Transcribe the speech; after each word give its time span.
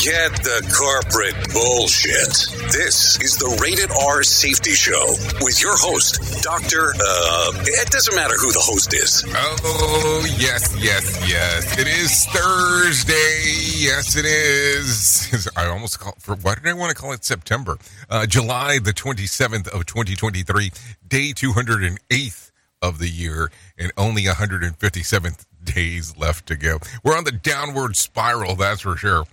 Forget 0.00 0.32
the 0.32 0.64
corporate 0.72 1.52
bullshit. 1.52 2.32
This 2.72 3.20
is 3.20 3.36
the 3.36 3.54
Rated 3.60 3.90
R 4.08 4.22
Safety 4.22 4.70
Show 4.70 5.12
with 5.42 5.60
your 5.60 5.76
host, 5.76 6.40
Dr. 6.42 6.94
Uh, 6.96 7.52
it 7.66 7.90
doesn't 7.90 8.14
matter 8.14 8.32
who 8.40 8.50
the 8.50 8.64
host 8.64 8.94
is. 8.94 9.22
Oh, 9.28 10.26
yes, 10.38 10.74
yes, 10.80 11.20
yes. 11.28 11.78
It 11.78 11.86
is 11.86 12.24
Thursday. 12.32 13.44
Yes, 13.76 14.16
it 14.16 14.24
is. 14.24 15.50
I 15.56 15.66
almost 15.66 16.00
call 16.00 16.14
for 16.18 16.34
why 16.36 16.54
did 16.54 16.66
I 16.66 16.72
want 16.72 16.96
to 16.96 16.96
call 16.96 17.12
it 17.12 17.22
September? 17.22 17.76
Uh, 18.08 18.24
July 18.24 18.78
the 18.78 18.94
27th 18.94 19.68
of 19.68 19.84
2023, 19.84 20.72
day 21.08 21.32
208th 21.34 22.52
of 22.80 23.00
the 23.00 23.08
year, 23.10 23.52
and 23.76 23.92
only 23.98 24.22
157th 24.22 25.44
days 25.62 26.16
left 26.16 26.46
to 26.46 26.56
go. 26.56 26.78
We're 27.04 27.18
on 27.18 27.24
the 27.24 27.32
downward 27.32 27.96
spiral, 27.96 28.54
that's 28.54 28.80
for 28.80 28.96
sure. 28.96 29.26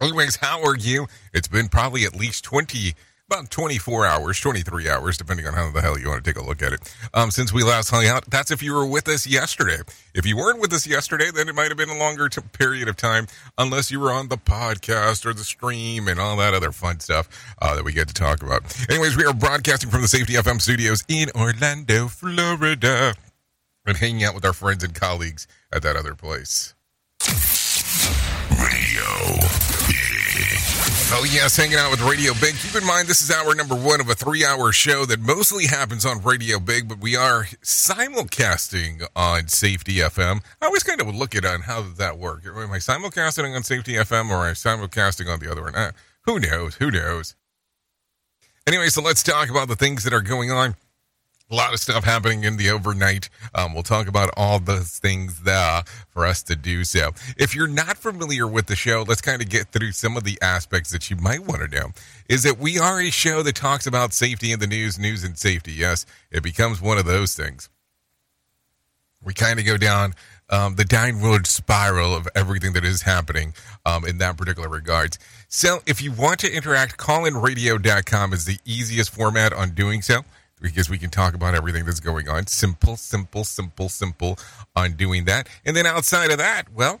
Anyways, 0.00 0.36
how 0.36 0.62
are 0.62 0.76
you? 0.76 1.08
It's 1.32 1.48
been 1.48 1.68
probably 1.68 2.04
at 2.04 2.14
least 2.14 2.44
20, 2.44 2.94
about 3.28 3.50
24 3.50 4.06
hours, 4.06 4.38
23 4.38 4.88
hours, 4.88 5.16
depending 5.16 5.44
on 5.44 5.54
how 5.54 5.72
the 5.72 5.80
hell 5.80 5.98
you 5.98 6.06
want 6.06 6.24
to 6.24 6.32
take 6.32 6.40
a 6.40 6.46
look 6.46 6.62
at 6.62 6.72
it. 6.72 6.94
Um, 7.14 7.32
since 7.32 7.52
we 7.52 7.64
last 7.64 7.90
hung 7.90 8.06
out, 8.06 8.24
that's 8.30 8.52
if 8.52 8.62
you 8.62 8.74
were 8.74 8.86
with 8.86 9.08
us 9.08 9.26
yesterday. 9.26 9.78
If 10.14 10.24
you 10.24 10.36
weren't 10.36 10.60
with 10.60 10.72
us 10.72 10.86
yesterday, 10.86 11.32
then 11.34 11.48
it 11.48 11.56
might 11.56 11.70
have 11.70 11.76
been 11.76 11.88
a 11.88 11.98
longer 11.98 12.28
t- 12.28 12.40
period 12.52 12.86
of 12.86 12.96
time, 12.96 13.26
unless 13.58 13.90
you 13.90 13.98
were 13.98 14.12
on 14.12 14.28
the 14.28 14.36
podcast 14.36 15.26
or 15.26 15.34
the 15.34 15.42
stream 15.42 16.06
and 16.06 16.20
all 16.20 16.36
that 16.36 16.54
other 16.54 16.70
fun 16.70 17.00
stuff 17.00 17.28
uh, 17.60 17.74
that 17.74 17.84
we 17.84 17.92
get 17.92 18.06
to 18.06 18.14
talk 18.14 18.40
about. 18.40 18.62
Anyways, 18.88 19.16
we 19.16 19.24
are 19.24 19.34
broadcasting 19.34 19.90
from 19.90 20.02
the 20.02 20.08
Safety 20.08 20.34
FM 20.34 20.60
studios 20.60 21.02
in 21.08 21.28
Orlando, 21.34 22.06
Florida, 22.06 23.14
and 23.84 23.96
hanging 23.96 24.22
out 24.22 24.36
with 24.36 24.44
our 24.44 24.52
friends 24.52 24.84
and 24.84 24.94
colleagues 24.94 25.48
at 25.72 25.82
that 25.82 25.96
other 25.96 26.14
place. 26.14 26.74
Radio 28.98 29.48
Oh, 31.10 31.24
yes, 31.24 31.56
hanging 31.56 31.76
out 31.78 31.90
with 31.90 32.02
Radio 32.02 32.34
Big. 32.34 32.54
Keep 32.56 32.82
in 32.82 32.86
mind, 32.86 33.08
this 33.08 33.22
is 33.22 33.30
hour 33.30 33.54
number 33.54 33.74
one 33.74 33.98
of 34.00 34.10
a 34.10 34.14
three 34.14 34.44
hour 34.44 34.72
show 34.72 35.06
that 35.06 35.20
mostly 35.20 35.66
happens 35.66 36.04
on 36.04 36.22
Radio 36.22 36.58
Big, 36.58 36.86
but 36.86 36.98
we 36.98 37.16
are 37.16 37.44
simulcasting 37.62 39.06
on 39.16 39.48
Safety 39.48 39.94
FM. 39.94 40.42
I 40.60 40.66
always 40.66 40.82
kind 40.82 41.00
of 41.00 41.14
look 41.14 41.34
at 41.34 41.46
on 41.46 41.62
how 41.62 41.80
that 41.82 42.18
work. 42.18 42.44
Am 42.46 42.70
I 42.70 42.76
simulcasting 42.76 43.54
on 43.56 43.62
Safety 43.62 43.94
FM 43.94 44.28
or 44.28 44.44
am 44.44 44.50
I 44.50 44.52
simulcasting 44.52 45.32
on 45.32 45.38
the 45.38 45.50
other 45.50 45.62
one? 45.62 45.74
Uh, 45.74 45.92
who 46.22 46.38
knows? 46.38 46.74
Who 46.74 46.90
knows? 46.90 47.34
Anyway, 48.66 48.88
so 48.88 49.00
let's 49.00 49.22
talk 49.22 49.48
about 49.48 49.68
the 49.68 49.76
things 49.76 50.04
that 50.04 50.12
are 50.12 50.20
going 50.20 50.50
on 50.50 50.74
a 51.50 51.54
lot 51.54 51.72
of 51.72 51.80
stuff 51.80 52.04
happening 52.04 52.44
in 52.44 52.56
the 52.56 52.70
overnight. 52.70 53.30
Um, 53.54 53.72
we'll 53.72 53.82
talk 53.82 54.06
about 54.06 54.30
all 54.36 54.58
those 54.58 54.98
things 54.98 55.40
there 55.40 55.82
for 56.10 56.26
us 56.26 56.42
to 56.44 56.56
do 56.56 56.84
so. 56.84 57.12
If 57.38 57.54
you're 57.54 57.68
not 57.68 57.96
familiar 57.96 58.46
with 58.46 58.66
the 58.66 58.76
show, 58.76 59.04
let's 59.06 59.22
kind 59.22 59.40
of 59.40 59.48
get 59.48 59.72
through 59.72 59.92
some 59.92 60.16
of 60.16 60.24
the 60.24 60.38
aspects 60.42 60.90
that 60.90 61.10
you 61.10 61.16
might 61.16 61.46
want 61.46 61.62
to 61.62 61.68
know. 61.68 61.88
Is 62.28 62.42
that 62.42 62.58
we 62.58 62.78
are 62.78 63.00
a 63.00 63.10
show 63.10 63.42
that 63.42 63.54
talks 63.54 63.86
about 63.86 64.12
safety 64.12 64.52
in 64.52 64.60
the 64.60 64.66
news, 64.66 64.98
news 64.98 65.24
and 65.24 65.38
safety. 65.38 65.72
Yes, 65.72 66.04
it 66.30 66.42
becomes 66.42 66.82
one 66.82 66.98
of 66.98 67.06
those 67.06 67.34
things. 67.34 67.70
We 69.24 69.32
kind 69.32 69.58
of 69.58 69.64
go 69.64 69.76
down 69.76 70.14
um, 70.50 70.76
the 70.76 70.84
downward 70.84 71.46
spiral 71.46 72.14
of 72.14 72.28
everything 72.34 72.72
that 72.74 72.84
is 72.84 73.02
happening 73.02 73.54
um, 73.84 74.04
in 74.04 74.18
that 74.18 74.36
particular 74.36 74.68
regards. 74.68 75.18
So 75.48 75.80
if 75.86 76.00
you 76.00 76.12
want 76.12 76.40
to 76.40 76.52
interact, 76.52 76.98
callinradio.com 76.98 78.32
is 78.32 78.44
the 78.44 78.58
easiest 78.64 79.10
format 79.10 79.52
on 79.52 79.70
doing 79.70 80.02
so 80.02 80.22
because 80.60 80.90
we 80.90 80.98
can 80.98 81.10
talk 81.10 81.34
about 81.34 81.54
everything 81.54 81.84
that's 81.84 82.00
going 82.00 82.28
on. 82.28 82.46
Simple, 82.46 82.96
simple, 82.96 83.44
simple, 83.44 83.88
simple 83.88 84.38
on 84.74 84.92
doing 84.92 85.24
that. 85.26 85.48
And 85.64 85.76
then 85.76 85.86
outside 85.86 86.30
of 86.30 86.38
that, 86.38 86.64
well, 86.74 87.00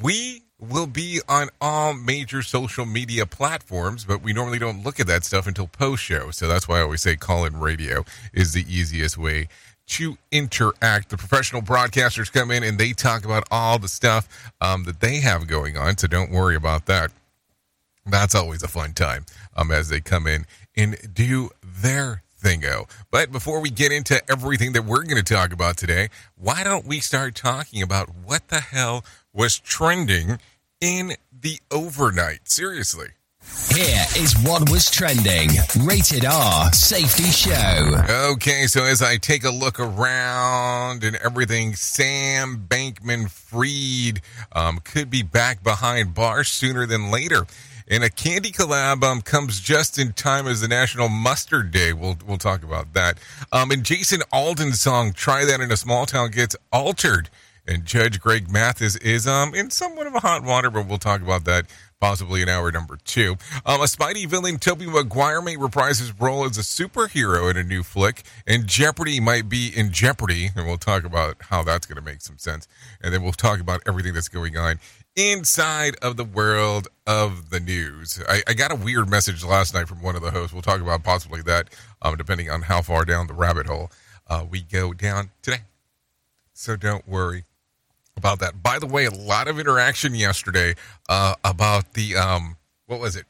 we 0.00 0.42
will 0.58 0.86
be 0.86 1.20
on 1.28 1.48
all 1.60 1.92
major 1.92 2.42
social 2.42 2.86
media 2.86 3.26
platforms, 3.26 4.04
but 4.04 4.22
we 4.22 4.32
normally 4.32 4.58
don't 4.58 4.84
look 4.84 5.00
at 5.00 5.06
that 5.08 5.24
stuff 5.24 5.46
until 5.46 5.66
post 5.66 6.02
show. 6.02 6.30
So 6.30 6.46
that's 6.46 6.68
why 6.68 6.78
I 6.78 6.82
always 6.82 7.02
say 7.02 7.16
call 7.16 7.44
in 7.44 7.58
radio 7.58 8.04
is 8.32 8.52
the 8.52 8.64
easiest 8.68 9.18
way 9.18 9.48
to 9.88 10.16
interact. 10.30 11.10
The 11.10 11.16
professional 11.16 11.62
broadcasters 11.62 12.32
come 12.32 12.50
in 12.50 12.62
and 12.62 12.78
they 12.78 12.92
talk 12.92 13.24
about 13.24 13.44
all 13.50 13.78
the 13.78 13.88
stuff 13.88 14.52
um, 14.60 14.84
that 14.84 15.00
they 15.00 15.20
have 15.20 15.48
going 15.48 15.76
on. 15.76 15.98
So 15.98 16.06
don't 16.06 16.30
worry 16.30 16.54
about 16.54 16.86
that. 16.86 17.10
That's 18.06 18.34
always 18.34 18.62
a 18.62 18.68
fun 18.68 18.92
time 18.92 19.26
um, 19.56 19.70
as 19.70 19.88
they 19.88 20.00
come 20.00 20.26
in 20.26 20.46
and 20.76 20.96
do 21.12 21.50
their 21.62 22.22
thingo. 22.42 22.88
But 23.10 23.30
before 23.30 23.60
we 23.60 23.70
get 23.70 23.92
into 23.92 24.20
everything 24.30 24.72
that 24.72 24.84
we're 24.84 25.04
going 25.04 25.22
to 25.22 25.34
talk 25.34 25.52
about 25.52 25.76
today, 25.76 26.08
why 26.36 26.64
don't 26.64 26.86
we 26.86 27.00
start 27.00 27.34
talking 27.34 27.82
about 27.82 28.08
what 28.24 28.48
the 28.48 28.60
hell 28.60 29.04
was 29.32 29.58
trending 29.58 30.38
in 30.80 31.12
the 31.32 31.58
overnight? 31.70 32.48
Seriously. 32.48 33.08
Here 33.74 34.04
is 34.16 34.36
what 34.44 34.70
was 34.70 34.88
trending. 34.90 35.50
Rated 35.84 36.24
R 36.24 36.72
Safety 36.72 37.24
Show. 37.24 38.04
Okay, 38.32 38.66
so 38.66 38.84
as 38.84 39.02
I 39.02 39.16
take 39.16 39.44
a 39.44 39.50
look 39.50 39.80
around 39.80 41.02
and 41.02 41.16
everything, 41.16 41.74
Sam 41.74 42.66
Bankman 42.68 43.28
Fried 43.28 44.20
um, 44.52 44.78
could 44.84 45.10
be 45.10 45.22
back 45.22 45.62
behind 45.64 46.14
bars 46.14 46.48
sooner 46.48 46.86
than 46.86 47.10
later. 47.10 47.46
And 47.88 48.04
a 48.04 48.10
candy 48.10 48.52
collab 48.52 49.02
um, 49.04 49.22
comes 49.22 49.60
just 49.60 49.98
in 49.98 50.12
time 50.12 50.46
as 50.46 50.60
the 50.60 50.68
National 50.68 51.08
Mustard 51.08 51.70
Day. 51.70 51.92
We'll 51.92 52.16
we'll 52.26 52.38
talk 52.38 52.62
about 52.62 52.94
that. 52.94 53.18
Um, 53.52 53.70
and 53.70 53.84
Jason 53.84 54.20
Aldean's 54.32 54.80
song 54.80 55.12
"Try 55.12 55.44
That 55.44 55.60
in 55.60 55.70
a 55.72 55.76
Small 55.76 56.06
Town" 56.06 56.30
gets 56.30 56.56
altered 56.72 57.30
And 57.66 57.84
Judge 57.84 58.20
Greg 58.20 58.50
Mathis 58.50 58.96
is 58.96 59.26
um 59.26 59.54
in 59.54 59.70
somewhat 59.70 60.06
of 60.06 60.14
a 60.14 60.20
hot 60.20 60.42
water, 60.42 60.70
but 60.70 60.86
we'll 60.88 60.98
talk 60.98 61.22
about 61.22 61.44
that 61.44 61.66
possibly 62.00 62.42
in 62.42 62.48
hour 62.48 62.72
number 62.72 62.98
two. 63.04 63.36
Um, 63.64 63.80
a 63.80 63.84
Spidey 63.84 64.26
villain, 64.26 64.58
Tobey 64.58 64.86
Maguire, 64.86 65.40
may 65.40 65.56
reprise 65.56 66.00
his 66.00 66.18
role 66.20 66.44
as 66.44 66.58
a 66.58 66.62
superhero 66.62 67.48
in 67.48 67.56
a 67.56 67.62
new 67.62 67.84
flick, 67.84 68.24
and 68.44 68.66
Jeopardy 68.66 69.20
might 69.20 69.48
be 69.48 69.70
in 69.74 69.92
jeopardy, 69.92 70.50
and 70.56 70.66
we'll 70.66 70.78
talk 70.78 71.04
about 71.04 71.36
how 71.42 71.62
that's 71.62 71.86
going 71.86 71.96
to 71.96 72.02
make 72.02 72.20
some 72.20 72.38
sense. 72.38 72.66
And 73.00 73.14
then 73.14 73.22
we'll 73.22 73.30
talk 73.30 73.60
about 73.60 73.82
everything 73.86 74.14
that's 74.14 74.28
going 74.28 74.56
on 74.56 74.80
inside 75.16 75.96
of 76.02 76.16
the 76.16 76.24
world 76.24 76.88
of 77.06 77.50
the 77.50 77.60
news. 77.60 78.22
I, 78.28 78.42
I 78.46 78.54
got 78.54 78.72
a 78.72 78.76
weird 78.76 79.08
message 79.08 79.44
last 79.44 79.74
night 79.74 79.88
from 79.88 80.02
one 80.02 80.16
of 80.16 80.22
the 80.22 80.30
hosts. 80.30 80.52
We'll 80.52 80.62
talk 80.62 80.80
about 80.80 81.02
possibly 81.02 81.42
that, 81.42 81.68
um, 82.00 82.16
depending 82.16 82.50
on 82.50 82.62
how 82.62 82.82
far 82.82 83.04
down 83.04 83.26
the 83.26 83.34
rabbit 83.34 83.66
hole 83.66 83.90
uh, 84.28 84.44
we 84.48 84.62
go 84.62 84.92
down 84.92 85.30
today. 85.42 85.62
So 86.54 86.76
don't 86.76 87.06
worry 87.06 87.44
about 88.16 88.38
that. 88.40 88.62
By 88.62 88.78
the 88.78 88.86
way, 88.86 89.04
a 89.04 89.10
lot 89.10 89.48
of 89.48 89.58
interaction 89.58 90.14
yesterday 90.14 90.74
uh, 91.08 91.34
about 91.44 91.94
the 91.94 92.16
um, 92.16 92.56
what 92.86 93.00
was 93.00 93.16
it? 93.16 93.26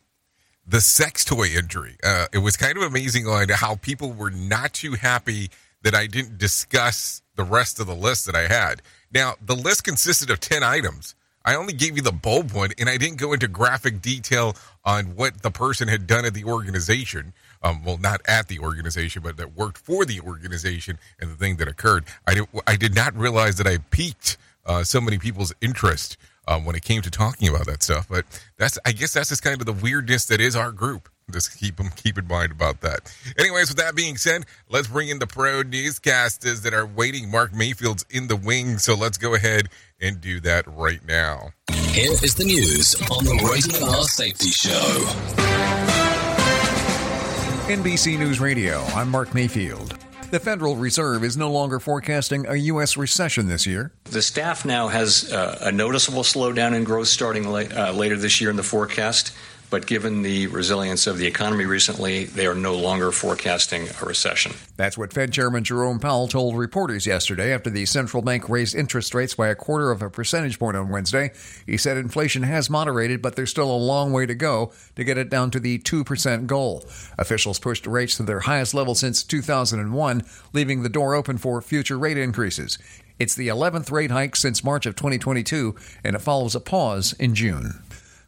The 0.67 0.81
sex 0.81 1.25
toy 1.25 1.47
injury. 1.47 1.97
Uh, 2.05 2.27
it 2.33 2.39
was 2.39 2.57
kind 2.57 2.77
of 2.77 2.85
amazing 2.85 3.27
on 3.27 3.49
how 3.49 3.77
people 3.77 4.13
were 4.13 4.31
not 4.31 4.73
too 4.73 4.93
happy 4.93 5.51
that 5.83 5.95
I 5.95 6.07
didn't 6.07 6.39
discuss 6.39 7.23
the 7.35 7.45
rest 7.45 7.81
of 7.81 7.87
the 7.87 7.95
list 7.95 8.27
that 8.27 8.37
I 8.37 8.47
had. 8.47 8.83
Now, 9.13 9.35
the 9.45 9.57
list 9.57 9.85
consisted 9.85 10.31
of 10.31 10.41
10 10.41 10.63
items. 10.63 11.15
I 11.45 11.55
only 11.55 11.73
gave 11.73 11.97
you 11.97 12.03
the 12.03 12.13
bulb 12.13 12.53
one, 12.53 12.71
and 12.79 12.89
I 12.89 12.97
didn't 12.97 13.19
go 13.19 13.33
into 13.33 13.49
graphic 13.49 14.01
detail 14.01 14.57
on 14.85 15.17
what 15.17 15.43
the 15.43 15.51
person 15.51 15.89
had 15.89 16.07
done 16.07 16.25
at 16.25 16.35
the 16.35 16.45
organization. 16.45 17.33
Um, 17.63 17.85
well, 17.85 17.99
not 17.99 18.21
at 18.27 18.49
the 18.49 18.59
organization, 18.59 19.23
but 19.23 19.37
that 19.37 19.57
worked 19.57 19.79
for 19.79 20.05
the 20.05 20.21
organization 20.21 20.99
and 21.21 21.31
the 21.31 21.37
thing 21.37 21.57
that 21.57 21.69
occurred. 21.69 22.05
I 22.27 22.35
did, 22.35 22.49
I 22.67 22.77
did 22.77 22.95
not 22.95 23.17
realize 23.17 23.57
that 23.59 23.67
I 23.67 23.79
piqued 23.79 24.37
uh, 24.67 24.85
so 24.85 25.01
many 25.01 25.19
people's 25.19 25.53
interest 25.61 26.17
um, 26.49 26.65
when 26.65 26.75
it 26.75 26.83
came 26.83 27.03
to 27.03 27.11
talking 27.11 27.49
about 27.49 27.67
that 27.67 27.83
stuff. 27.83 28.09
But 28.09 28.25
that's, 28.57 28.79
I 28.85 28.93
guess, 28.93 29.13
that's 29.13 29.29
just 29.29 29.43
kind 29.43 29.61
of 29.61 29.67
the 29.67 29.73
weirdness 29.73 30.27
that 30.27 30.41
is 30.41 30.57
our 30.57 30.73
group. 30.73 31.09
Just 31.31 31.59
keep 31.59 31.77
them 31.77 31.91
keep 31.97 32.19
in 32.19 32.27
mind 32.27 32.53
about 32.53 32.81
that. 32.81 33.15
Anyways, 33.39 33.69
with 33.69 33.79
that 33.79 33.95
being 33.95 34.17
said, 34.17 34.45
let's 34.69 34.89
bring 34.89 35.09
in 35.09 35.19
the 35.19 35.27
pro 35.27 35.63
newscasters 35.63 36.63
that 36.63 36.75
are 36.75 36.87
waiting. 36.87 37.31
Mark 37.31 37.55
Mayfield's 37.55 38.05
in 38.11 38.29
the 38.29 38.37
wing, 38.37 38.79
so 38.79 38.95
let's 38.95 39.19
go 39.19 39.35
ahead 39.35 39.69
and 40.01 40.21
do 40.21 40.41
that 40.41 40.67
right 40.67 41.05
now. 41.07 41.51
Here 41.71 42.11
is 42.13 42.35
the 42.35 42.45
news 42.45 42.95
on 43.11 43.25
the 43.25 43.49
Rated 43.51 43.83
R 43.83 44.03
Safety 44.05 44.51
Show. 44.51 45.93
NBC 47.69 48.19
News 48.19 48.41
Radio, 48.41 48.81
I'm 48.95 49.09
Mark 49.11 49.35
Mayfield. 49.35 49.97
The 50.31 50.41
Federal 50.41 50.77
Reserve 50.77 51.25
is 51.25 51.37
no 51.37 51.51
longer 51.51 51.79
forecasting 51.79 52.47
a 52.47 52.55
U.S. 52.57 52.97
recession 52.97 53.49
this 53.49 53.67
year. 53.67 53.93
The 54.05 54.23
staff 54.23 54.65
now 54.65 54.89
has 54.89 55.31
uh, 55.31 55.59
a 55.61 55.71
noticeable 55.71 56.23
slowdown 56.23 56.75
in 56.75 56.85
growth 56.85 57.09
starting 57.09 57.49
la- 57.49 57.61
uh, 57.61 57.93
later 57.93 58.17
this 58.17 58.41
year 58.41 58.49
in 58.49 58.57
the 58.57 58.63
forecast. 58.63 59.33
But 59.73 59.87
given 59.87 60.21
the 60.21 60.49
resilience 60.49 61.07
of 61.07 61.17
the 61.17 61.27
economy 61.27 61.65
recently, 61.65 62.27
they 62.27 62.45
are 62.47 62.55
no 62.55 62.77
longer 62.77 63.11
forecasting 63.11 63.89
a 64.03 64.05
recession. 64.05 64.53
That's 64.77 64.99
what 64.99 65.15
Fed 65.15 65.33
Chairman 65.33 65.65
Jerome 65.65 65.99
Powell 65.99 66.29
told 66.29 66.59
reporters 66.59 67.07
yesterday 67.07 67.55
after 67.55 67.71
the 67.71 67.87
central 67.87 68.23
bank 68.23 68.51
raised 68.51 68.75
interest 68.75 69.15
rates 69.15 69.35
by 69.35 69.49
a 69.49 69.55
quarter 69.55 69.91
of 69.91 70.03
a 70.03 70.11
percentage 70.11 70.59
point 70.59 70.77
on 70.77 70.91
Wednesday. 70.91 71.31
He 71.65 71.79
said 71.79 71.97
inflation 71.97 72.43
has 72.43 72.69
moderated, 72.69 73.23
but 73.23 73.35
there's 73.35 73.49
still 73.49 73.75
a 73.75 73.75
long 73.75 74.13
way 74.13 74.27
to 74.27 74.35
go 74.35 74.75
to 74.95 75.05
get 75.05 75.17
it 75.17 75.31
down 75.31 75.51
to 75.53 75.59
the 75.59 75.79
2% 75.79 76.47
goal. 76.47 76.85
Officials 77.17 77.59
pushed 77.59 77.87
rates 77.87 78.19
to 78.19 78.25
their 78.25 78.41
highest 78.41 78.75
level 78.75 78.95
since 78.95 79.23
2001, 79.23 80.23
leaving 80.53 80.83
the 80.83 80.91
door 80.91 81.15
open 81.15 81.39
for 81.39 81.63
future 81.63 81.99
rate 81.99 82.19
increases. 82.19 82.77
It's 83.19 83.35
the 83.35 83.49
11th 83.49 83.91
rate 83.91 84.11
hike 84.11 84.37
since 84.37 84.63
March 84.63 84.85
of 84.85 84.97
2022, 84.97 85.75
and 86.05 86.15
it 86.15 86.19
follows 86.19 86.55
a 86.55 86.61
pause 86.61 87.15
in 87.15 87.35
June. 87.35 87.83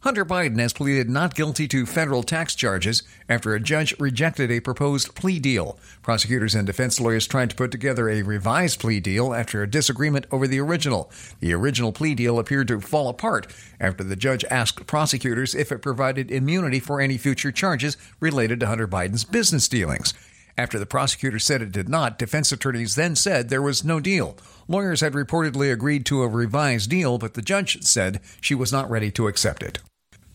Hunter 0.04 0.26
Biden 0.26 0.58
has 0.58 0.74
pleaded 0.74 1.08
not 1.08 1.34
guilty 1.34 1.66
to 1.68 1.86
federal 1.86 2.22
tax 2.22 2.54
charges 2.54 3.04
after 3.26 3.54
a 3.54 3.58
judge 3.60 3.98
rejected 3.98 4.50
a 4.50 4.60
proposed 4.60 5.14
plea 5.14 5.38
deal. 5.38 5.78
Prosecutors 6.02 6.54
and 6.54 6.66
defense 6.66 7.00
lawyers 7.00 7.26
tried 7.26 7.48
to 7.48 7.56
put 7.56 7.70
together 7.70 8.10
a 8.10 8.20
revised 8.20 8.80
plea 8.80 9.00
deal 9.00 9.32
after 9.32 9.62
a 9.62 9.66
disagreement 9.66 10.26
over 10.30 10.46
the 10.46 10.60
original. 10.60 11.10
The 11.40 11.54
original 11.54 11.90
plea 11.90 12.14
deal 12.14 12.38
appeared 12.38 12.68
to 12.68 12.82
fall 12.82 13.08
apart 13.08 13.46
after 13.80 14.04
the 14.04 14.14
judge 14.14 14.44
asked 14.50 14.86
prosecutors 14.86 15.54
if 15.54 15.72
it 15.72 15.80
provided 15.80 16.30
immunity 16.30 16.80
for 16.80 17.00
any 17.00 17.16
future 17.16 17.50
charges 17.50 17.96
related 18.20 18.60
to 18.60 18.66
Hunter 18.66 18.86
Biden's 18.86 19.24
business 19.24 19.68
dealings. 19.68 20.12
After 20.58 20.78
the 20.78 20.84
prosecutor 20.84 21.38
said 21.38 21.62
it 21.62 21.72
did 21.72 21.88
not, 21.88 22.18
defense 22.18 22.52
attorneys 22.52 22.94
then 22.94 23.16
said 23.16 23.48
there 23.48 23.62
was 23.62 23.82
no 23.82 24.00
deal. 24.00 24.36
Lawyers 24.68 25.00
had 25.00 25.14
reportedly 25.14 25.72
agreed 25.72 26.04
to 26.06 26.22
a 26.22 26.28
revised 26.28 26.90
deal, 26.90 27.16
but 27.16 27.32
the 27.32 27.42
judge 27.42 27.82
said 27.84 28.20
she 28.42 28.54
was 28.54 28.70
not 28.70 28.90
ready 28.90 29.10
to 29.10 29.28
accept 29.28 29.62
it. 29.62 29.78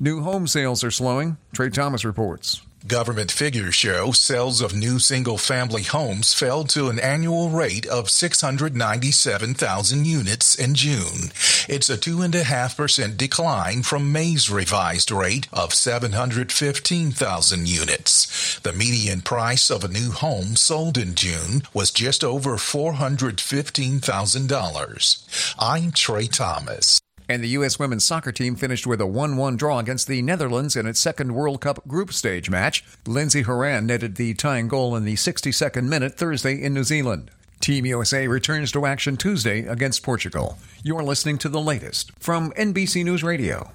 New 0.02 0.22
home 0.22 0.48
sales 0.48 0.82
are 0.82 0.92
slowing. 0.92 1.36
Trey 1.54 1.70
Thomas 1.70 2.06
reports. 2.06 2.62
Government 2.88 3.34
figures 3.34 3.76
show 3.76 4.14
sales 4.14 4.62
of 4.62 4.74
new 4.74 4.98
single 4.98 5.38
family 5.38 5.84
homes 5.84 6.34
fell 6.34 6.64
to 6.64 6.88
an 6.88 7.00
annual 7.00 7.50
rate 7.50 7.86
of 7.86 8.10
697,000 8.10 10.06
units 10.06 10.56
in 10.56 10.74
June. 10.74 11.34
It's 11.68 11.90
a 11.90 11.98
2.5% 11.98 13.18
decline 13.18 13.84
from 13.84 14.14
May's 14.14 14.50
revised 14.50 15.12
rate 15.12 15.50
of 15.52 15.74
715,000 15.74 17.68
units. 17.68 18.58
The 18.62 18.72
median 18.72 19.20
price 19.20 19.70
of 19.70 19.84
a 19.84 19.90
new 19.90 20.12
home 20.12 20.56
sold 20.56 20.98
in 20.98 21.14
June 21.14 21.64
was 21.74 21.92
just 21.92 22.24
over 22.24 22.56
$415,000. 22.56 25.56
I'm 25.60 25.92
Trey 25.92 26.28
Thomas. 26.28 27.02
And 27.30 27.44
the 27.44 27.50
U.S. 27.50 27.78
women's 27.78 28.04
soccer 28.04 28.32
team 28.32 28.56
finished 28.56 28.88
with 28.88 29.00
a 29.00 29.06
1 29.06 29.38
1 29.38 29.56
draw 29.56 29.78
against 29.78 30.08
the 30.08 30.24
Netherlands 30.24 30.76
in 30.76 30.88
its 30.88 31.00
second 31.00 31.36
World 31.36 31.62
Cup 31.62 31.88
group 31.88 32.12
stage 32.12 32.50
match. 32.50 32.84
Lindsey 33.06 33.44
Horan 33.44 33.86
netted 33.86 34.16
the 34.16 34.34
tying 34.34 34.68
goal 34.68 34.96
in 34.96 35.06
the 35.06 35.14
62nd 35.14 35.84
minute 35.84 36.18
Thursday 36.18 36.60
in 36.60 36.74
New 36.74 36.84
Zealand. 36.84 37.30
Team 37.60 37.86
USA 37.86 38.28
returns 38.28 38.72
to 38.72 38.88
action 38.88 39.16
Tuesday 39.16 39.68
against 39.68 40.02
Portugal. 40.02 40.58
You're 40.82 41.04
listening 41.04 41.38
to 41.40 41.50
the 41.50 41.62
latest 41.62 42.12
from 42.20 42.52
NBC 42.54 43.06
News 43.06 43.22
Radio. 43.22 43.70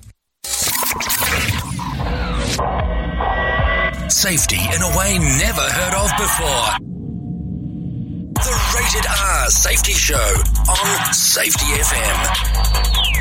Safety 4.08 4.56
in 4.56 4.82
a 4.82 4.98
way 4.98 5.18
never 5.18 5.62
heard 5.62 5.94
of 5.94 6.10
before. 6.16 6.78
The 8.34 8.54
Rated 8.74 9.06
R 9.06 9.48
Safety 9.48 9.92
Show 9.92 10.42
on 10.68 11.14
Safety 11.14 11.66
FM. 11.66 13.13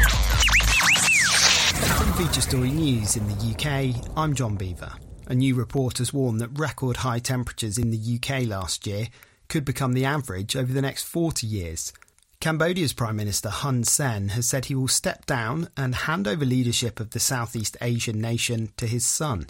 From 1.83 2.13
Feature 2.13 2.41
Story 2.41 2.71
News 2.71 3.17
in 3.17 3.27
the 3.27 3.51
UK, 3.51 4.07
I'm 4.15 4.33
John 4.33 4.55
Beaver. 4.55 4.93
A 5.27 5.35
new 5.35 5.53
report 5.53 5.97
has 5.97 6.13
warned 6.13 6.39
that 6.39 6.57
record 6.57 6.97
high 6.97 7.19
temperatures 7.19 7.77
in 7.77 7.91
the 7.91 8.19
UK 8.19 8.47
last 8.47 8.87
year 8.87 9.07
could 9.49 9.65
become 9.65 9.91
the 9.91 10.05
average 10.05 10.55
over 10.55 10.71
the 10.71 10.81
next 10.81 11.03
40 11.03 11.45
years. 11.45 11.91
Cambodia's 12.39 12.93
Prime 12.93 13.17
Minister 13.17 13.49
Hun 13.49 13.83
Sen 13.83 14.29
has 14.29 14.47
said 14.47 14.65
he 14.65 14.75
will 14.75 14.87
step 14.87 15.25
down 15.25 15.67
and 15.75 15.93
hand 15.93 16.25
over 16.25 16.45
leadership 16.45 17.01
of 17.01 17.09
the 17.09 17.19
Southeast 17.19 17.75
Asian 17.81 18.21
nation 18.21 18.71
to 18.77 18.87
his 18.87 19.05
son. 19.05 19.47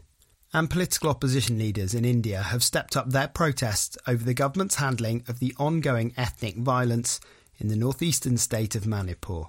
And 0.53 0.69
political 0.69 1.09
opposition 1.11 1.59
leaders 1.59 1.93
in 1.93 2.03
India 2.03 2.41
have 2.41 2.63
stepped 2.63 2.97
up 2.97 3.11
their 3.11 3.27
protests 3.27 3.95
over 4.07 4.23
the 4.23 4.33
government's 4.33 4.75
handling 4.75 5.23
of 5.27 5.39
the 5.39 5.53
ongoing 5.59 6.13
ethnic 6.17 6.57
violence 6.57 7.19
in 7.59 7.67
the 7.67 7.75
northeastern 7.75 8.37
state 8.37 8.75
of 8.75 8.87
Manipur. 8.87 9.43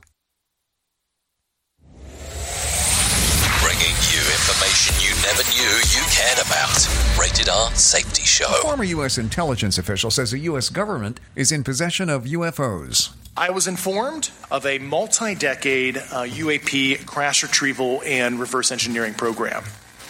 Never 5.24 5.42
knew 5.50 5.72
you 5.88 6.02
cared 6.10 6.38
about. 6.38 6.86
Rated 7.18 7.48
R 7.48 7.70
Safety 7.74 8.22
Show. 8.22 8.46
A 8.46 8.62
former 8.62 8.84
U.S. 8.84 9.16
intelligence 9.16 9.78
official 9.78 10.10
says 10.10 10.30
the 10.30 10.38
U.S. 10.50 10.68
government 10.68 11.18
is 11.34 11.50
in 11.50 11.64
possession 11.64 12.10
of 12.10 12.24
UFOs. 12.24 13.14
I 13.36 13.50
was 13.50 13.66
informed 13.66 14.30
of 14.50 14.66
a 14.66 14.78
multi 14.78 15.34
decade 15.34 15.96
uh, 15.96 16.24
UAP 16.24 17.06
crash 17.06 17.42
retrieval 17.42 18.02
and 18.04 18.38
reverse 18.38 18.70
engineering 18.70 19.14
program, 19.14 19.64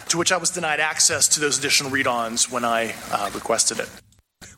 to 0.09 0.19
which 0.19 0.33
I 0.33 0.37
was 0.37 0.51
denied 0.51 0.81
access 0.81 1.29
to 1.29 1.41
those 1.41 1.59
additional 1.59 1.91
read 1.91 2.07
ons 2.07 2.51
when 2.51 2.65
I 2.65 2.95
uh, 3.13 3.31
requested 3.33 3.79
it. 3.79 3.89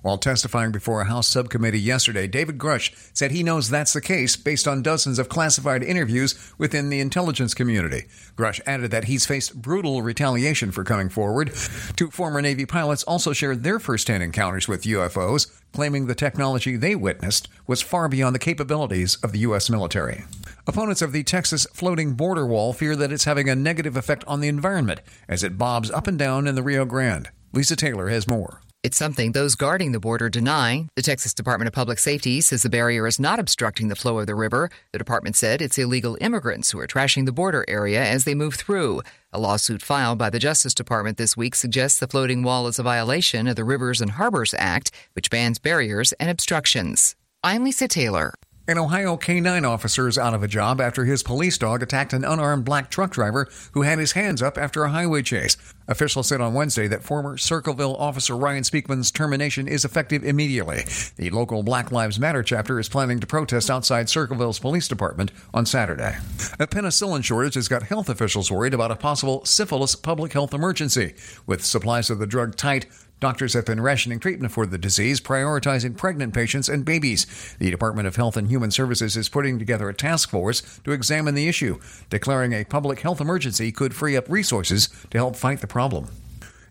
While 0.06 0.18
testifying 0.18 0.70
before 0.70 1.00
a 1.00 1.06
House 1.06 1.26
subcommittee 1.26 1.80
yesterday, 1.80 2.28
David 2.28 2.58
Grusch 2.58 2.94
said 3.12 3.32
he 3.32 3.42
knows 3.42 3.68
that's 3.68 3.92
the 3.92 4.00
case 4.00 4.36
based 4.36 4.68
on 4.68 4.80
dozens 4.80 5.18
of 5.18 5.28
classified 5.28 5.82
interviews 5.82 6.36
within 6.58 6.90
the 6.90 7.00
intelligence 7.00 7.54
community. 7.54 8.04
Grusch 8.36 8.60
added 8.66 8.92
that 8.92 9.06
he's 9.06 9.26
faced 9.26 9.60
brutal 9.60 10.02
retaliation 10.02 10.70
for 10.70 10.84
coming 10.84 11.08
forward. 11.08 11.52
Two 11.96 12.12
former 12.12 12.40
Navy 12.40 12.64
pilots 12.66 13.02
also 13.02 13.32
shared 13.32 13.64
their 13.64 13.80
firsthand 13.80 14.22
encounters 14.22 14.68
with 14.68 14.84
UFOs, 14.84 15.50
claiming 15.72 16.06
the 16.06 16.14
technology 16.14 16.76
they 16.76 16.94
witnessed 16.94 17.48
was 17.66 17.82
far 17.82 18.08
beyond 18.08 18.32
the 18.32 18.38
capabilities 18.38 19.16
of 19.24 19.32
the 19.32 19.40
U.S. 19.40 19.68
military. 19.68 20.22
Opponents 20.68 21.02
of 21.02 21.10
the 21.10 21.24
Texas 21.24 21.66
floating 21.74 22.12
border 22.12 22.46
wall 22.46 22.72
fear 22.72 22.94
that 22.94 23.10
it's 23.10 23.24
having 23.24 23.48
a 23.48 23.56
negative 23.56 23.96
effect 23.96 24.22
on 24.28 24.40
the 24.40 24.46
environment 24.46 25.00
as 25.28 25.42
it 25.42 25.58
bobs 25.58 25.90
up 25.90 26.06
and 26.06 26.16
down 26.16 26.46
in 26.46 26.54
the 26.54 26.62
Rio 26.62 26.84
Grande. 26.84 27.30
Lisa 27.52 27.74
Taylor 27.74 28.08
has 28.08 28.28
more. 28.28 28.60
It's 28.86 28.96
something 28.96 29.32
those 29.32 29.56
guarding 29.56 29.90
the 29.90 29.98
border 29.98 30.28
deny. 30.28 30.86
The 30.94 31.02
Texas 31.02 31.34
Department 31.34 31.66
of 31.66 31.74
Public 31.74 31.98
Safety 31.98 32.40
says 32.40 32.62
the 32.62 32.70
barrier 32.70 33.04
is 33.08 33.18
not 33.18 33.40
obstructing 33.40 33.88
the 33.88 33.96
flow 33.96 34.20
of 34.20 34.28
the 34.28 34.36
river. 34.36 34.70
The 34.92 34.98
department 34.98 35.34
said 35.34 35.60
it's 35.60 35.76
illegal 35.76 36.16
immigrants 36.20 36.70
who 36.70 36.78
are 36.78 36.86
trashing 36.86 37.26
the 37.26 37.32
border 37.32 37.64
area 37.66 38.00
as 38.04 38.22
they 38.22 38.32
move 38.36 38.54
through. 38.54 39.02
A 39.32 39.40
lawsuit 39.40 39.82
filed 39.82 40.18
by 40.18 40.30
the 40.30 40.38
Justice 40.38 40.72
Department 40.72 41.18
this 41.18 41.36
week 41.36 41.56
suggests 41.56 41.98
the 41.98 42.06
floating 42.06 42.44
wall 42.44 42.68
is 42.68 42.78
a 42.78 42.84
violation 42.84 43.48
of 43.48 43.56
the 43.56 43.64
Rivers 43.64 44.00
and 44.00 44.12
Harbors 44.12 44.54
Act, 44.56 44.92
which 45.14 45.30
bans 45.30 45.58
barriers 45.58 46.12
and 46.20 46.30
obstructions. 46.30 47.16
I'm 47.42 47.64
Lisa 47.64 47.88
Taylor. 47.88 48.34
An 48.68 48.78
Ohio 48.78 49.16
K9 49.16 49.64
officer 49.64 50.08
is 50.08 50.18
out 50.18 50.34
of 50.34 50.42
a 50.42 50.48
job 50.48 50.80
after 50.80 51.04
his 51.04 51.22
police 51.22 51.56
dog 51.56 51.84
attacked 51.84 52.12
an 52.12 52.24
unarmed 52.24 52.64
black 52.64 52.90
truck 52.90 53.12
driver 53.12 53.48
who 53.74 53.82
had 53.82 54.00
his 54.00 54.12
hands 54.12 54.42
up 54.42 54.58
after 54.58 54.82
a 54.82 54.90
highway 54.90 55.22
chase. 55.22 55.56
Officials 55.86 56.26
said 56.26 56.40
on 56.40 56.52
Wednesday 56.52 56.88
that 56.88 57.04
former 57.04 57.38
Circleville 57.38 57.94
officer 57.94 58.36
Ryan 58.36 58.64
Speakman's 58.64 59.12
termination 59.12 59.68
is 59.68 59.84
effective 59.84 60.24
immediately. 60.24 60.84
The 61.14 61.30
local 61.30 61.62
Black 61.62 61.92
Lives 61.92 62.18
Matter 62.18 62.42
chapter 62.42 62.80
is 62.80 62.88
planning 62.88 63.20
to 63.20 63.26
protest 63.28 63.70
outside 63.70 64.08
Circleville's 64.08 64.58
police 64.58 64.88
department 64.88 65.30
on 65.54 65.64
Saturday. 65.64 66.16
A 66.58 66.66
penicillin 66.66 67.22
shortage 67.22 67.54
has 67.54 67.68
got 67.68 67.84
health 67.84 68.08
officials 68.08 68.50
worried 68.50 68.74
about 68.74 68.90
a 68.90 68.96
possible 68.96 69.44
syphilis 69.44 69.94
public 69.94 70.32
health 70.32 70.52
emergency. 70.52 71.14
With 71.46 71.64
supplies 71.64 72.10
of 72.10 72.18
the 72.18 72.26
drug 72.26 72.56
tight, 72.56 72.86
Doctors 73.18 73.54
have 73.54 73.64
been 73.64 73.80
rationing 73.80 74.20
treatment 74.20 74.52
for 74.52 74.66
the 74.66 74.76
disease, 74.76 75.22
prioritizing 75.22 75.96
pregnant 75.96 76.34
patients 76.34 76.68
and 76.68 76.84
babies. 76.84 77.26
The 77.58 77.70
Department 77.70 78.06
of 78.06 78.16
Health 78.16 78.36
and 78.36 78.48
Human 78.48 78.70
Services 78.70 79.16
is 79.16 79.30
putting 79.30 79.58
together 79.58 79.88
a 79.88 79.94
task 79.94 80.28
force 80.28 80.80
to 80.84 80.92
examine 80.92 81.34
the 81.34 81.48
issue. 81.48 81.80
Declaring 82.10 82.52
a 82.52 82.64
public 82.64 83.00
health 83.00 83.20
emergency 83.20 83.72
could 83.72 83.94
free 83.94 84.18
up 84.18 84.28
resources 84.28 84.90
to 85.10 85.16
help 85.16 85.34
fight 85.34 85.60
the 85.60 85.66
problem. 85.66 86.08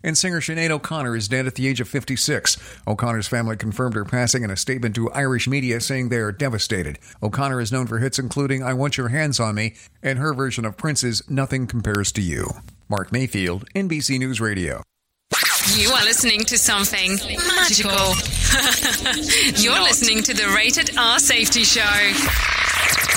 And 0.04 0.16
singer 0.16 0.40
Sinead 0.40 0.70
O'Connor 0.70 1.16
is 1.16 1.26
dead 1.26 1.48
at 1.48 1.56
the 1.56 1.66
age 1.66 1.80
of 1.80 1.88
56. 1.88 2.80
O'Connor's 2.86 3.26
family 3.26 3.56
confirmed 3.56 3.96
her 3.96 4.04
passing 4.04 4.44
in 4.44 4.50
a 4.52 4.56
statement 4.56 4.94
to 4.94 5.10
Irish 5.10 5.48
media 5.48 5.80
saying 5.80 6.10
they 6.10 6.18
are 6.18 6.30
devastated. 6.30 7.00
O'Connor 7.24 7.60
is 7.60 7.72
known 7.72 7.88
for 7.88 7.98
hits 7.98 8.20
including 8.20 8.62
I 8.62 8.72
Want 8.72 8.96
Your 8.96 9.08
Hands 9.08 9.40
on 9.40 9.56
Me 9.56 9.74
and 10.00 10.20
her 10.20 10.32
version 10.32 10.64
of 10.64 10.76
Prince's 10.76 11.28
Nothing 11.28 11.66
Compares 11.66 12.12
to 12.12 12.22
You. 12.22 12.50
Mark 12.88 13.10
Mayfield, 13.10 13.68
NBC 13.74 14.20
News 14.20 14.40
Radio. 14.40 14.84
You 15.74 15.90
are 15.90 16.04
listening 16.04 16.40
to 16.44 16.58
something 16.58 17.16
magical. 17.16 17.90
You're 19.62 19.82
listening 19.82 20.22
to 20.22 20.32
the 20.34 20.52
Rated 20.54 20.96
R 20.96 21.18
Safety 21.18 21.64
Show. 21.64 21.82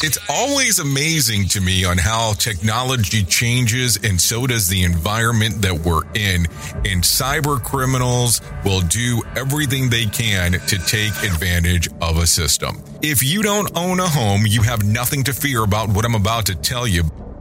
It's 0.02 0.18
always 0.30 0.80
amazing 0.80 1.48
to 1.50 1.62
me 1.62 1.86
on 1.86 1.98
how 1.98 2.34
technology 2.34 3.24
changes 3.24 4.00
and 4.04 4.20
so 4.20 4.48
does 4.48 4.68
the 4.68 4.84
environment 4.84 5.62
that 5.62 5.74
we're 5.74 6.04
in. 6.16 6.48
And 6.86 7.04
cyber 7.04 7.62
criminals 7.62 8.42
will 8.66 8.82
do 8.82 9.22
everything 9.36 9.90
they 9.90 10.06
can 10.06 10.54
to 10.54 10.78
take 10.78 11.12
advantage 11.24 11.88
of 12.02 12.18
a 12.18 12.26
system. 12.26 12.84
If 13.02 13.22
you 13.22 13.44
don't 13.44 13.78
own 13.78 14.00
a 14.00 14.08
home, 14.08 14.44
you 14.48 14.64
have 14.64 14.84
nothing 14.84 15.24
to 15.26 15.34
fear 15.34 15.64
about 15.64 15.90
what 15.90 16.04
I'm 16.06 16.16
about 16.16 16.48
to 16.48 16.56
tell 16.56 16.88
you. 16.88 17.04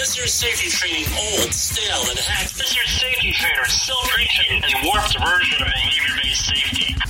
This 0.00 0.16
is 0.16 0.32
safety 0.32 0.70
training 0.70 1.04
old, 1.12 1.52
stale, 1.52 2.00
and 2.08 2.18
hacked? 2.18 2.58
Is 2.58 2.70
safety 2.70 3.32
trainer 3.32 3.66
still 3.66 4.00
preaching 4.04 4.62
a 4.64 4.86
warped 4.86 5.12
version 5.22 5.60
of 5.60 5.68
behavior-based 5.68 6.46
safety? 6.46 7.09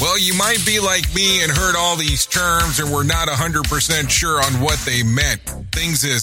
Well, 0.00 0.16
you 0.16 0.32
might 0.34 0.64
be 0.64 0.78
like 0.78 1.12
me 1.12 1.42
and 1.42 1.50
heard 1.50 1.74
all 1.74 1.96
these 1.96 2.24
terms 2.24 2.78
and 2.78 2.92
were 2.92 3.02
not 3.02 3.26
100% 3.26 4.08
sure 4.08 4.40
on 4.40 4.60
what 4.60 4.78
they 4.86 5.02
meant. 5.02 5.40
Things 5.72 6.04
as 6.04 6.22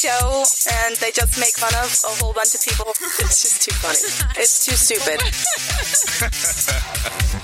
Show, 0.00 0.42
and 0.72 0.96
they 0.96 1.12
just 1.12 1.36
make 1.36 1.52
fun 1.60 1.74
of 1.76 1.92
a 2.08 2.24
whole 2.24 2.32
bunch 2.32 2.54
of 2.54 2.62
people. 2.64 2.88
It's 3.20 3.42
just 3.44 3.60
too 3.62 3.74
funny. 3.76 4.08
It's 4.40 4.64
too 4.64 4.74
stupid. 4.74 5.20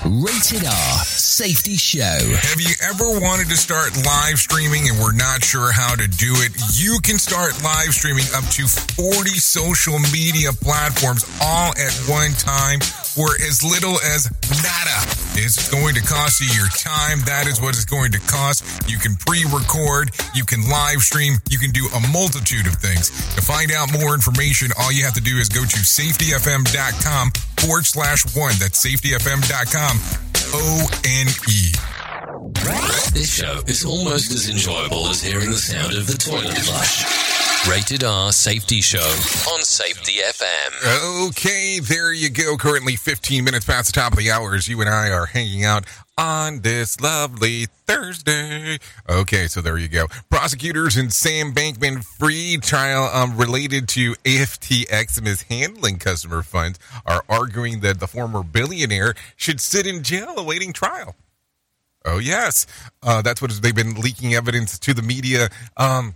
Rated 0.03 0.65
R 0.65 1.03
Safety 1.05 1.77
Show. 1.77 2.01
Have 2.01 2.59
you 2.59 2.73
ever 2.81 3.19
wanted 3.19 3.49
to 3.49 3.57
start 3.57 3.93
live 4.05 4.39
streaming 4.39 4.89
and 4.89 4.97
were 4.97 5.13
not 5.13 5.43
sure 5.43 5.71
how 5.71 5.93
to 5.95 6.07
do 6.07 6.33
it? 6.41 6.51
You 6.73 6.97
can 7.03 7.19
start 7.19 7.53
live 7.63 7.93
streaming 7.93 8.25
up 8.33 8.43
to 8.57 8.65
40 8.65 9.29
social 9.37 9.99
media 10.11 10.51
platforms 10.51 11.29
all 11.41 11.71
at 11.77 11.93
one 12.09 12.31
time 12.33 12.79
for 12.81 13.33
as 13.45 13.63
little 13.63 13.97
as 14.01 14.29
nada. 14.61 14.99
It's 15.37 15.69
going 15.69 15.93
to 15.95 16.01
cost 16.01 16.41
you 16.41 16.49
your 16.57 16.69
time. 16.73 17.21
That 17.25 17.45
is 17.45 17.61
what 17.61 17.75
it's 17.75 17.85
going 17.85 18.11
to 18.13 18.19
cost. 18.25 18.65
You 18.89 18.97
can 18.97 19.15
pre-record, 19.15 20.11
you 20.33 20.45
can 20.45 20.67
live 20.69 21.01
stream, 21.01 21.33
you 21.49 21.59
can 21.59 21.71
do 21.71 21.85
a 21.93 21.99
multitude 22.09 22.46
of 22.55 22.75
things. 22.75 23.09
To 23.35 23.41
find 23.41 23.71
out 23.71 23.91
more 23.91 24.13
information, 24.13 24.71
all 24.79 24.91
you 24.91 25.03
have 25.03 25.13
to 25.15 25.21
do 25.21 25.37
is 25.37 25.49
go 25.49 25.61
to 25.61 25.79
safetyfm.com 25.83 27.31
forward 27.59 27.85
slash 27.85 28.23
one. 28.35 28.53
That's 28.59 28.79
safetyfm.com 28.85 29.99
O-N-E. 30.53 31.71
This 33.13 33.33
show 33.33 33.59
is 33.67 33.83
almost 33.83 34.31
as 34.31 34.49
enjoyable 34.49 35.07
as 35.07 35.21
hearing 35.21 35.51
the 35.51 35.57
sound 35.57 35.93
of 35.93 36.07
the 36.07 36.13
toilet 36.13 36.57
flush. 36.57 37.27
Rated 37.67 38.03
R 38.03 38.31
Safety 38.31 38.79
Show 38.79 38.99
on 38.99 39.61
Safety 39.63 40.19
FM. 40.23 41.27
Okay, 41.27 41.79
there 41.79 42.13
you 42.13 42.29
go. 42.29 42.55
Currently 42.55 42.95
15 42.95 43.43
minutes 43.43 43.65
past 43.65 43.93
the 43.93 43.99
top 43.99 44.13
of 44.13 44.19
the 44.19 44.31
hour 44.31 44.55
as 44.55 44.69
you 44.69 44.79
and 44.79 44.89
I 44.89 45.09
are 45.09 45.25
hanging 45.25 45.65
out 45.65 45.85
on 46.17 46.61
this 46.61 46.99
lovely 46.99 47.65
Thursday. 47.85 48.79
Okay, 49.07 49.47
so 49.47 49.61
there 49.61 49.77
you 49.77 49.87
go. 49.87 50.07
Prosecutors 50.29 50.97
in 50.97 51.09
Sam 51.11 51.53
Bankman 51.53 52.03
Fried 52.03 52.63
trial 52.63 53.09
um, 53.13 53.37
related 53.37 53.87
to 53.89 54.13
AFTX 54.15 55.21
mishandling 55.21 55.99
customer 55.99 56.41
funds 56.41 56.79
are 57.05 57.23
arguing 57.29 57.81
that 57.81 57.99
the 57.99 58.07
former 58.07 58.43
billionaire 58.43 59.13
should 59.35 59.61
sit 59.61 59.85
in 59.85 60.03
jail 60.03 60.33
awaiting 60.37 60.73
trial. 60.73 61.15
Oh, 62.05 62.19
yes. 62.19 62.65
Uh, 63.03 63.21
that's 63.21 63.41
what 63.41 63.51
they've 63.51 63.75
been 63.75 63.95
leaking 63.95 64.33
evidence 64.33 64.79
to 64.79 64.93
the 64.93 65.01
media 65.01 65.49
um, 65.75 66.15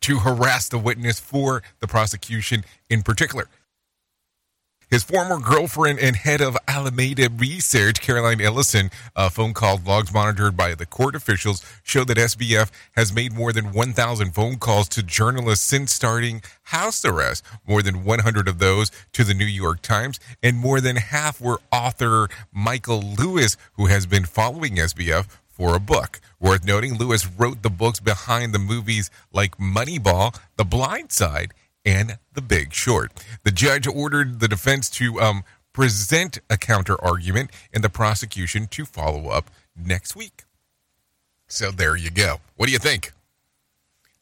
to 0.00 0.18
harass 0.18 0.68
the 0.68 0.78
witness 0.78 1.18
for 1.18 1.62
the 1.80 1.86
prosecution 1.86 2.64
in 2.90 3.02
particular. 3.02 3.48
His 4.88 5.02
former 5.02 5.40
girlfriend 5.40 5.98
and 5.98 6.14
head 6.14 6.40
of 6.40 6.56
Alameda 6.68 7.28
Research, 7.36 8.00
Caroline 8.00 8.40
Ellison, 8.40 8.92
uh, 9.16 9.28
phone 9.28 9.52
call 9.52 9.80
logs 9.84 10.14
monitored 10.14 10.56
by 10.56 10.76
the 10.76 10.86
court 10.86 11.16
officials 11.16 11.64
show 11.82 12.04
that 12.04 12.16
SBF 12.16 12.70
has 12.94 13.12
made 13.12 13.32
more 13.32 13.52
than 13.52 13.72
1,000 13.72 14.30
phone 14.32 14.58
calls 14.58 14.88
to 14.90 15.02
journalists 15.02 15.66
since 15.66 15.92
starting 15.92 16.40
house 16.62 17.04
arrest. 17.04 17.44
More 17.66 17.82
than 17.82 18.04
100 18.04 18.46
of 18.46 18.60
those 18.60 18.92
to 19.14 19.24
the 19.24 19.34
New 19.34 19.44
York 19.44 19.82
Times, 19.82 20.20
and 20.40 20.56
more 20.56 20.80
than 20.80 20.94
half 20.94 21.40
were 21.40 21.60
author 21.72 22.28
Michael 22.52 23.02
Lewis, 23.02 23.56
who 23.72 23.86
has 23.86 24.06
been 24.06 24.24
following 24.24 24.76
SBF 24.76 25.26
for 25.48 25.74
a 25.74 25.80
book. 25.80 26.20
Worth 26.38 26.64
noting, 26.64 26.96
Lewis 26.96 27.26
wrote 27.26 27.62
the 27.62 27.70
books 27.70 27.98
behind 27.98 28.52
the 28.52 28.60
movies 28.60 29.10
like 29.32 29.58
Moneyball, 29.58 30.38
The 30.56 30.64
Blind 30.64 31.10
Side, 31.10 31.54
and 31.86 32.18
The 32.34 32.42
Big 32.42 32.74
Short. 32.74 33.12
The 33.44 33.52
judge 33.52 33.86
ordered 33.86 34.40
the 34.40 34.48
defense 34.48 34.90
to 34.90 35.20
um, 35.20 35.44
present 35.72 36.40
a 36.50 36.58
counter 36.58 37.02
argument 37.02 37.50
and 37.72 37.84
the 37.84 37.88
prosecution 37.88 38.66
to 38.72 38.84
follow 38.84 39.28
up 39.28 39.50
next 39.74 40.16
week. 40.16 40.44
So 41.46 41.70
there 41.70 41.96
you 41.96 42.10
go. 42.10 42.40
What 42.56 42.66
do 42.66 42.72
you 42.72 42.78
think? 42.78 43.12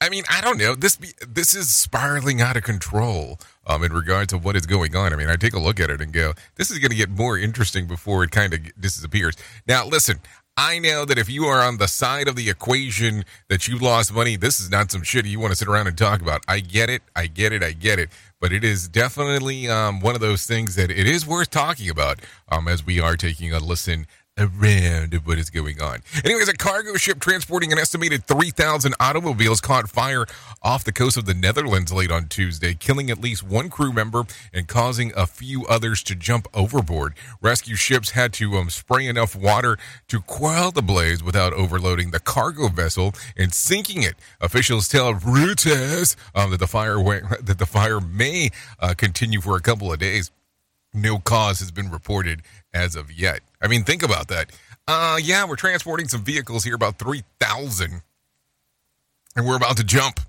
I 0.00 0.10
mean, 0.10 0.24
I 0.28 0.42
don't 0.42 0.58
know. 0.58 0.74
This 0.74 0.96
be, 0.96 1.12
this 1.26 1.54
is 1.54 1.74
spiraling 1.74 2.42
out 2.42 2.58
of 2.58 2.62
control 2.62 3.38
um, 3.66 3.82
in 3.82 3.92
regards 3.92 4.32
to 4.32 4.38
what 4.38 4.56
is 4.56 4.66
going 4.66 4.94
on. 4.94 5.14
I 5.14 5.16
mean, 5.16 5.30
I 5.30 5.36
take 5.36 5.54
a 5.54 5.58
look 5.58 5.80
at 5.80 5.88
it 5.88 6.02
and 6.02 6.12
go, 6.12 6.34
this 6.56 6.70
is 6.70 6.78
going 6.78 6.90
to 6.90 6.96
get 6.96 7.08
more 7.08 7.38
interesting 7.38 7.86
before 7.86 8.22
it 8.24 8.30
kind 8.30 8.52
of 8.52 8.60
disappears. 8.78 9.34
Now, 9.66 9.86
listen, 9.86 10.20
I 10.56 10.78
know 10.78 11.04
that 11.04 11.18
if 11.18 11.28
you 11.28 11.46
are 11.46 11.60
on 11.60 11.78
the 11.78 11.88
side 11.88 12.28
of 12.28 12.36
the 12.36 12.48
equation 12.48 13.24
that 13.48 13.66
you 13.66 13.76
lost 13.76 14.14
money, 14.14 14.36
this 14.36 14.60
is 14.60 14.70
not 14.70 14.92
some 14.92 15.02
shit 15.02 15.26
you 15.26 15.40
want 15.40 15.50
to 15.50 15.56
sit 15.56 15.66
around 15.66 15.88
and 15.88 15.98
talk 15.98 16.22
about. 16.22 16.42
I 16.46 16.60
get 16.60 16.88
it. 16.88 17.02
I 17.16 17.26
get 17.26 17.52
it. 17.52 17.64
I 17.64 17.72
get 17.72 17.98
it. 17.98 18.10
But 18.40 18.52
it 18.52 18.62
is 18.62 18.86
definitely 18.86 19.68
um, 19.68 19.98
one 19.98 20.14
of 20.14 20.20
those 20.20 20.46
things 20.46 20.76
that 20.76 20.92
it 20.92 21.08
is 21.08 21.26
worth 21.26 21.50
talking 21.50 21.90
about 21.90 22.20
um, 22.48 22.68
as 22.68 22.86
we 22.86 23.00
are 23.00 23.16
taking 23.16 23.52
a 23.52 23.58
listen 23.58 24.06
around 24.36 25.14
what 25.24 25.38
is 25.38 25.48
going 25.48 25.80
on. 25.80 25.98
Anyways, 26.24 26.48
a 26.48 26.54
cargo 26.54 26.94
ship 26.94 27.20
transporting 27.20 27.72
an 27.72 27.78
estimated 27.78 28.24
3,000 28.24 28.94
automobiles 28.98 29.60
caught 29.60 29.88
fire 29.88 30.26
off 30.62 30.82
the 30.82 30.92
coast 30.92 31.16
of 31.16 31.24
the 31.24 31.34
Netherlands 31.34 31.92
late 31.92 32.10
on 32.10 32.26
Tuesday, 32.26 32.74
killing 32.74 33.10
at 33.10 33.20
least 33.20 33.44
one 33.44 33.70
crew 33.70 33.92
member 33.92 34.24
and 34.52 34.66
causing 34.66 35.12
a 35.16 35.26
few 35.26 35.64
others 35.66 36.02
to 36.04 36.16
jump 36.16 36.48
overboard. 36.52 37.14
Rescue 37.40 37.76
ships 37.76 38.10
had 38.10 38.32
to 38.34 38.54
um, 38.54 38.70
spray 38.70 39.06
enough 39.06 39.36
water 39.36 39.78
to 40.08 40.20
quell 40.20 40.72
the 40.72 40.82
blaze 40.82 41.22
without 41.22 41.52
overloading 41.52 42.10
the 42.10 42.20
cargo 42.20 42.68
vessel 42.68 43.14
and 43.36 43.54
sinking 43.54 44.02
it. 44.02 44.14
Officials 44.40 44.88
tell 44.88 45.14
Reuters 45.14 46.16
um, 46.34 46.50
that 46.50 46.58
the 46.58 46.66
fire 46.66 46.94
that 47.42 47.58
the 47.58 47.66
fire 47.66 48.00
may 48.00 48.50
uh, 48.80 48.94
continue 48.96 49.40
for 49.40 49.56
a 49.56 49.60
couple 49.60 49.92
of 49.92 49.98
days. 50.00 50.32
No 50.96 51.18
cause 51.18 51.58
has 51.58 51.72
been 51.72 51.90
reported 51.90 52.42
as 52.74 52.96
of 52.96 53.10
yet. 53.10 53.40
I 53.62 53.68
mean, 53.68 53.84
think 53.84 54.02
about 54.02 54.28
that. 54.28 54.50
Uh, 54.86 55.18
yeah, 55.22 55.46
we're 55.46 55.56
transporting 55.56 56.08
some 56.08 56.22
vehicles 56.22 56.64
here, 56.64 56.74
about 56.74 56.98
3,000. 56.98 58.02
And 59.36 59.46
we're 59.46 59.56
about 59.56 59.78
to 59.78 59.84
jump. 59.84 60.20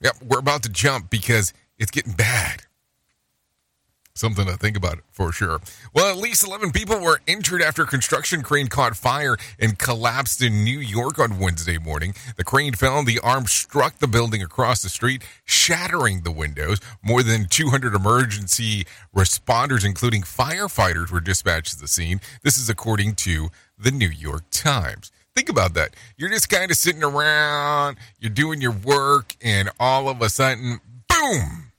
Yep, 0.00 0.16
we're 0.28 0.38
about 0.38 0.62
to 0.62 0.68
jump 0.68 1.10
because 1.10 1.52
it's 1.78 1.90
getting 1.90 2.12
bad. 2.12 2.62
Something 4.20 4.44
to 4.48 4.56
think 4.58 4.76
about 4.76 4.98
for 5.10 5.32
sure. 5.32 5.60
Well, 5.94 6.12
at 6.12 6.18
least 6.18 6.46
11 6.46 6.72
people 6.72 7.00
were 7.00 7.22
injured 7.26 7.62
after 7.62 7.84
a 7.84 7.86
construction 7.86 8.42
crane 8.42 8.66
caught 8.66 8.94
fire 8.94 9.38
and 9.58 9.78
collapsed 9.78 10.42
in 10.42 10.62
New 10.62 10.78
York 10.78 11.18
on 11.18 11.38
Wednesday 11.38 11.78
morning. 11.78 12.14
The 12.36 12.44
crane 12.44 12.74
fell 12.74 12.98
and 12.98 13.08
the 13.08 13.18
arm 13.20 13.46
struck 13.46 13.96
the 13.96 14.06
building 14.06 14.42
across 14.42 14.82
the 14.82 14.90
street, 14.90 15.22
shattering 15.46 16.20
the 16.20 16.30
windows. 16.30 16.80
More 17.02 17.22
than 17.22 17.46
200 17.48 17.94
emergency 17.94 18.84
responders, 19.16 19.86
including 19.86 20.20
firefighters, 20.20 21.10
were 21.10 21.20
dispatched 21.20 21.72
to 21.72 21.80
the 21.80 21.88
scene. 21.88 22.20
This 22.42 22.58
is 22.58 22.68
according 22.68 23.14
to 23.14 23.48
the 23.78 23.90
New 23.90 24.10
York 24.10 24.42
Times. 24.50 25.10
Think 25.34 25.48
about 25.48 25.72
that. 25.72 25.96
You're 26.18 26.28
just 26.28 26.50
kind 26.50 26.70
of 26.70 26.76
sitting 26.76 27.02
around, 27.02 27.96
you're 28.18 28.28
doing 28.28 28.60
your 28.60 28.76
work, 28.84 29.34
and 29.40 29.70
all 29.80 30.10
of 30.10 30.20
a 30.20 30.28
sudden, 30.28 30.80
boom! 31.08 31.72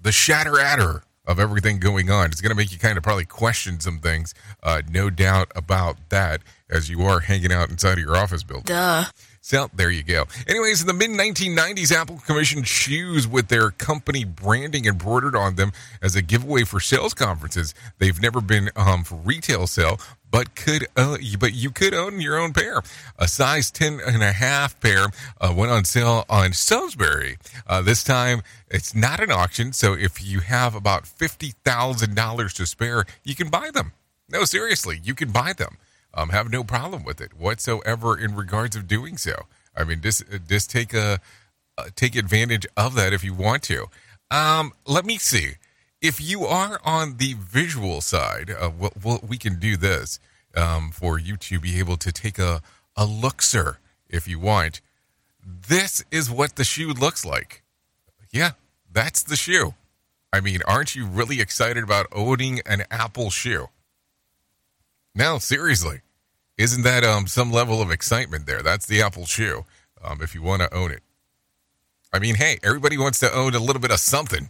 The 0.00 0.12
shatter 0.12 0.60
adder 0.60 1.02
of 1.28 1.38
everything 1.38 1.78
going 1.78 2.10
on. 2.10 2.26
It's 2.26 2.40
going 2.40 2.50
to 2.50 2.56
make 2.56 2.72
you 2.72 2.78
kind 2.78 2.96
of 2.96 3.04
probably 3.04 3.26
question 3.26 3.78
some 3.78 3.98
things. 4.00 4.34
Uh, 4.62 4.80
no 4.90 5.10
doubt 5.10 5.52
about 5.54 5.96
that 6.08 6.40
as 6.70 6.88
you 6.88 7.02
are 7.02 7.20
hanging 7.20 7.52
out 7.52 7.68
inside 7.68 7.98
of 7.98 8.04
your 8.04 8.16
office 8.16 8.42
building. 8.42 8.64
Duh. 8.64 9.04
So 9.40 9.70
there 9.74 9.90
you 9.90 10.02
go. 10.02 10.24
Anyways, 10.46 10.80
in 10.80 10.86
the 10.86 10.94
mid 10.94 11.10
1990s, 11.10 11.92
Apple 11.92 12.20
commissioned 12.26 12.66
shoes 12.66 13.26
with 13.26 13.48
their 13.48 13.70
company 13.70 14.24
branding 14.24 14.86
embroidered 14.86 15.36
on 15.36 15.54
them 15.54 15.72
as 16.02 16.16
a 16.16 16.22
giveaway 16.22 16.64
for 16.64 16.80
sales 16.80 17.14
conferences. 17.14 17.74
They've 17.98 18.20
never 18.20 18.40
been 18.40 18.70
um, 18.76 19.04
for 19.04 19.14
retail 19.16 19.66
sale, 19.66 20.00
but 20.30 20.54
could 20.54 20.86
uh, 20.96 21.16
but 21.38 21.54
you 21.54 21.70
could 21.70 21.94
own 21.94 22.20
your 22.20 22.36
own 22.36 22.52
pair. 22.52 22.82
A 23.18 23.28
size 23.28 23.70
10 23.70 24.00
and 24.06 24.22
a 24.22 24.32
half 24.32 24.78
pair 24.80 25.06
uh, 25.40 25.54
went 25.56 25.72
on 25.72 25.84
sale 25.84 26.24
on 26.28 26.52
Sotheby's. 26.52 27.36
Uh, 27.66 27.80
this 27.82 28.04
time, 28.04 28.42
it's 28.70 28.94
not 28.94 29.20
an 29.20 29.30
auction, 29.30 29.72
so 29.72 29.94
if 29.94 30.22
you 30.22 30.40
have 30.40 30.74
about 30.74 31.04
$50,000 31.04 32.52
to 32.54 32.66
spare, 32.66 33.04
you 33.24 33.34
can 33.34 33.48
buy 33.48 33.70
them. 33.72 33.92
No, 34.28 34.44
seriously, 34.44 35.00
you 35.02 35.14
can 35.14 35.30
buy 35.30 35.52
them. 35.52 35.78
Um, 36.18 36.30
have 36.30 36.50
no 36.50 36.64
problem 36.64 37.04
with 37.04 37.20
it 37.20 37.34
whatsoever 37.34 38.18
in 38.18 38.34
regards 38.34 38.74
of 38.74 38.88
doing 38.88 39.16
so. 39.16 39.46
I 39.76 39.84
mean, 39.84 40.00
just 40.00 40.24
just 40.48 40.68
take 40.68 40.92
a 40.92 41.20
uh, 41.76 41.84
take 41.94 42.16
advantage 42.16 42.66
of 42.76 42.96
that 42.96 43.12
if 43.12 43.22
you 43.22 43.32
want 43.32 43.62
to. 43.64 43.86
Um, 44.28 44.72
let 44.84 45.04
me 45.04 45.18
see 45.18 45.52
if 46.02 46.20
you 46.20 46.44
are 46.44 46.80
on 46.84 47.18
the 47.18 47.34
visual 47.38 48.00
side. 48.00 48.50
Uh, 48.50 48.70
well, 48.76 48.92
well, 49.00 49.20
we 49.26 49.38
can 49.38 49.60
do 49.60 49.76
this 49.76 50.18
um, 50.56 50.90
for 50.90 51.20
you 51.20 51.36
to 51.36 51.60
be 51.60 51.78
able 51.78 51.96
to 51.98 52.10
take 52.10 52.40
a 52.40 52.62
a 52.96 53.06
look, 53.06 53.40
sir, 53.40 53.78
if 54.08 54.26
you 54.26 54.40
want. 54.40 54.80
This 55.40 56.04
is 56.10 56.28
what 56.28 56.56
the 56.56 56.64
shoe 56.64 56.92
looks 56.92 57.24
like. 57.24 57.62
Yeah, 58.32 58.52
that's 58.92 59.22
the 59.22 59.36
shoe. 59.36 59.74
I 60.32 60.40
mean, 60.40 60.62
aren't 60.66 60.96
you 60.96 61.06
really 61.06 61.40
excited 61.40 61.84
about 61.84 62.08
owning 62.10 62.60
an 62.66 62.82
Apple 62.90 63.30
shoe? 63.30 63.68
No, 65.14 65.38
seriously. 65.38 66.00
Isn't 66.58 66.82
that 66.82 67.04
um 67.04 67.26
some 67.26 67.52
level 67.52 67.80
of 67.80 67.90
excitement 67.90 68.46
there? 68.46 68.62
That's 68.62 68.84
the 68.86 69.00
Apple 69.00 69.24
shoe. 69.26 69.64
Um, 70.02 70.18
if 70.20 70.34
you 70.34 70.42
want 70.42 70.62
to 70.62 70.74
own 70.74 70.90
it. 70.90 71.02
I 72.12 72.18
mean, 72.18 72.34
hey, 72.36 72.58
everybody 72.62 72.96
wants 72.96 73.18
to 73.20 73.32
own 73.32 73.54
a 73.54 73.58
little 73.58 73.80
bit 73.80 73.90
of 73.90 74.00
something. 74.00 74.48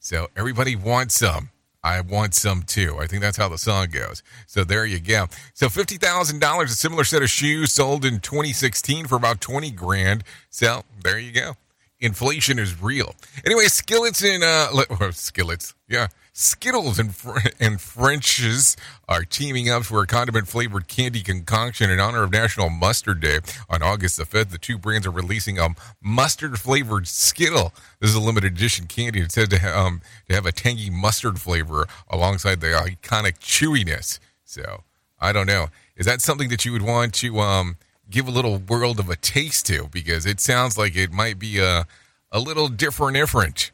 So 0.00 0.28
everybody 0.36 0.76
wants 0.76 1.16
some. 1.16 1.50
I 1.84 2.00
want 2.00 2.34
some 2.34 2.62
too. 2.62 2.98
I 3.00 3.06
think 3.06 3.22
that's 3.22 3.36
how 3.36 3.48
the 3.48 3.58
song 3.58 3.88
goes. 3.90 4.22
So 4.46 4.62
there 4.64 4.86
you 4.86 5.00
go. 5.00 5.26
So 5.52 5.68
fifty 5.68 5.96
thousand 5.96 6.40
dollars, 6.40 6.70
a 6.70 6.74
similar 6.74 7.04
set 7.04 7.22
of 7.22 7.30
shoes 7.30 7.72
sold 7.72 8.04
in 8.04 8.20
2016 8.20 9.06
for 9.06 9.16
about 9.16 9.40
20 9.40 9.70
grand. 9.72 10.24
So 10.48 10.84
there 11.02 11.18
you 11.18 11.32
go. 11.32 11.54
Inflation 12.00 12.58
is 12.58 12.80
real. 12.80 13.14
Anyway, 13.44 13.64
skillets 13.64 14.22
in 14.22 14.42
uh, 14.42 14.70
skillets, 15.12 15.74
yeah, 15.88 16.08
Skittles 16.34 16.98
and, 16.98 17.14
and 17.60 17.78
French's 17.78 18.74
are 19.06 19.22
teaming 19.22 19.68
up 19.68 19.84
for 19.84 20.02
a 20.02 20.06
condiment 20.06 20.48
flavored 20.48 20.88
candy 20.88 21.20
concoction 21.20 21.90
in 21.90 22.00
honor 22.00 22.22
of 22.22 22.32
National 22.32 22.70
Mustard 22.70 23.20
Day. 23.20 23.40
On 23.68 23.82
August 23.82 24.16
the 24.16 24.24
5th, 24.24 24.48
the 24.48 24.58
two 24.58 24.78
brands 24.78 25.06
are 25.06 25.10
releasing 25.10 25.58
a 25.58 25.68
mustard 26.02 26.58
flavored 26.58 27.06
Skittle. 27.06 27.74
This 28.00 28.10
is 28.10 28.16
a 28.16 28.20
limited 28.20 28.52
edition 28.52 28.86
candy. 28.86 29.20
It's 29.20 29.34
said 29.34 29.50
to, 29.50 29.58
ha- 29.58 29.78
um, 29.78 30.00
to 30.28 30.34
have 30.34 30.46
a 30.46 30.52
tangy 30.52 30.88
mustard 30.88 31.38
flavor 31.38 31.86
alongside 32.08 32.60
the 32.60 32.68
iconic 32.68 33.38
chewiness. 33.38 34.18
So, 34.44 34.84
I 35.20 35.32
don't 35.32 35.46
know. 35.46 35.66
Is 35.96 36.06
that 36.06 36.22
something 36.22 36.48
that 36.48 36.64
you 36.64 36.72
would 36.72 36.82
want 36.82 37.12
to 37.14 37.40
um, 37.40 37.76
give 38.08 38.26
a 38.26 38.30
little 38.30 38.56
world 38.56 38.98
of 38.98 39.10
a 39.10 39.16
taste 39.16 39.66
to? 39.66 39.88
Because 39.88 40.24
it 40.24 40.40
sounds 40.40 40.78
like 40.78 40.96
it 40.96 41.12
might 41.12 41.38
be 41.38 41.58
a, 41.58 41.86
a 42.30 42.40
little 42.40 42.68
different, 42.68 43.16
different 43.16 43.70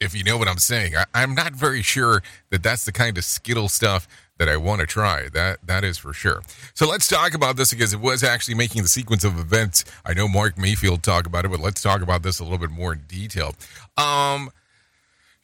if 0.00 0.14
you 0.14 0.24
know 0.24 0.38
what 0.38 0.48
I'm 0.48 0.58
saying. 0.58 0.94
I, 1.14 1.22
am 1.22 1.34
not 1.34 1.52
very 1.52 1.82
sure 1.82 2.22
that 2.50 2.62
that's 2.62 2.84
the 2.84 2.92
kind 2.92 3.18
of 3.18 3.24
Skittle 3.24 3.68
stuff 3.68 4.08
that 4.38 4.48
I 4.48 4.56
want 4.56 4.80
to 4.80 4.86
try. 4.86 5.28
That 5.28 5.58
that 5.66 5.84
is 5.84 5.98
for 5.98 6.12
sure. 6.12 6.42
So 6.74 6.88
let's 6.88 7.06
talk 7.06 7.34
about 7.34 7.56
this 7.56 7.70
because 7.70 7.92
it 7.92 8.00
was 8.00 8.24
actually 8.24 8.54
making 8.54 8.82
the 8.82 8.88
sequence 8.88 9.22
of 9.22 9.38
events. 9.38 9.84
I 10.04 10.14
know 10.14 10.26
Mark 10.26 10.56
Mayfield 10.58 11.02
talked 11.02 11.26
about 11.26 11.44
it, 11.44 11.50
but 11.50 11.60
let's 11.60 11.82
talk 11.82 12.00
about 12.00 12.22
this 12.22 12.40
a 12.40 12.42
little 12.42 12.58
bit 12.58 12.70
more 12.70 12.94
in 12.94 13.00
detail. 13.06 13.54
Um, 13.96 14.50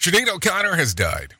Sinead 0.00 0.28
O'Connor 0.28 0.76
has 0.76 0.94
died 0.94 1.34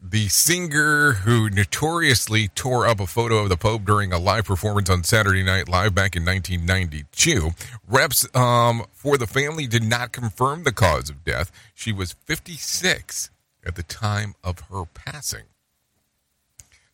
the 0.00 0.28
singer 0.28 1.12
who 1.12 1.50
notoriously 1.50 2.48
tore 2.48 2.86
up 2.86 3.00
a 3.00 3.06
photo 3.06 3.38
of 3.38 3.48
the 3.48 3.56
Pope 3.56 3.84
during 3.84 4.12
a 4.12 4.18
live 4.18 4.44
performance 4.44 4.88
on 4.88 5.02
Saturday 5.02 5.42
Night 5.42 5.68
Live 5.68 5.94
back 5.94 6.14
in 6.14 6.24
1992. 6.24 7.50
Reps 7.86 8.34
um, 8.34 8.84
for 8.92 9.18
the 9.18 9.26
family 9.26 9.66
did 9.66 9.82
not 9.82 10.12
confirm 10.12 10.62
the 10.62 10.72
cause 10.72 11.10
of 11.10 11.24
death. 11.24 11.50
She 11.74 11.92
was 11.92 12.12
56 12.24 13.30
at 13.64 13.74
the 13.74 13.82
time 13.82 14.34
of 14.44 14.60
her 14.70 14.84
passing. 14.84 15.44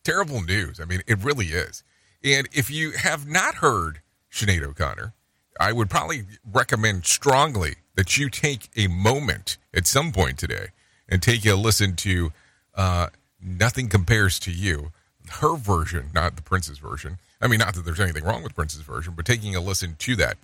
Terrible 0.02 0.42
news. 0.42 0.80
I 0.80 0.84
mean, 0.84 1.02
it 1.06 1.18
really 1.22 1.46
is. 1.46 1.82
And 2.22 2.48
if 2.52 2.70
you 2.70 2.92
have 2.92 3.28
not 3.28 3.56
heard 3.56 4.00
Sinead 4.32 4.62
O'Connor, 4.62 5.12
I 5.60 5.72
would 5.72 5.90
probably 5.90 6.24
recommend 6.50 7.04
strongly 7.04 7.76
that 7.96 8.16
you 8.16 8.30
take 8.30 8.70
a 8.76 8.88
moment 8.88 9.58
at 9.74 9.86
some 9.86 10.10
point 10.10 10.38
today 10.38 10.68
and 11.08 11.22
take 11.22 11.44
a 11.46 11.54
listen 11.54 11.96
to 11.96 12.32
uh, 12.76 13.08
Nothing 13.42 13.88
Compares 13.88 14.38
to 14.40 14.50
You, 14.50 14.90
her 15.28 15.56
version, 15.56 16.10
not 16.14 16.36
the 16.36 16.42
Prince's 16.42 16.78
version. 16.78 17.18
I 17.40 17.46
mean, 17.46 17.58
not 17.58 17.74
that 17.74 17.84
there's 17.84 18.00
anything 18.00 18.24
wrong 18.24 18.42
with 18.42 18.54
Prince's 18.54 18.82
version, 18.82 19.14
but 19.14 19.26
taking 19.26 19.54
a 19.54 19.60
listen 19.60 19.96
to 19.98 20.16
that. 20.16 20.36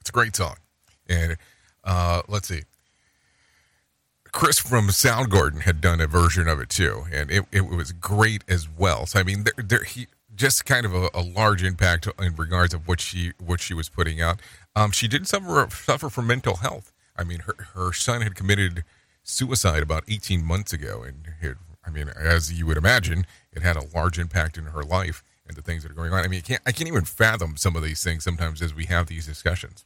It's 0.00 0.10
a 0.10 0.12
great 0.12 0.36
song. 0.36 0.56
And 1.08 1.36
uh, 1.84 2.22
let's 2.28 2.48
see. 2.48 2.62
Chris 4.32 4.58
from 4.58 4.88
Soundgarden 4.88 5.62
had 5.62 5.80
done 5.80 6.00
a 6.00 6.06
version 6.06 6.46
of 6.46 6.60
it 6.60 6.68
too, 6.68 7.04
and 7.10 7.30
it, 7.30 7.46
it 7.50 7.62
was 7.62 7.92
great 7.92 8.44
as 8.46 8.68
well. 8.68 9.06
So 9.06 9.18
I 9.18 9.22
mean, 9.22 9.44
there, 9.44 9.64
there 9.64 9.84
he 9.84 10.08
just 10.34 10.66
kind 10.66 10.84
of 10.84 10.94
a, 10.94 11.08
a, 11.14 11.22
large 11.22 11.64
impact 11.64 12.06
in 12.18 12.36
regards 12.36 12.74
of 12.74 12.86
what 12.86 13.00
she 13.00 13.32
what 13.38 13.60
she 13.60 13.72
was 13.72 13.88
putting 13.88 14.20
out. 14.20 14.40
Um, 14.74 14.90
she 14.90 15.08
did 15.08 15.26
suffer 15.26 15.66
suffer 15.70 16.10
from 16.10 16.26
mental 16.26 16.56
health. 16.56 16.92
I 17.16 17.24
mean, 17.24 17.40
her 17.40 17.54
her 17.74 17.92
son 17.94 18.20
had 18.20 18.34
committed 18.34 18.84
suicide 19.26 19.82
about 19.82 20.04
18 20.08 20.44
months 20.44 20.72
ago. 20.72 21.02
And 21.02 21.28
it, 21.40 21.56
I 21.84 21.90
mean, 21.90 22.08
as 22.08 22.52
you 22.52 22.66
would 22.66 22.76
imagine, 22.76 23.26
it 23.52 23.62
had 23.62 23.76
a 23.76 23.86
large 23.94 24.18
impact 24.18 24.56
in 24.56 24.66
her 24.66 24.82
life 24.82 25.22
and 25.46 25.56
the 25.56 25.62
things 25.62 25.82
that 25.82 25.92
are 25.92 25.96
going 25.96 26.12
on. 26.12 26.24
I 26.24 26.28
mean, 26.28 26.40
can't, 26.42 26.62
I 26.64 26.72
can't 26.72 26.88
even 26.88 27.04
fathom 27.04 27.56
some 27.56 27.76
of 27.76 27.82
these 27.82 28.02
things 28.02 28.24
sometimes 28.24 28.62
as 28.62 28.74
we 28.74 28.86
have 28.86 29.06
these 29.06 29.26
discussions. 29.26 29.84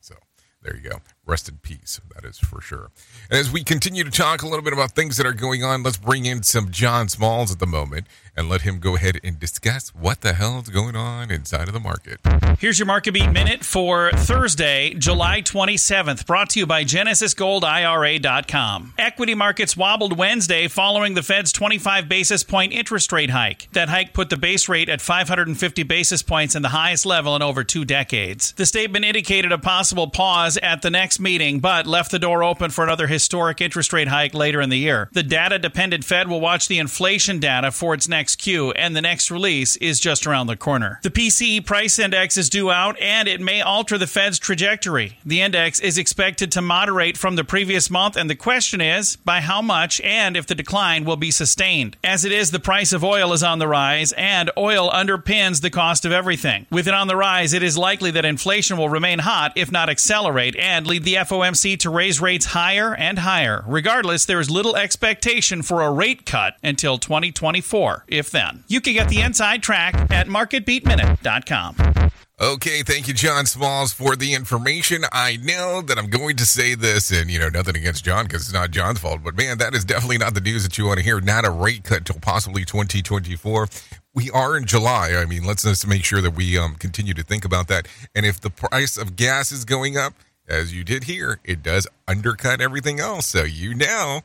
So 0.00 0.14
there 0.62 0.76
you 0.76 0.88
go. 0.88 1.00
Rest 1.30 1.48
in 1.48 1.58
peace. 1.58 2.00
That 2.12 2.24
is 2.24 2.38
for 2.38 2.60
sure. 2.60 2.90
And 3.30 3.38
as 3.38 3.52
we 3.52 3.62
continue 3.62 4.02
to 4.02 4.10
talk 4.10 4.42
a 4.42 4.48
little 4.48 4.64
bit 4.64 4.72
about 4.72 4.96
things 4.96 5.16
that 5.16 5.24
are 5.24 5.32
going 5.32 5.62
on, 5.62 5.84
let's 5.84 5.96
bring 5.96 6.26
in 6.26 6.42
some 6.42 6.72
John 6.72 7.08
Smalls 7.08 7.52
at 7.52 7.60
the 7.60 7.68
moment 7.68 8.08
and 8.36 8.48
let 8.48 8.62
him 8.62 8.80
go 8.80 8.96
ahead 8.96 9.20
and 9.22 9.38
discuss 9.38 9.94
what 9.94 10.22
the 10.22 10.32
hell 10.32 10.58
is 10.60 10.70
going 10.70 10.96
on 10.96 11.30
inside 11.30 11.68
of 11.68 11.74
the 11.74 11.80
market. 11.80 12.18
Here's 12.58 12.80
your 12.80 12.86
Market 12.86 13.12
Beat 13.12 13.30
Minute 13.30 13.62
for 13.64 14.10
Thursday, 14.12 14.94
July 14.94 15.42
27th, 15.42 16.26
brought 16.26 16.50
to 16.50 16.58
you 16.58 16.66
by 16.66 16.82
GenesisGoldIRA.com. 16.84 18.94
Equity 18.98 19.36
markets 19.36 19.76
wobbled 19.76 20.18
Wednesday 20.18 20.66
following 20.68 21.14
the 21.14 21.22
Fed's 21.22 21.52
25 21.52 22.08
basis 22.08 22.42
point 22.42 22.72
interest 22.72 23.12
rate 23.12 23.30
hike. 23.30 23.68
That 23.72 23.88
hike 23.88 24.14
put 24.14 24.30
the 24.30 24.36
base 24.36 24.68
rate 24.68 24.88
at 24.88 25.00
550 25.00 25.84
basis 25.84 26.22
points 26.22 26.56
and 26.56 26.64
the 26.64 26.70
highest 26.70 27.06
level 27.06 27.36
in 27.36 27.42
over 27.42 27.62
two 27.62 27.84
decades. 27.84 28.50
The 28.52 28.66
statement 28.66 29.04
indicated 29.04 29.52
a 29.52 29.58
possible 29.58 30.08
pause 30.08 30.56
at 30.56 30.82
the 30.82 30.90
next 30.90 31.19
meeting, 31.20 31.60
but 31.60 31.86
left 31.86 32.10
the 32.10 32.18
door 32.18 32.42
open 32.42 32.70
for 32.70 32.84
another 32.84 33.06
historic 33.06 33.60
interest 33.60 33.92
rate 33.92 34.08
hike 34.08 34.34
later 34.34 34.60
in 34.60 34.70
the 34.70 34.78
year. 34.78 35.08
The 35.12 35.22
data 35.22 35.58
dependent 35.58 36.04
Fed 36.04 36.28
will 36.28 36.40
watch 36.40 36.68
the 36.68 36.78
inflation 36.78 37.38
data 37.38 37.70
for 37.70 37.94
its 37.94 38.08
next 38.08 38.36
cue, 38.36 38.72
and 38.72 38.96
the 38.96 39.02
next 39.02 39.30
release 39.30 39.76
is 39.76 40.00
just 40.00 40.26
around 40.26 40.46
the 40.46 40.56
corner. 40.56 41.00
The 41.02 41.10
PCE 41.10 41.64
price 41.64 41.98
index 41.98 42.36
is 42.36 42.48
due 42.48 42.70
out, 42.70 42.98
and 43.00 43.28
it 43.28 43.40
may 43.40 43.60
alter 43.60 43.98
the 43.98 44.06
Fed's 44.06 44.38
trajectory. 44.38 45.18
The 45.24 45.40
index 45.40 45.80
is 45.80 45.98
expected 45.98 46.50
to 46.52 46.62
moderate 46.62 47.16
from 47.16 47.36
the 47.36 47.44
previous 47.44 47.90
month, 47.90 48.16
and 48.16 48.28
the 48.30 48.34
question 48.34 48.80
is 48.80 49.16
by 49.16 49.40
how 49.40 49.62
much 49.62 50.00
and 50.00 50.36
if 50.36 50.46
the 50.46 50.54
decline 50.54 51.04
will 51.04 51.16
be 51.16 51.30
sustained. 51.30 51.96
As 52.02 52.24
it 52.24 52.32
is, 52.32 52.50
the 52.50 52.60
price 52.60 52.92
of 52.92 53.04
oil 53.04 53.32
is 53.32 53.42
on 53.42 53.58
the 53.58 53.68
rise, 53.68 54.12
and 54.12 54.50
oil 54.56 54.90
underpins 54.90 55.60
the 55.60 55.70
cost 55.70 56.04
of 56.04 56.12
everything. 56.12 56.66
With 56.70 56.88
it 56.88 56.94
on 56.94 57.08
the 57.08 57.16
rise, 57.16 57.52
it 57.52 57.62
is 57.62 57.76
likely 57.76 58.10
that 58.12 58.24
inflation 58.24 58.76
will 58.76 58.88
remain 58.88 59.20
hot, 59.20 59.52
if 59.56 59.70
not 59.70 59.88
accelerate, 59.88 60.56
and 60.56 60.86
lead 60.86 61.04
the 61.04 61.09
the 61.10 61.16
FOMC 61.16 61.76
to 61.80 61.90
raise 61.90 62.20
rates 62.20 62.46
higher 62.46 62.94
and 62.94 63.18
higher. 63.18 63.64
Regardless, 63.66 64.24
there 64.26 64.38
is 64.38 64.48
little 64.48 64.76
expectation 64.76 65.62
for 65.62 65.82
a 65.82 65.90
rate 65.90 66.24
cut 66.24 66.54
until 66.62 66.98
2024, 66.98 68.04
if 68.06 68.30
then. 68.30 68.62
You 68.68 68.80
can 68.80 68.92
get 68.92 69.08
the 69.08 69.20
inside 69.20 69.60
track 69.60 69.94
at 70.12 70.28
marketbeatminute.com. 70.28 72.10
Okay, 72.40 72.82
thank 72.82 73.08
you, 73.08 73.12
John 73.12 73.44
Smalls, 73.44 73.92
for 73.92 74.14
the 74.14 74.34
information. 74.34 75.02
I 75.12 75.36
know 75.38 75.82
that 75.82 75.98
I'm 75.98 76.08
going 76.08 76.36
to 76.36 76.46
say 76.46 76.74
this, 76.74 77.10
and 77.10 77.28
you 77.28 77.40
know, 77.40 77.48
nothing 77.48 77.76
against 77.76 78.04
John 78.04 78.26
because 78.26 78.42
it's 78.42 78.52
not 78.52 78.70
John's 78.70 79.00
fault, 79.00 79.20
but 79.24 79.36
man, 79.36 79.58
that 79.58 79.74
is 79.74 79.84
definitely 79.84 80.18
not 80.18 80.34
the 80.34 80.40
news 80.40 80.62
that 80.62 80.78
you 80.78 80.86
want 80.86 80.98
to 80.98 81.04
hear. 81.04 81.20
Not 81.20 81.44
a 81.44 81.50
rate 81.50 81.82
cut 81.84 82.06
till 82.06 82.20
possibly 82.20 82.64
2024. 82.64 83.68
We 84.14 84.30
are 84.30 84.56
in 84.56 84.64
July. 84.64 85.14
I 85.16 85.26
mean, 85.26 85.44
let's 85.44 85.64
just 85.64 85.86
make 85.86 86.04
sure 86.04 86.22
that 86.22 86.34
we 86.34 86.56
um, 86.56 86.76
continue 86.76 87.14
to 87.14 87.22
think 87.22 87.44
about 87.44 87.68
that. 87.68 87.88
And 88.14 88.24
if 88.24 88.40
the 88.40 88.50
price 88.50 88.96
of 88.96 89.16
gas 89.16 89.52
is 89.52 89.64
going 89.64 89.96
up, 89.96 90.14
as 90.50 90.74
you 90.74 90.84
did 90.84 91.04
here, 91.04 91.40
it 91.44 91.62
does 91.62 91.86
undercut 92.08 92.60
everything 92.60 93.00
else. 93.00 93.26
So 93.26 93.44
you 93.44 93.74
know 93.74 94.22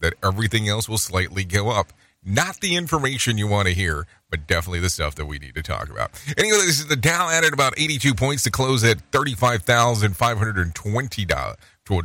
that 0.00 0.14
everything 0.22 0.68
else 0.68 0.88
will 0.88 0.98
slightly 0.98 1.44
go 1.44 1.70
up. 1.70 1.92
Not 2.24 2.60
the 2.60 2.76
information 2.76 3.38
you 3.38 3.46
want 3.46 3.68
to 3.68 3.74
hear, 3.74 4.06
but 4.28 4.46
definitely 4.46 4.80
the 4.80 4.90
stuff 4.90 5.14
that 5.14 5.24
we 5.26 5.38
need 5.38 5.54
to 5.54 5.62
talk 5.62 5.88
about. 5.88 6.10
Anyway, 6.36 6.58
this 6.58 6.80
is 6.80 6.88
the 6.88 6.96
Dow 6.96 7.30
added 7.30 7.52
about 7.52 7.78
82 7.78 8.12
points 8.14 8.42
to 8.42 8.50
close 8.50 8.82
at 8.84 9.00
35,520 9.12 11.24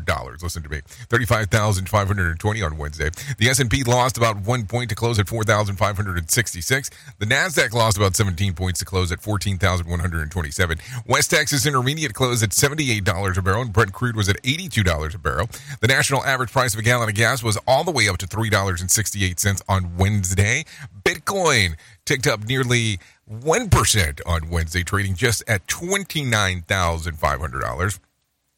dollars. 0.06 0.42
Listen 0.42 0.64
to 0.64 0.70
me, 0.70 0.82
thirty-five 0.86 1.48
thousand 1.48 1.90
five 1.90 2.08
hundred 2.08 2.30
and 2.30 2.40
twenty 2.40 2.62
on 2.62 2.78
Wednesday. 2.78 3.10
The 3.38 3.48
S 3.48 3.60
and 3.60 3.70
P 3.70 3.84
lost 3.84 4.18
about 4.18 4.42
one 4.42 4.66
point 4.66 4.90
to 4.90 4.96
close 4.96 5.20
at 5.20 5.28
four 5.28 5.44
thousand 5.44 5.76
five 5.76 5.96
hundred 5.96 6.18
and 6.18 6.30
sixty-six. 6.30 6.90
The 7.20 7.26
Nasdaq 7.26 7.74
lost 7.74 7.98
about 7.98 8.16
seventeen 8.16 8.54
points 8.54 8.80
to 8.80 8.86
close 8.86 9.12
at 9.12 9.22
fourteen 9.22 9.58
thousand 9.58 9.90
one 9.90 10.00
hundred 10.00 10.22
and 10.22 10.32
twenty-seven. 10.32 10.78
West 11.06 11.32
Texas 11.32 11.66
Intermediate 11.66 12.14
closed 12.14 12.44
at 12.44 12.54
seventy-eight 12.54 13.04
dollars 13.04 13.38
a 13.38 13.42
barrel, 13.42 13.62
and 13.62 13.74
Brent 13.74 13.94
crude 13.94 14.16
was 14.16 14.30
at 14.30 14.38
eighty-two 14.44 14.84
dollars 14.84 15.16
a 15.16 15.20
barrel. 15.20 15.50
The 15.82 15.88
national 15.88 16.24
average 16.24 16.52
price 16.52 16.74
of 16.74 16.80
a 16.80 16.84
gallon 16.84 17.10
of 17.10 17.16
gas 17.16 17.44
was 17.44 17.58
all 17.68 17.84
the 17.84 17.92
way 17.92 18.08
up 18.08 18.18
to 18.20 18.28
three 18.28 18.50
dollars 18.50 18.82
and 18.82 18.90
sixty-eight 18.90 19.40
cents 19.40 19.62
on 19.68 19.98
Wednesday. 19.98 20.66
Bitcoin 21.04 21.76
ticked 22.06 22.28
up 22.28 22.46
nearly 22.46 23.00
1% 23.32 24.20
on 24.26 24.50
Wednesday, 24.50 24.84
trading 24.84 25.16
just 25.16 25.42
at 25.48 25.66
$29,500. 25.68 28.00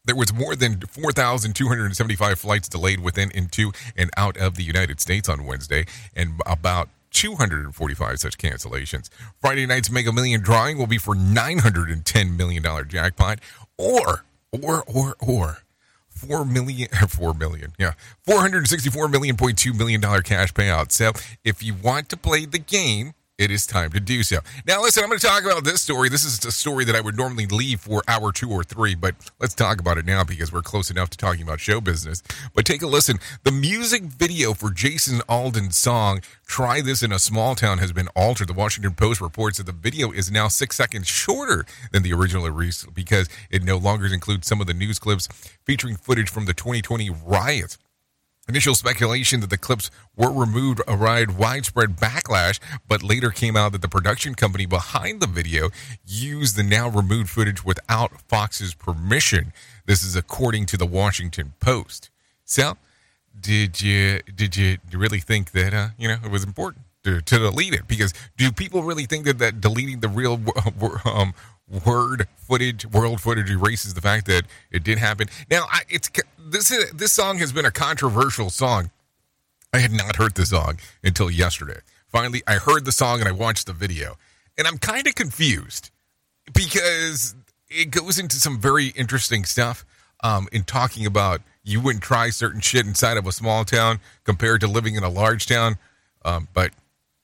There 0.05 0.15
was 0.15 0.33
more 0.33 0.55
than 0.55 0.81
4,275 0.81 2.39
flights 2.39 2.69
delayed 2.69 2.99
within, 2.99 3.31
into, 3.31 3.71
and 3.97 4.09
out 4.15 4.37
of 4.37 4.55
the 4.55 4.63
United 4.63 4.99
States 4.99 5.27
on 5.27 5.45
Wednesday, 5.45 5.85
and 6.15 6.39
about 6.45 6.89
245 7.11 8.19
such 8.19 8.37
cancellations. 8.37 9.09
Friday 9.39 9.65
night's 9.65 9.89
Mega 9.89 10.11
Million 10.11 10.41
drawing 10.41 10.77
will 10.77 10.87
be 10.87 10.97
for 10.97 11.15
$910 11.15 12.35
million 12.35 12.63
jackpot, 12.87 13.39
or, 13.77 14.25
or, 14.51 14.83
or, 14.83 15.15
or, 15.19 15.57
four 16.09 16.45
million, 16.45 16.87
four 17.09 17.33
million, 17.33 17.73
yeah, 17.77 17.93
four 18.23 18.39
hundred 18.39 18.67
sixty-four 18.67 19.07
million 19.07 19.35
point 19.35 19.57
two 19.57 19.73
million 19.73 20.01
dollar 20.01 20.21
cash 20.21 20.53
payout. 20.53 20.91
So, 20.91 21.11
if 21.43 21.61
you 21.61 21.73
want 21.73 22.09
to 22.09 22.17
play 22.17 22.45
the 22.45 22.59
game, 22.59 23.13
it 23.38 23.52
is 23.52 23.67
time 23.67 23.91
to 23.91 24.00
do 24.00 24.24
so. 24.24 24.39
Now, 24.65 24.82
listen, 24.82 25.04
I'm 25.04 25.10
going 25.10 25.19
to 25.19 25.26
talk 25.26 25.43
about 25.43 25.65
this 25.65 25.82
story. 25.82 26.08
This 26.08 26.24
is 26.24 26.43
a 26.45 26.52
story 26.52 26.86
that 26.86 26.95
I 26.95 27.02
would 27.02 27.17
normally 27.17 27.45
leave 27.45 27.82
for 27.82 28.02
hour 28.08 28.32
two 28.32 28.50
or 28.50 28.63
three, 28.63 28.95
but 28.95 29.15
let's 29.39 29.54
talk 29.54 29.80
about 29.80 29.98
it 29.98 30.06
now 30.06 30.24
because 30.24 30.54
we're 30.54 30.62
close 30.62 30.89
enough 30.89 31.10
to 31.10 31.17
talking 31.17 31.41
about 31.41 31.60
show 31.60 31.82
business. 31.82 32.24
But 32.54 32.65
take 32.65 32.82
a 32.82 32.88
listen. 32.88 33.19
The 33.43 33.52
music 33.52 34.04
video 34.04 34.54
for 34.54 34.71
Jason 34.71 35.19
Aldean's 35.28 35.76
song, 35.76 36.21
Try 36.45 36.80
This 36.80 37.04
in 37.04 37.12
a 37.12 37.19
Small 37.19 37.56
Town, 37.56 37.80
has 37.80 37.91
been 37.91 38.08
altered. 38.15 38.48
The 38.48 38.54
Washington 38.54 38.93
Post 38.93 39.19
reports 39.19 39.58
that 39.58 39.65
the 39.65 39.74
video 39.74 40.12
is 40.12 40.32
now 40.32 40.48
six 40.48 40.78
seconds 40.78 41.08
shorter 41.08 41.65
than 41.91 42.04
the 42.04 42.13
original 42.13 42.50
release 42.50 42.86
because 42.86 43.28
it 43.50 43.63
no 43.63 43.78
longer 43.78 44.06
includes 44.06 44.48
some 44.48 44.62
of 44.62 44.67
the 44.67 44.74
news 44.74 44.98
clips 44.98 45.28
featuring 45.65 45.98
footage 45.98 46.30
from 46.30 46.45
the 46.45 46.54
2020 46.54 47.10
riots 47.10 47.78
Initial 48.47 48.75
speculation 48.75 49.39
that 49.39 49.49
the 49.49 49.58
clips 49.58 49.89
were 50.15 50.31
removed 50.31 50.79
arrived 50.88 51.36
widespread 51.36 51.97
backlash, 51.97 52.60
but 52.88 53.01
later 53.01 53.31
came 53.31 53.58
out 53.58 53.71
that 53.71 53.81
the 53.81 53.89
production 53.89 54.36
company 54.36 54.67
behind 54.67 55.19
the 55.19 55.25
video 55.25 55.69
used 56.05 56.55
the 56.55 56.62
now 56.62 56.88
removed 56.88 57.31
footage 57.31 57.65
without 57.65 58.21
Fox's 58.21 58.75
permission. 58.75 59.51
This 59.88 60.03
is 60.03 60.15
according 60.15 60.67
to 60.67 60.77
the 60.77 60.86
Washington 60.86 61.53
Post. 61.60 62.12
So, 62.43 62.77
did 63.39 63.81
you 63.81 64.19
did 64.36 64.55
you 64.55 64.77
really 64.93 65.19
think 65.19 65.51
that 65.51 65.73
uh, 65.73 65.88
you 65.97 66.08
know 66.08 66.17
it 66.23 66.29
was 66.29 66.43
important 66.43 66.86
to, 67.03 67.21
to 67.21 67.39
delete 67.39 67.73
it? 67.73 67.88
Because 67.88 68.13
do 68.38 68.51
people 68.51 68.84
really 68.84 69.05
think 69.05 69.25
that 69.25 69.39
that 69.39 69.60
deleting 69.60 70.01
the 70.01 70.08
real 70.08 70.39
um, 71.05 71.34
word 71.86 72.28
footage, 72.36 72.86
world 72.86 73.21
footage 73.21 73.49
erases 73.49 73.93
the 73.93 74.01
fact 74.01 74.25
that 74.28 74.43
it 74.71 74.84
did 74.84 74.97
happen? 74.97 75.28
Now, 75.49 75.65
I, 75.71 75.82
it's 75.89 76.10
this 76.38 76.71
is, 76.71 76.91
this 76.91 77.12
song 77.12 77.38
has 77.39 77.51
been 77.51 77.65
a 77.65 77.71
controversial 77.71 78.49
song. 78.49 78.91
I 79.73 79.80
had 79.80 79.91
not 79.91 80.15
heard 80.15 80.36
the 80.36 80.45
song 80.45 80.78
until 81.04 81.30
yesterday. 81.30 81.80
Finally, 82.08 82.43
I 82.47 82.56
heard 82.56 82.86
the 82.86 82.91
song 82.91 83.19
and 83.19 83.28
I 83.28 83.34
watched 83.34 83.65
the 83.67 83.73
video, 83.73 84.15
and 84.58 84.67
I'm 84.67 84.78
kind 84.78 85.06
of 85.06 85.15
confused 85.15 85.89
because 86.54 87.36
it 87.69 87.91
goes 87.91 88.19
into 88.19 88.38
some 88.38 88.60
very 88.60 88.88
interesting 88.89 89.43
stuff 89.43 89.86
um, 90.23 90.47
in 90.51 90.63
talking 90.63 91.06
about 91.06 91.41
you 91.63 91.82
wouldn't 91.82 92.04
try 92.04 92.30
certain 92.30 92.62
shit 92.62 92.86
inside 92.86 93.17
of 93.17 93.28
a 93.28 93.32
small 93.32 93.65
town 93.65 93.99
compared 94.23 94.62
to 94.62 94.67
living 94.67 94.95
in 94.95 95.04
a 95.04 95.10
large 95.10 95.45
town. 95.45 95.78
Um, 96.23 96.47
but 96.54 96.71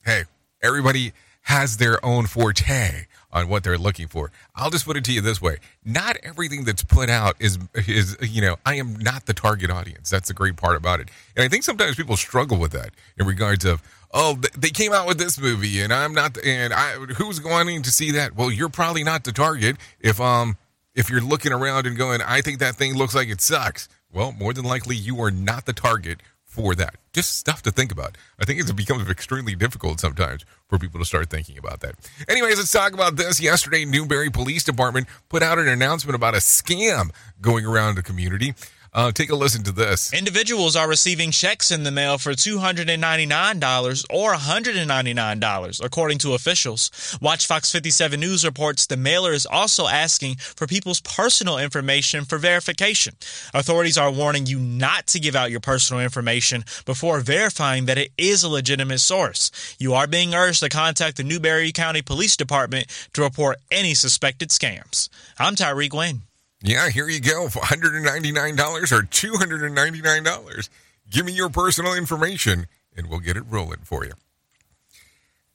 hey, 0.04 0.24
everybody 0.62 1.14
has 1.44 1.78
their 1.78 2.04
own 2.04 2.26
forte 2.26 3.06
on 3.34 3.48
what 3.48 3.64
they're 3.64 3.78
looking 3.78 4.08
for. 4.08 4.32
I'll 4.56 4.70
just 4.70 4.86
put 4.86 4.98
it 4.98 5.04
to 5.06 5.14
you 5.14 5.22
this 5.22 5.42
way: 5.42 5.58
not 5.86 6.18
everything 6.24 6.64
that's 6.64 6.84
put 6.84 7.10
out 7.10 7.36
is 7.40 7.58
is 7.74 8.18
you 8.22 8.42
know 8.42 8.58
I 8.66 8.76
am 8.76 8.96
not 8.98 9.26
the 9.26 9.34
target 9.34 9.70
audience. 9.70 10.10
That's 10.10 10.28
the 10.28 10.34
great 10.34 10.56
part 10.56 10.76
about 10.76 11.00
it, 11.00 11.10
and 11.36 11.44
I 11.44 11.48
think 11.48 11.64
sometimes 11.64 11.96
people 11.96 12.18
struggle 12.18 12.58
with 12.58 12.72
that 12.72 12.92
in 13.18 13.26
regards 13.26 13.66
of 13.66 13.82
oh 14.14 14.40
they 14.58 14.70
came 14.70 14.94
out 14.94 15.08
with 15.08 15.18
this 15.18 15.40
movie 15.40 15.82
and 15.82 15.94
I'm 15.94 16.14
not 16.14 16.38
and 16.44 16.74
I 16.74 16.92
who's 17.16 17.40
going 17.40 17.82
to 17.84 17.92
see 17.92 18.12
that? 18.12 18.36
Well, 18.36 18.52
you're 18.52 18.70
probably 18.70 19.04
not 19.04 19.24
the 19.24 19.32
target 19.32 19.78
if 20.00 20.20
um 20.20 20.58
if 20.94 21.10
you're 21.10 21.22
looking 21.22 21.54
around 21.54 21.88
and 21.88 21.98
going 21.98 22.22
I 22.22 22.42
think 22.42 22.60
that 22.60 22.76
thing 22.76 22.96
looks 22.96 23.16
like 23.16 23.30
it 23.30 23.42
sucks. 23.42 23.88
Well, 24.14 24.34
more 24.34 24.54
than 24.54 24.66
likely 24.66 24.96
you 24.96 25.22
are 25.22 25.32
not 25.32 25.66
the 25.66 25.74
target 25.74 26.22
for 26.52 26.76
that. 26.76 26.96
Just 27.14 27.38
stuff 27.38 27.62
to 27.64 27.72
think 27.72 27.94
about. 27.94 28.18
I 28.38 28.44
think 28.44 28.60
it 28.60 28.76
becomes 28.76 29.10
extremely 29.10 29.56
difficult 29.56 30.02
sometimes 30.02 30.44
for 30.68 30.78
people 30.78 31.00
to 31.00 31.06
start 31.06 31.30
thinking 31.30 31.58
about 31.58 31.80
that. 31.80 31.96
Anyways, 32.28 32.58
let's 32.58 32.72
talk 32.72 32.94
about 32.94 33.16
this. 33.16 33.40
Yesterday, 33.40 33.86
Newberry 33.86 34.30
Police 34.30 34.66
Department 34.66 35.08
put 35.30 35.42
out 35.42 35.60
an 35.60 35.70
announcement 35.70 36.16
about 36.16 36.34
a 36.34 36.40
scam 36.40 37.12
going 37.40 37.66
around 37.66 37.96
the 37.96 38.04
community. 38.04 38.54
Uh, 38.94 39.10
take 39.10 39.30
a 39.30 39.36
listen 39.36 39.64
to 39.64 39.72
this. 39.72 40.14
Individuals 40.14 40.76
are 40.76 40.88
receiving 40.88 41.32
checks 41.32 41.72
in 41.72 41.84
the 41.84 41.92
mail 41.92 42.18
for 42.18 42.34
$299 42.34 44.06
or 44.10 44.34
$199, 44.34 45.86
according 45.86 46.18
to 46.18 46.34
officials. 46.34 47.18
WACH 47.22 47.48
Fox 47.48 47.72
57 47.72 48.20
News 48.20 48.44
reports 48.44 48.86
the 48.86 48.98
mailer 48.98 49.32
is 49.32 49.46
also 49.46 49.88
asking 49.88 50.36
for 50.36 50.68
people's 50.68 51.00
personal 51.02 51.58
information 51.58 52.26
for 52.26 52.38
verification. 52.38 53.16
Authorities 53.54 53.98
are 53.98 54.12
warning 54.12 54.46
you 54.46 54.60
not 54.60 55.08
to 55.08 55.22
give 55.22 55.38
out 55.38 55.52
your 55.52 55.62
personal 55.62 56.04
information 56.04 56.66
before 56.86 57.22
verifying 57.22 57.86
that 57.86 57.98
it 57.98 58.12
is 58.18 58.44
a 58.44 58.50
legitimate 58.50 59.00
source. 59.00 59.52
You 59.80 59.94
are 59.94 60.08
being 60.08 60.36
urged 60.36 60.60
to 60.64 60.70
contact 60.70 61.16
the 61.16 61.24
Newberry 61.24 61.72
County 61.72 62.02
Police 62.02 62.36
Department 62.36 62.88
to 63.14 63.22
report 63.22 63.58
any 63.72 63.94
suspected 63.94 64.50
scams. 64.50 65.08
I'm 65.40 65.56
Tyreek 65.56 65.94
Wayne. 65.94 66.24
Yeah, 66.62 66.90
here 66.90 67.10
you 67.10 67.20
go. 67.20 67.48
$199 67.48 68.92
or 68.92 69.02
$299. 69.02 70.70
Give 71.10 71.26
me 71.26 71.34
your 71.34 71.50
personal 71.50 71.94
information 71.94 72.68
and 72.96 73.08
we'll 73.08 73.20
get 73.20 73.38
it 73.38 73.44
rolling 73.50 73.80
for 73.84 74.06
you. 74.06 74.14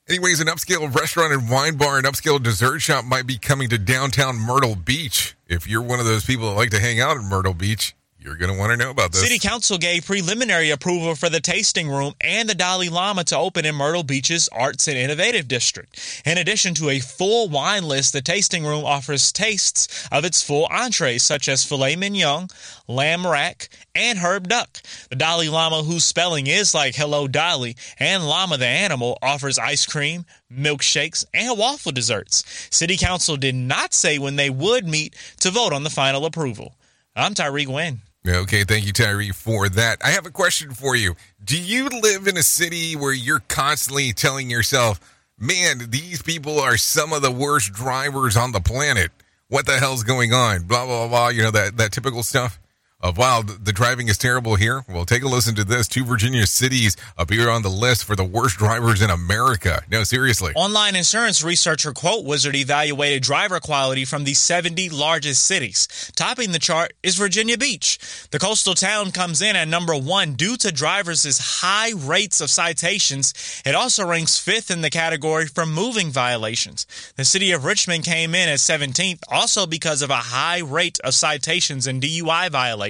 Anyways, 0.09 0.41
an 0.41 0.47
upscale 0.47 0.95
restaurant 0.95 1.33
and 1.33 1.51
wine 1.51 1.77
bar 1.77 1.99
and 1.99 2.07
upscale 2.07 2.41
dessert 2.41 2.79
shop 2.79 3.05
might 3.05 3.27
be 3.27 3.39
coming 3.39 3.69
to 3.71 3.79
downtown 3.79 4.37
Myrtle 4.37 4.77
Beach. 4.77 5.37
If 5.49 5.67
you're 5.67 5.83
one 5.83 5.99
of 5.99 6.07
those 6.07 6.25
people 6.25 6.49
that 6.49 6.57
like 6.57 6.71
to 6.71 6.79
hang 6.79 7.01
out 7.01 7.17
in 7.17 7.25
Myrtle 7.25 7.55
Beach, 7.55 7.95
you're 8.27 8.37
going 8.37 8.53
to 8.53 8.59
want 8.59 8.73
to 8.73 8.77
know 8.77 8.91
about 8.91 9.13
this. 9.13 9.23
City 9.23 9.39
Council 9.39 9.79
gave 9.79 10.05
preliminary 10.05 10.71
approval 10.71 11.15
for 11.15 11.29
the 11.29 11.41
tasting 11.41 11.89
room 11.89 12.13
and 12.21 12.49
the 12.49 12.57
Dolly 12.57 12.89
Llama 12.89 13.23
to 13.25 13.39
open 13.39 13.65
in 13.65 13.77
Myrtle 13.77 14.03
Beach's 14.03 14.49
Arts 14.49 14.89
and 14.89 14.99
Innovative 14.99 15.47
District. 15.47 16.23
In 16.27 16.37
addition 16.37 16.75
to 16.75 16.91
a 16.91 16.99
full 16.99 17.49
wine 17.49 17.85
list, 17.85 18.13
the 18.13 18.21
tasting 18.21 18.65
room 18.65 18.85
offers 18.85 19.31
tastes 19.31 20.09
of 20.11 20.25
its 20.25 20.43
full 20.43 20.67
entrees, 20.67 21.23
such 21.23 21.49
as 21.49 21.65
filet 21.65 21.95
mignon, 21.95 22.49
lamb 22.89 23.25
rack, 23.25 23.69
and 23.95 24.19
herb 24.19 24.49
duck. 24.49 24.83
The 25.09 25.17
Dolly 25.17 25.49
Llama, 25.49 25.85
whose 25.85 26.05
spelling 26.05 26.49
is 26.49 26.75
like 26.75 26.97
Hello 26.97 27.29
Dolly, 27.29 27.77
and 28.01 28.27
Llama 28.27 28.59
the 28.59 28.67
animal, 28.67 29.19
offers 29.23 29.57
ice 29.57 29.87
cream, 29.87 30.25
milkshakes, 30.53 31.25
and 31.33 31.57
waffle 31.57 31.93
desserts. 31.93 32.43
City 32.73 32.97
Council 32.97 33.37
did 33.37 33.55
not 33.55 33.95
say 33.95 34.19
when 34.19 34.35
they 34.35 34.51
would 34.51 34.85
meet 34.85 35.15
to 35.43 35.53
vote 35.53 35.73
on 35.73 35.85
the 35.85 35.91
final 35.91 36.27
approval. 36.27 36.75
I'm 37.15 37.35
Tyreek 37.35 37.69
Wynn. 37.69 38.01
Okay, 38.29 38.65
thank 38.65 38.87
you, 38.87 38.93
Tyree, 38.93 39.31
for 39.31 39.69
that. 39.69 39.99
I 40.05 40.11
have 40.11 40.27
a 40.27 40.31
question 40.31 40.73
for 40.73 40.97
you. 40.97 41.15
Do 41.45 41.61
you 41.61 41.89
live 41.89 42.27
in 42.27 42.37
a 42.37 42.43
city 42.43 42.97
where 42.97 43.13
you're 43.13 43.41
constantly 43.41 44.13
telling 44.13 44.51
yourself, 44.51 44.99
man, 45.39 45.91
these 45.91 46.23
people 46.23 46.59
are 46.59 46.77
some 46.77 47.13
of 47.13 47.23
the 47.23 47.31
worst 47.31 47.73
drivers 47.73 48.37
on 48.37 48.53
the 48.53 48.61
planet? 48.61 49.13
What 49.49 49.67
the 49.67 49.79
hell's 49.79 50.03
going 50.03 50.33
on? 50.33 50.65
Blah, 50.65 50.87
blah, 50.87 51.07
blah. 51.07 51.29
You 51.29 51.45
know, 51.45 51.51
that, 51.53 51.77
that 51.77 51.93
typical 51.93 52.25
stuff 52.25 52.59
Uh, 53.03 53.07
of 53.07 53.19
wow, 53.19 53.43
the 53.43 53.73
driving 53.73 54.09
is 54.09 54.17
terrible 54.17 54.57
here. 54.57 54.83
Well, 54.89 55.05
take 55.05 55.23
a 55.23 55.29
listen 55.29 55.55
to 55.57 55.65
this. 55.65 55.87
Two 55.87 56.05
Virginia 56.05 56.47
cities 56.47 56.97
appear 57.19 57.51
on 57.51 57.63
the 57.63 57.69
list 57.69 58.05
for 58.05 58.17
the 58.17 58.25
worst 58.25 58.57
drivers 58.57 59.03
in 59.03 59.11
America. 59.11 59.83
No, 59.91 60.03
seriously. 60.03 60.53
Online 60.57 60.97
insurance 60.97 61.45
researcher 61.45 61.93
Quote 61.93 62.25
Wizard 62.25 62.57
evaluated 62.57 63.23
driver 63.23 63.61
quality 63.61 64.05
from 64.05 64.25
the 64.25 64.35
70 64.35 64.89
largest 64.89 65.45
cities. 65.45 66.11
Topping 66.17 66.53
the 66.53 66.59
chart 66.59 66.95
is 67.03 67.17
Virginia 67.17 67.59
Beach. 67.59 67.99
The 68.31 68.39
coastal 68.39 68.75
town 68.75 69.13
comes 69.13 69.43
in 69.43 69.57
at 69.57 69.69
number 69.69 69.95
one 69.95 70.33
due 70.33 70.57
to 70.57 70.73
drivers' 70.73 71.61
high 71.61 71.93
rates 71.95 72.41
of 72.41 72.51
citations. 72.51 73.63
It 73.65 73.75
also 73.75 74.07
ranks 74.07 74.39
fifth 74.39 74.71
in 74.71 74.81
the 74.81 74.91
category 74.91 75.47
for 75.47 75.67
moving 75.67 76.11
violations. 76.11 76.87
The 77.17 77.25
city 77.25 77.53
of 77.53 77.65
Richmond 77.65 78.05
came 78.05 78.35
in 78.35 78.49
at 78.49 78.59
17th, 78.59 79.21
also 79.29 79.67
because 79.67 80.03
of 80.03 80.11
a 80.11 80.17
high 80.17 80.61
rate 80.61 80.99
of 81.05 81.15
citations 81.15 81.87
and 81.87 82.03
DUI 82.03 82.51
violations. 82.51 82.86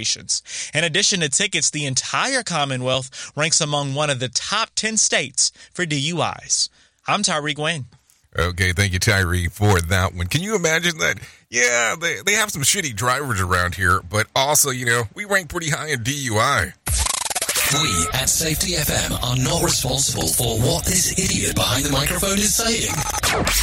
In 0.75 0.85
addition 0.85 1.21
to 1.21 1.29
tickets, 1.29 1.71
the 1.71 1.87
entire 1.87 2.43
Commonwealth 2.43 3.33
ranks 3.37 3.61
among 3.61 3.95
one 3.95 4.11
of 4.11 4.21
the 4.21 4.29
top 4.29 4.71
10 4.75 4.97
states 4.97 5.51
for 5.73 5.85
DUIs. 5.87 6.69
I'm 7.07 7.23
Tyreek 7.23 7.59
Wayne. 7.59 7.87
Okay, 8.39 8.73
thank 8.73 8.93
you, 8.93 8.99
Tyree, 8.99 9.49
for 9.49 9.81
that 9.81 10.15
one. 10.15 10.27
Can 10.27 10.43
you 10.43 10.57
imagine 10.57 10.99
that? 10.99 11.19
Yeah, 11.49 11.95
they, 11.99 12.21
they 12.27 12.33
have 12.33 12.51
some 12.51 12.63
shitty 12.63 12.95
drivers 12.95 13.41
around 13.41 13.77
here, 13.77 14.03
but 14.11 14.27
also, 14.37 14.71
you 14.71 14.85
know, 14.85 15.05
we 15.15 15.25
rank 15.25 15.49
pretty 15.49 15.71
high 15.71 15.89
in 15.89 16.01
DUI. 16.01 16.75
We 17.83 18.07
at 18.15 18.29
Safety 18.29 18.73
FM 18.73 19.23
are 19.23 19.37
not 19.37 19.62
responsible 19.62 20.29
for 20.29 20.59
what 20.59 20.85
this 20.85 21.12
idiot 21.19 21.55
behind 21.55 21.85
the 21.85 21.91
microphone 21.91 22.39
is 22.39 22.55
saying. 22.55 22.91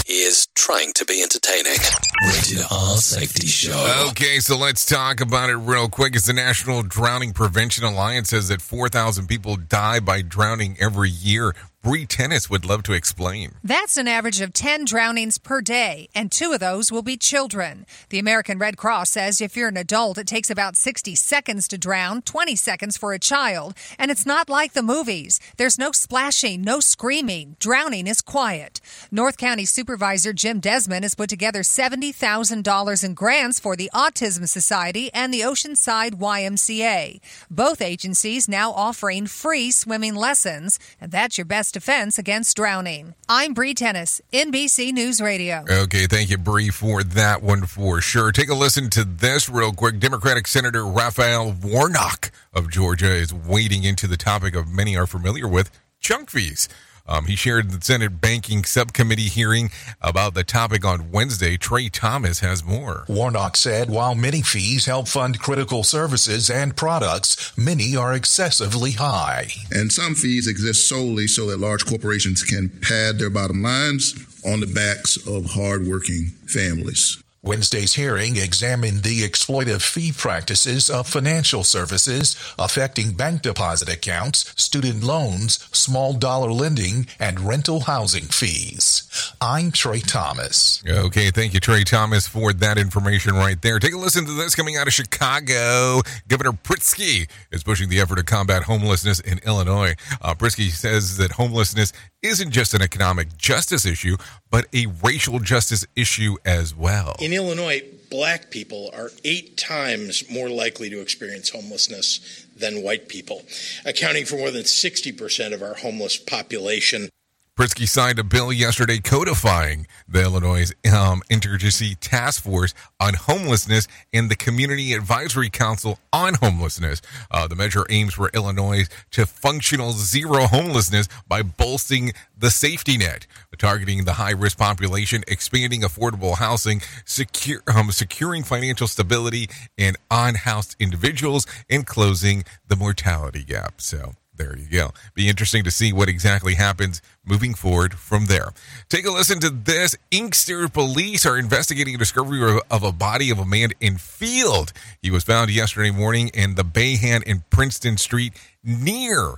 He 0.06 0.21
is 0.21 0.47
trying 0.54 0.93
to 0.93 1.06
be 1.06 1.23
entertaining. 1.23 1.80
Rated 2.23 2.65
R 2.69 2.97
Safety 2.97 3.47
Show. 3.47 4.08
Okay, 4.10 4.39
so 4.39 4.58
let's 4.58 4.86
talk 4.86 5.21
about 5.21 5.49
it 5.49 5.56
real 5.56 5.89
quick. 5.89 6.15
As 6.15 6.26
the 6.26 6.34
National 6.34 6.84
Drowning 6.84 7.34
Prevention 7.34 7.84
Alliance 7.86 8.30
says 8.30 8.49
that 8.49 8.62
4,000 8.62 9.28
people 9.28 9.56
die 9.56 9.99
by 9.99 10.21
drowning 10.21 10.78
every 10.80 11.10
year. 11.10 11.56
Bree 11.84 12.06
Tennis 12.06 12.50
would 12.50 12.63
love 12.63 12.82
to 12.84 12.93
explain. 12.93 13.56
That's 13.62 13.98
an 13.98 14.08
average 14.08 14.39
of 14.39 14.54
10 14.54 14.86
drownings 14.86 15.38
per 15.38 15.60
day, 15.60 16.08
and 16.15 16.32
two 16.32 16.54
of 16.54 16.62
those 16.62 16.93
will 16.93 17.02
be 17.02 17.17
children. 17.17 17.86
The 18.08 18.19
American 18.19 18.58
Red 18.58 18.78
Cross 18.78 19.10
says 19.10 19.41
if 19.41 19.58
you're 19.58 19.67
an 19.67 19.76
adult, 19.76 20.17
it 20.17 20.26
takes 20.26 20.50
about 20.50 20.78
60 20.78 21.13
seconds 21.15 21.67
to 21.67 21.78
drown, 21.78 22.22
20 22.22 22.56
seconds 22.56 22.96
for 22.96 23.12
a 23.12 23.19
child, 23.19 23.74
and 24.00 24.12
it's 24.12 24.26
not 24.26 24.48
like 24.48 24.72
the 24.72 24.82
movies. 24.82 25.41
There's 25.58 25.78
no 25.78 25.91
splashing, 25.91 26.62
no 26.62 26.80
screaming. 26.80 27.58
Drowning 27.60 28.08
is 28.08 28.22
quiet. 28.22 28.80
North 29.12 29.36
County 29.36 29.65
Supervisor 29.65 30.32
Jim 30.32 30.62
Desmond 30.62 31.04
has 31.04 31.15
put 31.15 31.30
together 31.30 31.63
$70,000 31.63 33.04
in 33.04 33.13
grants 33.13 33.60
for 33.60 33.76
the 33.76 33.91
Autism 33.93 34.48
Society 34.48 35.12
and 35.13 35.34
the 35.34 35.41
Oceanside 35.41 36.12
YMCA. 36.12 37.19
Both 37.52 37.82
agencies 37.82 38.48
now 38.48 38.72
offering 38.72 39.28
free 39.28 39.69
swimming 39.69 40.15
lessons, 40.15 40.80
and 41.02 41.12
that's 41.12 41.38
your 41.38 41.43
best 41.43 41.72
defense 41.73 42.17
against 42.17 42.55
drowning. 42.55 43.15
I'm 43.27 43.53
Bree 43.53 43.73
Tennis, 43.73 44.21
NBC 44.31 44.93
News 44.93 45.19
Radio. 45.19 45.65
Okay, 45.69 46.07
thank 46.07 46.29
you, 46.29 46.38
Bree, 46.38 46.69
for 46.69 47.03
that 47.03 47.43
one 47.43 47.65
for 47.65 47.99
sure. 47.99 48.31
Take 48.31 48.49
a 48.49 48.53
listen 48.53 48.89
to 48.91 49.03
this 49.03 49.49
real 49.49 49.73
quick. 49.73 49.99
Democratic 49.99 50.47
Senator 50.47 50.86
Raphael 50.86 51.51
Warnock 51.51 52.31
of 52.53 52.69
Georgia 52.69 53.12
is 53.12 53.33
wading 53.33 53.83
into 53.83 54.07
the 54.07 54.15
topic 54.17 54.55
of 54.55 54.69
many 54.69 54.95
are 54.95 55.07
familiar 55.07 55.47
with 55.47 55.69
junk 55.99 56.29
fees. 56.29 56.69
Um, 57.06 57.26
he 57.26 57.36
shared 57.36 57.72
the 57.72 57.84
Senate 57.84 58.22
Banking 58.22 58.63
Subcommittee 58.63 59.24
hearing 59.24 59.72
about 60.02 60.34
the 60.34 60.44
topic 60.44 60.86
on 60.86 61.12
Wednesday. 61.12 61.58
Trey 61.58 61.89
Thomas 61.89 62.39
has 62.39 62.63
more. 62.63 63.06
Warnock 63.08 63.58
said 63.58 63.89
while 63.89 64.16
many 64.16 64.42
fees 64.42 64.86
help 64.86 65.08
fund 65.08 65.39
critical 65.39 65.84
services 65.84 66.50
and 66.50 66.76
products, 66.76 67.58
many 67.58 67.96
are 67.96 68.13
excessively 68.13 68.92
high. 68.92 69.48
And 69.72 69.92
some 69.92 70.16
fees 70.16 70.48
exist 70.48 70.88
solely 70.88 71.28
so 71.28 71.48
that 71.48 71.60
large 71.60 71.86
corporations 71.86 72.44
can 72.44 72.70
pad 72.70 73.20
their 73.20 73.30
bottom 73.30 73.62
lines 73.62 74.13
on 74.46 74.60
the 74.60 74.68
backs 74.68 75.18
of 75.28 75.46
hardworking 75.52 76.28
families. 76.48 77.22
Wednesday's 77.45 77.95
hearing 77.95 78.38
examined 78.38 79.03
the 79.03 79.19
exploitive 79.19 79.82
fee 79.82 80.13
practices 80.13 80.89
of 80.89 81.10
financial 81.10 81.65
services 81.65 82.38
affecting 82.58 83.12
bank 83.12 83.41
deposit 83.41 83.91
accounts, 83.91 84.53
student 84.56 85.03
loans, 85.03 85.67
small 85.73 86.13
dollar 86.13 86.53
lending, 86.53 87.06
and 87.19 87.41
rental 87.41 87.82
housing 87.82 88.23
fees. 88.23 89.34
I'm 89.41 89.71
Trey 89.71 89.99
Thomas. 89.99 90.82
Okay, 90.88 91.32
thank 91.32 91.53
you, 91.53 91.60
Trey 91.60 91.84
Thomas, 91.84 92.25
for 92.29 92.53
that 92.53 92.77
information 92.77 93.36
right 93.36 93.62
there. 93.62 93.77
Take 93.77 93.93
a 93.93 93.97
listen 93.97 94.25
to 94.25 94.32
this 94.32 94.56
coming 94.56 94.77
out 94.77 94.88
of 94.88 94.93
Chicago. 94.93 95.99
Governor 96.29 96.53
Pritzker 96.53 97.29
is 97.51 97.62
pushing 97.62 97.89
the 97.89 97.99
effort 97.99 98.15
to 98.15 98.23
combat 98.23 98.63
homelessness 98.63 99.19
in 99.19 99.39
Illinois. 99.39 99.95
Uh, 100.21 100.34
Pritzker 100.34 100.69
says 100.69 101.17
that 101.17 101.34
homelessness 101.34 101.91
isn't 102.21 102.51
just 102.51 102.73
an 102.73 102.82
economic 102.82 103.38
justice 103.38 103.86
issue, 103.86 104.15
but 104.54 104.68
a 104.72 104.86
racial 105.04 105.39
justice 105.39 105.84
issue 105.96 106.38
as 106.46 106.76
well. 106.76 107.16
In 107.20 107.34
Illinois, 107.34 107.82
black 108.12 108.52
people 108.52 108.92
are 108.94 109.10
eight 109.24 109.58
times 109.58 110.30
more 110.30 110.48
likely 110.48 110.92
to 110.92 111.02
experience 111.02 111.50
homelessness 111.50 112.46
than 112.56 112.84
white 112.84 113.10
people, 113.10 113.42
accounting 113.84 114.26
for 114.26 114.36
more 114.36 114.52
than 114.52 114.62
60% 114.62 115.54
of 115.56 115.63
our 115.63 115.74
homeless 115.74 116.18
population. 116.18 117.10
Pritzker 117.56 117.88
signed 117.88 118.18
a 118.18 118.24
bill 118.24 118.52
yesterday 118.52 118.98
codifying 118.98 119.86
the 120.08 120.24
Illinois 120.24 120.72
um, 120.92 121.22
Interagency 121.30 121.96
Task 122.00 122.42
Force 122.42 122.74
on 123.00 123.13
Homelessness 123.13 123.88
and 124.12 124.28
the 124.28 124.36
Community 124.36 124.94
Advisory 124.94 125.52
Council 125.52 126.00
on 126.12 126.34
Homelessness. 126.34 127.00
Uh, 127.30 127.48
the 127.48 127.56
measure 127.56 127.86
aims 127.92 128.16
for 128.16 128.32
Illinois 128.34 128.86
to 129.12 129.28
functional 129.28 129.92
zero 129.92 130.48
homelessness 130.48 131.08
by 131.28 131.44
bolstering 131.44 132.13
the 132.36 132.50
safety 132.50 132.98
net, 132.98 133.28
targeting 133.60 134.06
the 134.06 134.13
high 134.13 134.32
risk 134.32 134.58
population, 134.58 135.24
expanding 135.28 135.82
affordable 135.82 136.38
housing, 136.38 136.82
secure, 137.06 137.62
um, 137.68 137.92
securing 137.92 138.42
financial 138.42 138.88
stability 138.88 139.48
in 139.78 139.94
unhoused 140.10 140.76
individuals, 140.80 141.46
and 141.70 141.86
closing 141.86 142.46
the 142.68 142.76
mortality 142.76 143.44
gap. 143.44 143.80
So, 143.80 144.16
there 144.43 144.58
you 144.58 144.67
go. 144.67 144.91
Be 145.13 145.29
interesting 145.29 145.63
to 145.63 145.71
see 145.71 145.93
what 145.93 146.10
exactly 146.10 146.56
happens 146.56 147.01
moving 147.25 147.53
forward 147.53 147.93
from 147.93 148.25
there. 148.25 148.49
Take 148.89 149.06
a 149.06 149.12
listen 149.12 149.39
to 149.39 149.49
this. 149.49 149.95
Inkster 150.12 150.67
police 150.67 151.25
are 151.25 151.38
investigating 151.38 151.95
a 151.95 151.97
discovery 151.97 152.60
of 152.69 152.84
a 152.84 152.91
body 152.91 153.29
of 153.29 153.39
a 153.39 153.45
man 153.45 153.69
in 153.79 153.97
Field. 153.97 154.73
He 155.01 155.10
was 155.10 155.23
found 155.23 155.49
yesterday 155.49 155.91
morning 155.91 156.29
in 156.34 156.56
the 156.56 156.63
Bayhand 156.63 157.23
and 157.25 157.49
Princeton 157.49 157.97
Street 157.97 158.34
near 158.63 159.36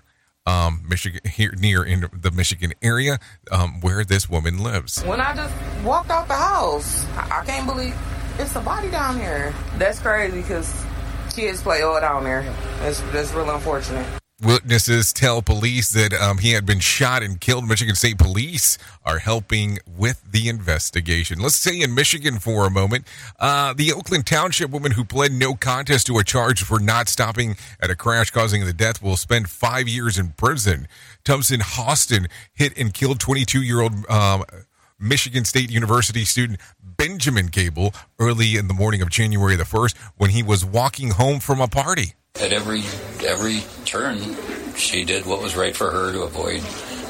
um, 0.48 0.84
Michigan, 0.88 1.22
here 1.30 1.54
near 1.58 1.84
in 1.84 2.08
the 2.14 2.32
Michigan 2.32 2.74
area 2.82 3.20
um, 3.52 3.82
where 3.82 4.04
this 4.04 4.30
woman 4.30 4.60
lives. 4.60 5.04
When 5.04 5.22
I 5.22 5.36
just 5.36 5.54
walked 5.84 6.10
out 6.10 6.28
the 6.28 6.36
house, 6.36 7.06
I 7.16 7.44
can't 7.46 7.68
believe 7.68 7.96
it's 8.40 8.56
a 8.56 8.62
body 8.62 8.90
down 8.90 9.20
here. 9.20 9.54
That's 9.78 10.00
crazy 10.00 10.42
because 10.42 10.86
kids 11.36 11.62
play 11.62 11.82
all 11.82 12.00
down 12.00 12.24
there. 12.24 12.42
That's, 12.80 13.02
that's 13.12 13.34
really 13.34 13.50
unfortunate. 13.50 14.06
Witnesses 14.44 15.14
tell 15.14 15.42
police 15.42 15.92
that 15.92 16.14
um, 16.14 16.40
he 16.40 16.52
had 16.52 16.66
been 16.66 16.82
shot 16.82 17.24
and 17.24 17.40
killed. 17.40 17.66
Michigan 17.66 17.96
State 17.96 18.18
Police 18.18 18.78
are 19.06 19.20
helping 19.20 19.80
with 19.88 20.22
the 20.30 20.50
investigation. 20.50 21.40
Let's 21.40 21.56
stay 21.56 21.82
in 21.82 21.96
Michigan 21.96 22.40
for 22.40 22.68
a 22.68 22.70
moment. 22.70 23.08
Uh, 23.40 23.74
the 23.74 23.94
Oakland 23.94 24.28
Township 24.28 24.72
woman 24.72 24.92
who 24.92 25.06
pled 25.06 25.32
no 25.32 25.54
contest 25.54 26.08
to 26.08 26.18
a 26.18 26.24
charge 26.26 26.64
for 26.64 26.80
not 26.80 27.08
stopping 27.08 27.56
at 27.80 27.90
a 27.90 27.96
crash 27.96 28.30
causing 28.30 28.66
the 28.66 28.74
death 28.74 29.02
will 29.02 29.16
spend 29.16 29.50
five 29.50 29.88
years 29.88 30.18
in 30.18 30.32
prison. 30.32 30.90
Thompson 31.24 31.62
Hostin 31.62 32.30
hit 32.54 32.78
and 32.78 32.94
killed 32.94 33.22
22 33.22 33.62
year 33.62 33.80
old. 33.80 33.94
Um, 34.10 34.44
Michigan 35.00 35.46
State 35.46 35.72
University 35.72 36.26
student 36.26 36.60
Benjamin 36.82 37.50
Cable 37.50 37.94
early 38.20 38.58
in 38.58 38.68
the 38.68 38.74
morning 38.74 39.02
of 39.02 39.10
January 39.10 39.56
the 39.56 39.64
1st 39.64 39.96
when 40.18 40.32
he 40.32 40.44
was 40.44 40.66
walking 40.66 41.12
home 41.12 41.40
from 41.40 41.62
a 41.62 41.68
party. 41.70 42.16
At 42.38 42.52
every 42.52 42.84
every 43.26 43.64
turn, 43.86 44.20
she 44.76 45.06
did 45.06 45.26
what 45.26 45.42
was 45.42 45.56
right 45.56 45.76
for 45.76 45.90
her 45.90 46.12
to 46.12 46.24
avoid 46.24 46.62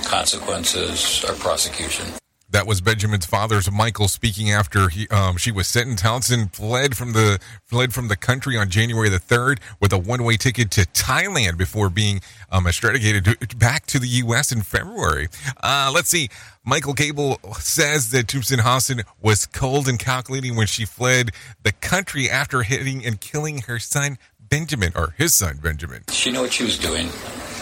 consequences 0.06 1.26
or 1.28 1.34
prosecution. 1.34 2.06
That 2.52 2.68
was 2.68 2.80
Benjamin's 2.80 3.26
father's 3.26 3.70
Michael 3.70 4.08
speaking 4.08 4.52
after 4.52 4.88
he 4.88 5.10
um, 5.10 5.36
she 5.36 5.52
was 5.52 5.68
sentenced. 5.68 6.04
Townsend 6.04 6.54
fled 6.54 6.96
from 6.96 7.14
the 7.14 7.40
fled 7.66 7.92
from 7.92 8.08
the 8.08 8.16
country 8.16 8.56
on 8.56 8.70
January 8.70 9.10
the 9.10 9.20
third 9.20 9.60
with 9.82 9.92
a 9.92 9.98
one 9.98 10.24
way 10.24 10.38
ticket 10.38 10.70
to 10.72 10.82
Thailand 10.82 11.58
before 11.58 11.90
being 11.90 12.22
um, 12.52 12.68
extradited 12.68 13.58
back 13.58 13.88
to 13.88 14.00
the 14.00 14.08
U.S. 14.08 14.52
in 14.52 14.62
February. 14.62 15.28
Uh, 15.62 15.92
let's 15.94 16.08
see. 16.08 16.30
Michael 16.64 16.94
Cable 16.94 17.40
says 17.60 18.12
that 18.12 18.28
Thompson 18.28 18.60
Hassan 18.60 19.02
was 19.22 19.46
cold 19.46 19.88
and 19.88 20.00
calculating 20.00 20.56
when 20.56 20.68
she 20.68 20.86
fled 20.86 21.32
the 21.64 21.72
country 21.72 22.30
after 22.30 22.62
hitting 22.64 23.06
and 23.06 23.20
killing 23.20 23.64
her 23.64 23.80
son 23.80 24.18
Benjamin 24.50 24.92
or 24.96 25.14
his 25.18 25.36
son 25.36 25.58
Benjamin. 25.62 26.04
She 26.10 26.32
knew 26.32 26.42
what 26.42 26.54
she 26.54 26.64
was 26.64 26.78
doing. 26.78 27.08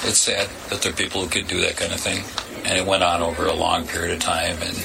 It's 0.05 0.17
sad 0.17 0.49
that 0.69 0.81
there 0.81 0.91
are 0.91 0.95
people 0.95 1.21
who 1.21 1.29
could 1.29 1.47
do 1.47 1.61
that 1.61 1.77
kind 1.77 1.93
of 1.93 1.99
thing. 1.99 2.23
And 2.65 2.77
it 2.77 2.85
went 2.85 3.03
on 3.03 3.21
over 3.21 3.45
a 3.45 3.53
long 3.53 3.87
period 3.87 4.13
of 4.13 4.19
time. 4.19 4.57
And, 4.61 4.77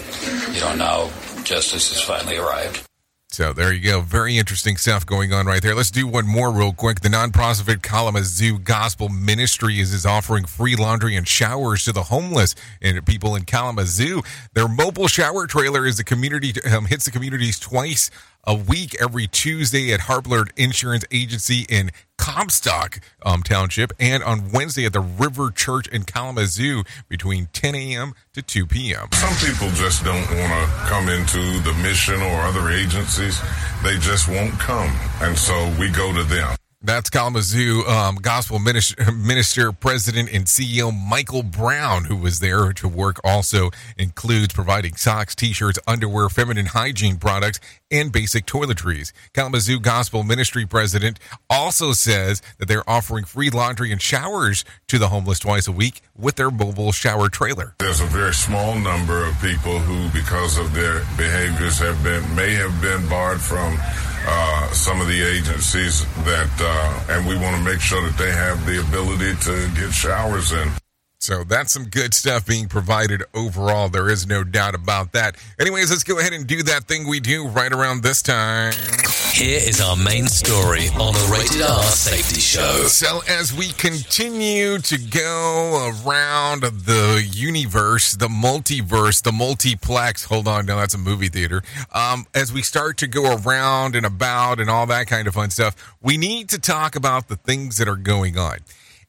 you 0.55 0.61
know, 0.61 0.75
now 0.75 1.11
justice 1.45 1.93
has 1.93 2.01
finally 2.01 2.37
arrived. 2.37 2.89
So 3.31 3.53
there 3.53 3.73
you 3.73 3.83
go. 3.83 4.01
Very 4.01 4.39
interesting 4.39 4.79
stuff 4.79 5.05
going 5.05 5.35
on 5.35 5.47
right 5.47 5.63
there. 5.63 5.75
Let's 5.75 5.91
do 5.91 6.07
one 6.07 6.27
more 6.27 6.51
real 6.51 6.73
quick. 6.73 7.03
The 7.03 7.11
nonprofit 7.11 7.83
Kalamazoo 7.83 8.59
Gospel 8.59 9.11
Ministry 9.11 9.81
is, 9.81 9.93
is 9.93 10.07
offering 10.07 10.45
free 10.45 10.77
laundry 10.77 11.15
and 11.15 11.29
showers 11.29 11.85
to 11.85 11.93
the 11.93 12.05
homeless 12.05 12.55
and 12.81 13.05
people 13.05 13.37
in 13.37 13.45
Kalamazoo. 13.45 14.23
Their 14.55 14.67
mobile 14.67 15.09
shower 15.09 15.47
trailer 15.47 15.87
is 15.87 15.99
the 15.99 16.05
community 16.05 16.55
um, 16.63 16.87
hits 16.87 17.05
the 17.05 17.11
communities 17.11 17.61
twice 17.61 18.11
a 18.45 18.55
week 18.55 18.97
every 19.01 19.27
Tuesday 19.27 19.93
at 19.93 20.01
Harpler 20.01 20.47
Insurance 20.57 21.05
Agency 21.11 21.67
in 21.69 21.91
Comstock 22.17 23.01
um, 23.25 23.43
Township 23.43 23.93
and 23.99 24.23
on 24.23 24.51
Wednesday 24.51 24.85
at 24.85 24.93
the 24.93 25.01
River 25.01 25.51
Church 25.51 25.87
in 25.89 26.05
Kalamazoo 26.05 26.83
between 27.09 27.47
10 27.53 27.75
a.m. 27.75 28.15
to 28.33 28.43
2 28.43 28.67
p.m. 28.67 29.09
Some 29.13 29.35
people 29.47 29.71
just 29.71 30.05
don't 30.05 30.17
want 30.17 30.53
to 30.53 30.67
come 30.87 31.09
into 31.09 31.61
the 31.61 31.75
mission 31.83 32.21
or 32.21 32.41
other 32.43 32.71
agencies. 32.71 33.41
They 33.83 33.99
just 33.99 34.29
won't 34.29 34.59
come. 34.59 34.91
And 35.21 35.37
so 35.37 35.73
we 35.79 35.91
go 35.91 36.13
to 36.13 36.25
them. 36.25 36.57
That's 36.81 37.11
Kalamazoo 37.11 37.83
um, 37.89 38.17
Gospel 38.17 38.61
Minister, 38.61 39.11
Minister, 39.13 39.73
President, 39.73 40.33
and 40.33 40.45
CEO 40.45 40.97
Michael 40.97 41.43
Brown, 41.43 42.05
who 42.05 42.15
was 42.15 42.39
there 42.39 42.73
to 42.75 42.87
work. 42.87 43.21
Also 43.25 43.71
includes 43.97 44.55
providing 44.55 44.95
socks, 44.95 45.35
t-shirts, 45.35 45.81
underwear, 45.89 46.29
feminine 46.29 46.67
hygiene 46.67 47.17
products, 47.17 47.59
and 47.91 48.13
basic 48.13 48.47
toiletries. 48.47 49.11
Kalamazoo 49.35 49.81
Gospel 49.81 50.23
Ministry 50.23 50.67
President 50.67 51.19
also 51.51 51.91
says 51.91 52.43
that 52.59 52.69
they're 52.69 52.89
offering 52.89 53.25
free 53.25 53.51
laundry 53.51 53.91
and 53.91 54.01
showers 54.01 54.65
to 54.87 55.01
the 55.01 55.09
homeless 55.09 55.41
twice 55.41 55.67
a 55.67 55.73
week 55.73 56.01
with 56.17 56.37
their 56.37 56.51
mobile 56.51 56.93
shower 56.93 57.29
trailer. 57.29 57.75
There's 57.81 58.01
a 58.01 58.07
very 58.07 58.35
small 58.35 58.77
number 58.79 59.25
of 59.27 59.35
people 59.41 59.81
who, 59.81 60.17
because 60.17 60.57
of 60.59 60.73
their 60.75 61.01
behaviors, 61.17 61.81
have 61.81 62.01
been 62.05 62.37
may 62.37 62.55
have 62.55 62.81
been 62.81 63.09
barred 63.09 63.41
from 63.41 63.77
uh, 64.29 64.71
some 64.73 65.01
of 65.01 65.07
the 65.07 65.23
agencies 65.23 66.05
that, 66.25 66.51
uh, 66.61 67.13
and 67.15 67.27
we 67.27 67.37
want 67.37 67.57
to 67.57 67.63
make 67.63 67.81
sure 67.81 68.03
that 68.03 68.17
they 68.19 68.31
have 68.31 68.65
the 68.67 68.81
ability 68.81 69.35
to 69.43 69.69
get 69.75 69.93
showers 69.93 70.53
in. 70.53 70.69
So 71.21 71.43
that's 71.43 71.73
some 71.73 71.87
good 71.87 72.15
stuff 72.15 72.47
being 72.47 72.69
provided 72.69 73.25
overall. 73.35 73.89
There 73.89 74.09
is 74.09 74.27
no 74.27 74.45
doubt 74.45 74.77
about 74.77 75.13
that. 75.13 75.37
Anyways, 75.59 75.91
let's 75.91 76.05
go 76.05 76.21
ahead 76.21 76.33
and 76.33 76.47
do 76.47 76.63
that 76.63 76.85
thing 76.85 77.09
we 77.09 77.19
do 77.19 77.49
right 77.49 77.73
around 77.73 78.05
this 78.05 78.23
time. 78.23 78.73
Here 79.33 79.59
is 79.59 79.81
our 79.81 79.97
main 79.97 80.29
story 80.29 80.89
on 80.91 81.13
the 81.13 81.29
Rated 81.31 81.61
R 81.63 81.83
Safety 81.83 82.41
Show. 82.41 82.87
So, 82.87 83.21
as 83.29 83.53
we 83.53 83.71
continue 83.73 84.79
to 84.79 84.97
go 84.97 85.93
around 86.07 86.63
the 86.63 87.29
universe, 87.33 88.13
the 88.13 88.29
multiverse, 88.29 89.21
the 89.21 89.33
multiplex, 89.33 90.25
hold 90.25 90.47
on, 90.47 90.67
no, 90.67 90.77
that's 90.77 90.95
a 90.95 90.99
movie 90.99 91.29
theater. 91.29 91.63
Um, 91.93 92.27
as 92.33 92.53
we 92.53 92.63
start 92.63 92.97
to 92.99 93.09
go 93.09 93.37
around 93.37 93.97
and 93.97 94.07
about 94.07 94.61
and 94.61 94.71
all 94.71 94.87
that 94.87 95.09
kind 95.09 95.27
of 95.27 95.35
fun 95.35 95.51
stuff, 95.51 95.75
we 96.01 96.17
need 96.17 96.49
to 96.51 96.61
talk 96.61 96.95
about 96.95 97.27
the 97.27 97.37
things 97.37 97.79
that 97.79 97.89
are 97.89 97.97
going 97.97 98.39
on. 98.39 98.59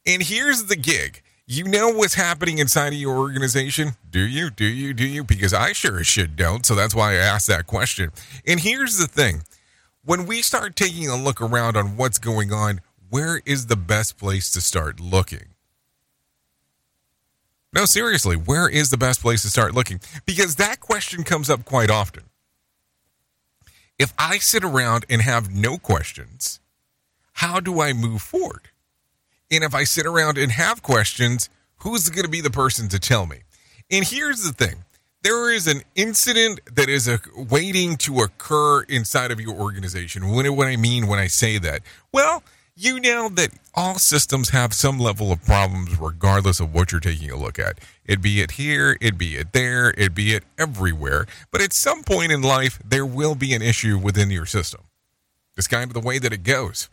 And 0.07 0.23
here's 0.23 0.65
the 0.65 0.75
gig. 0.75 1.21
You 1.51 1.63
know 1.63 1.89
what's 1.89 2.13
happening 2.13 2.59
inside 2.59 2.93
of 2.93 2.99
your 2.99 3.17
organization? 3.17 3.95
Do 4.07 4.19
you? 4.19 4.51
Do 4.51 4.65
you? 4.65 4.93
Do 4.93 5.03
you? 5.03 5.23
Because 5.23 5.51
I 5.51 5.73
sure 5.73 5.99
as 5.99 6.05
shit 6.05 6.35
don't. 6.35 6.63
So 6.63 6.75
that's 6.75 6.93
why 6.93 7.13
I 7.13 7.15
asked 7.15 7.47
that 7.47 7.65
question. 7.65 8.11
And 8.45 8.59
here's 8.59 8.99
the 8.99 9.07
thing 9.07 9.41
when 10.05 10.27
we 10.27 10.43
start 10.43 10.75
taking 10.75 11.07
a 11.07 11.15
look 11.15 11.41
around 11.41 11.75
on 11.75 11.97
what's 11.97 12.19
going 12.19 12.53
on, 12.53 12.81
where 13.09 13.41
is 13.47 13.65
the 13.65 13.75
best 13.75 14.19
place 14.19 14.51
to 14.51 14.61
start 14.61 14.99
looking? 14.99 15.55
No, 17.73 17.85
seriously, 17.85 18.35
where 18.35 18.69
is 18.69 18.91
the 18.91 18.97
best 18.97 19.19
place 19.19 19.41
to 19.41 19.49
start 19.49 19.73
looking? 19.73 20.01
Because 20.27 20.57
that 20.57 20.79
question 20.79 21.23
comes 21.23 21.49
up 21.49 21.65
quite 21.65 21.89
often. 21.89 22.25
If 23.97 24.13
I 24.19 24.37
sit 24.37 24.63
around 24.63 25.03
and 25.09 25.23
have 25.23 25.51
no 25.51 25.79
questions, 25.79 26.59
how 27.33 27.59
do 27.59 27.81
I 27.81 27.93
move 27.93 28.21
forward? 28.21 28.69
And 29.51 29.63
if 29.63 29.73
I 29.73 29.83
sit 29.83 30.05
around 30.05 30.37
and 30.37 30.51
have 30.51 30.83
questions, 30.83 31.49
who's 31.77 32.09
going 32.09 32.25
to 32.25 32.31
be 32.31 32.41
the 32.41 32.51
person 32.51 32.87
to 32.89 32.99
tell 32.99 33.25
me? 33.25 33.39
And 33.91 34.05
here's 34.05 34.43
the 34.43 34.53
thing 34.53 34.83
there 35.21 35.51
is 35.51 35.67
an 35.67 35.81
incident 35.95 36.61
that 36.75 36.87
is 36.87 37.07
a, 37.07 37.19
waiting 37.35 37.97
to 37.97 38.19
occur 38.19 38.83
inside 38.83 39.31
of 39.31 39.41
your 39.41 39.55
organization. 39.55 40.29
What 40.29 40.43
do 40.43 40.61
I 40.61 40.77
mean 40.77 41.07
when 41.07 41.19
I 41.19 41.27
say 41.27 41.57
that? 41.57 41.81
Well, 42.13 42.43
you 42.75 43.01
know 43.01 43.27
that 43.27 43.49
all 43.75 43.95
systems 43.95 44.51
have 44.51 44.73
some 44.73 44.99
level 44.99 45.33
of 45.33 45.43
problems 45.43 45.99
regardless 45.99 46.61
of 46.61 46.73
what 46.73 46.93
you're 46.93 47.01
taking 47.01 47.29
a 47.29 47.35
look 47.35 47.59
at. 47.59 47.79
It 48.05 48.21
be 48.21 48.39
it 48.39 48.51
here, 48.51 48.95
it 49.01 49.17
be 49.17 49.35
it 49.35 49.51
there, 49.51 49.93
it 49.97 50.15
be 50.15 50.33
it 50.33 50.45
everywhere. 50.57 51.25
But 51.51 51.61
at 51.61 51.73
some 51.73 52.03
point 52.03 52.31
in 52.31 52.41
life, 52.41 52.79
there 52.85 53.05
will 53.05 53.35
be 53.35 53.53
an 53.53 53.61
issue 53.61 53.97
within 53.97 54.31
your 54.31 54.45
system. 54.45 54.81
It's 55.57 55.67
kind 55.67 55.89
of 55.89 55.93
the 55.93 56.07
way 56.07 56.19
that 56.19 56.31
it 56.31 56.43
goes. 56.43 56.89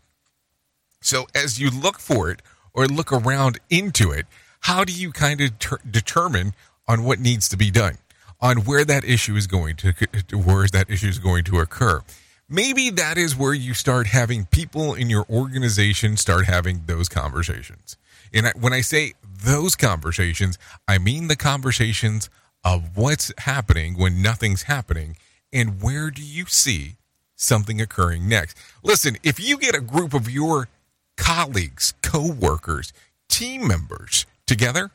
So 1.06 1.26
as 1.34 1.60
you 1.60 1.70
look 1.70 1.98
for 1.98 2.30
it 2.30 2.42
or 2.74 2.86
look 2.86 3.12
around 3.12 3.58
into 3.70 4.10
it, 4.10 4.26
how 4.60 4.84
do 4.84 4.92
you 4.92 5.12
kind 5.12 5.40
of 5.40 5.58
ter- 5.58 5.80
determine 5.88 6.54
on 6.88 7.04
what 7.04 7.20
needs 7.20 7.48
to 7.50 7.56
be 7.56 7.70
done? 7.70 7.98
On 8.40 8.58
where 8.58 8.84
that 8.84 9.04
issue 9.04 9.34
is 9.36 9.46
going 9.46 9.76
to 9.76 9.92
where 10.32 10.66
that 10.66 10.90
issue 10.90 11.08
is 11.08 11.18
going 11.18 11.44
to 11.44 11.58
occur 11.58 12.02
maybe 12.48 12.90
that 12.90 13.18
is 13.18 13.36
where 13.36 13.54
you 13.54 13.74
start 13.74 14.08
having 14.08 14.46
people 14.46 14.94
in 14.94 15.10
your 15.10 15.26
organization 15.28 16.16
start 16.16 16.46
having 16.46 16.82
those 16.86 17.08
conversations. 17.08 17.96
And 18.32 18.52
when 18.60 18.72
I 18.72 18.80
say 18.80 19.14
those 19.44 19.74
conversations, 19.74 20.58
I 20.86 20.98
mean 20.98 21.28
the 21.28 21.36
conversations 21.36 22.28
of 22.64 22.96
what's 22.96 23.32
happening 23.38 23.98
when 23.98 24.22
nothing's 24.22 24.64
happening 24.64 25.16
and 25.52 25.80
where 25.82 26.10
do 26.10 26.22
you 26.22 26.46
see 26.46 26.96
something 27.36 27.80
occurring 27.80 28.28
next. 28.28 28.56
Listen, 28.82 29.16
if 29.22 29.38
you 29.38 29.58
get 29.58 29.74
a 29.74 29.80
group 29.80 30.14
of 30.14 30.30
your 30.30 30.68
colleagues, 31.16 31.94
co-workers, 32.02 32.92
team 33.28 33.66
members 33.66 34.26
together, 34.46 34.90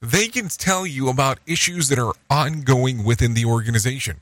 they 0.00 0.28
can 0.28 0.48
tell 0.48 0.86
you 0.86 1.08
about 1.08 1.38
issues 1.46 1.88
that 1.88 1.98
are 1.98 2.14
ongoing 2.30 3.04
within 3.04 3.34
the 3.34 3.44
organization 3.44 4.20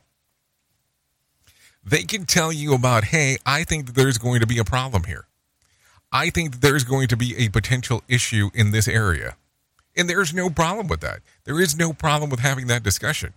they 1.88 2.02
can 2.02 2.26
tell 2.26 2.52
you 2.52 2.74
about, 2.74 3.04
hey, 3.04 3.38
I 3.46 3.64
think 3.64 3.86
that 3.86 3.94
there's 3.94 4.18
going 4.18 4.40
to 4.40 4.46
be 4.46 4.58
a 4.58 4.64
problem 4.64 5.04
here. 5.04 5.26
I 6.12 6.30
think 6.30 6.52
that 6.52 6.60
there's 6.60 6.84
going 6.84 7.08
to 7.08 7.16
be 7.16 7.36
a 7.36 7.48
potential 7.48 8.02
issue 8.08 8.50
in 8.54 8.70
this 8.70 8.88
area. 8.88 9.36
And 9.96 10.08
there's 10.08 10.32
no 10.34 10.50
problem 10.50 10.86
with 10.86 11.00
that. 11.00 11.20
There 11.44 11.60
is 11.60 11.76
no 11.76 11.92
problem 11.92 12.30
with 12.30 12.40
having 12.40 12.66
that 12.68 12.82
discussion. 12.82 13.34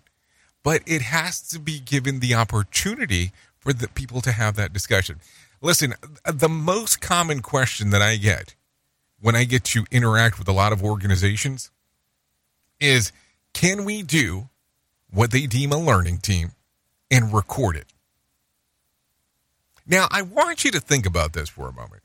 But 0.63 0.81
it 0.85 1.01
has 1.01 1.41
to 1.49 1.59
be 1.59 1.79
given 1.79 2.19
the 2.19 2.35
opportunity 2.35 3.31
for 3.59 3.73
the 3.73 3.87
people 3.87 4.21
to 4.21 4.31
have 4.31 4.55
that 4.55 4.73
discussion. 4.73 5.19
Listen, 5.61 5.93
the 6.25 6.49
most 6.49 7.01
common 7.01 7.41
question 7.41 7.91
that 7.91 8.01
I 8.01 8.17
get 8.17 8.55
when 9.19 9.35
I 9.35 9.43
get 9.43 9.63
to 9.65 9.85
interact 9.91 10.39
with 10.39 10.47
a 10.47 10.53
lot 10.53 10.73
of 10.73 10.83
organizations 10.83 11.69
is 12.79 13.11
can 13.53 13.85
we 13.85 14.01
do 14.01 14.49
what 15.11 15.31
they 15.31 15.45
deem 15.45 15.71
a 15.71 15.77
learning 15.77 16.17
team 16.17 16.53
and 17.11 17.31
record 17.31 17.75
it? 17.75 17.93
Now, 19.85 20.07
I 20.09 20.23
want 20.23 20.63
you 20.63 20.71
to 20.71 20.79
think 20.79 21.05
about 21.05 21.33
this 21.33 21.49
for 21.49 21.67
a 21.67 21.73
moment. 21.73 22.01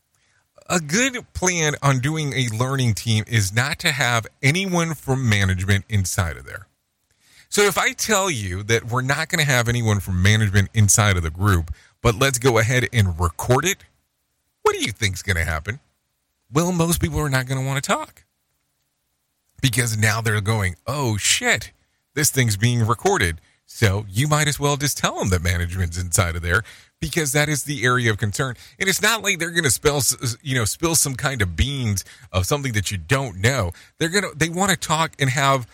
A 0.69 0.81
good 0.81 1.33
plan 1.33 1.77
on 1.83 2.01
doing 2.01 2.33
a 2.33 2.49
learning 2.49 2.95
team 2.95 3.25
is 3.29 3.55
not 3.55 3.79
to 3.79 3.93
have 3.93 4.27
anyone 4.43 4.95
from 4.95 5.29
management 5.29 5.85
inside 5.89 6.37
of 6.37 6.45
there. 6.45 6.67
So 7.49 7.63
if 7.63 7.79
I 7.79 7.93
tell 7.93 8.29
you 8.29 8.65
that 8.65 8.87
we're 8.87 9.03
not 9.03 9.29
going 9.29 9.39
to 9.39 9.51
have 9.51 9.69
anyone 9.69 10.01
from 10.01 10.21
management 10.21 10.69
inside 10.75 11.17
of 11.17 11.23
the 11.23 11.31
group, 11.31 11.73
but 12.07 12.21
let's 12.21 12.39
go 12.39 12.59
ahead 12.59 12.87
and 12.93 13.19
record 13.19 13.65
it, 13.65 13.79
what 14.63 14.77
do 14.77 14.79
you 14.81 14.93
think 14.93 15.17
is 15.17 15.25
going 15.25 15.35
to 15.35 15.43
happen? 15.43 15.81
Well, 16.53 16.71
most 16.71 17.01
people 17.01 17.19
are 17.19 17.29
not 17.29 17.47
going 17.47 17.61
to 17.61 17.67
want 17.67 17.83
to 17.83 17.91
talk 17.91 18.23
because 19.61 19.99
now 19.99 20.21
they're 20.21 20.41
going, 20.41 20.77
oh 20.87 21.17
shit, 21.17 21.73
this 22.15 22.31
thing's 22.31 22.57
being 22.57 22.87
recorded. 22.87 23.41
So 23.67 24.07
you 24.09 24.29
might 24.29 24.47
as 24.47 24.61
well 24.61 24.77
just 24.77 24.97
tell 24.97 25.19
them 25.19 25.31
that 25.31 25.43
management's 25.43 26.01
inside 26.01 26.37
of 26.37 26.43
there 26.43 26.63
because 27.01 27.33
that 27.33 27.49
is 27.49 27.65
the 27.65 27.85
area 27.85 28.09
of 28.13 28.19
concern. 28.19 28.55
And 28.79 28.89
it's 28.89 29.03
not 29.03 29.25
like 29.25 29.41
they're 29.41 29.51
going 29.51 29.65
to 29.65 29.71
spill, 29.71 30.01
you 30.43 30.55
know, 30.55 30.65
spill 30.65 30.95
some 30.95 31.17
kind 31.17 31.43
of 31.43 31.57
beans 31.57 32.05
of 32.31 32.47
something 32.47 32.73
that 32.75 32.93
you 32.93 32.99
don't 32.99 33.39
know. 33.39 33.73
They're 33.99 34.11
going 34.11 34.31
to, 34.31 34.39
they 34.39 34.49
want 34.49 34.71
to 34.71 34.77
talk 34.77 35.17
and 35.19 35.29
have, 35.29 35.67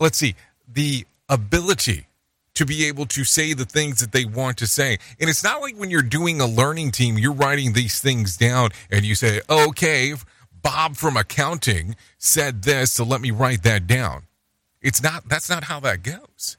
let's 0.00 0.18
see, 0.18 0.34
the 0.66 1.06
ability 1.28 2.06
to 2.54 2.66
be 2.66 2.86
able 2.86 3.06
to 3.06 3.24
say 3.24 3.54
the 3.54 3.64
things 3.64 4.00
that 4.00 4.12
they 4.12 4.24
want 4.24 4.58
to 4.58 4.66
say. 4.66 4.98
And 5.18 5.30
it's 5.30 5.42
not 5.42 5.62
like 5.62 5.76
when 5.76 5.90
you're 5.90 6.02
doing 6.02 6.40
a 6.40 6.46
learning 6.46 6.90
team, 6.90 7.18
you're 7.18 7.32
writing 7.32 7.72
these 7.72 8.00
things 8.00 8.36
down 8.36 8.70
and 8.90 9.04
you 9.04 9.14
say, 9.14 9.40
okay, 9.48 10.14
Bob 10.62 10.96
from 10.96 11.16
accounting 11.16 11.96
said 12.18 12.62
this, 12.62 12.92
so 12.92 13.04
let 13.04 13.20
me 13.20 13.30
write 13.30 13.62
that 13.62 13.86
down. 13.86 14.24
It's 14.80 15.02
not, 15.02 15.28
that's 15.28 15.48
not 15.48 15.64
how 15.64 15.80
that 15.80 16.02
goes. 16.02 16.56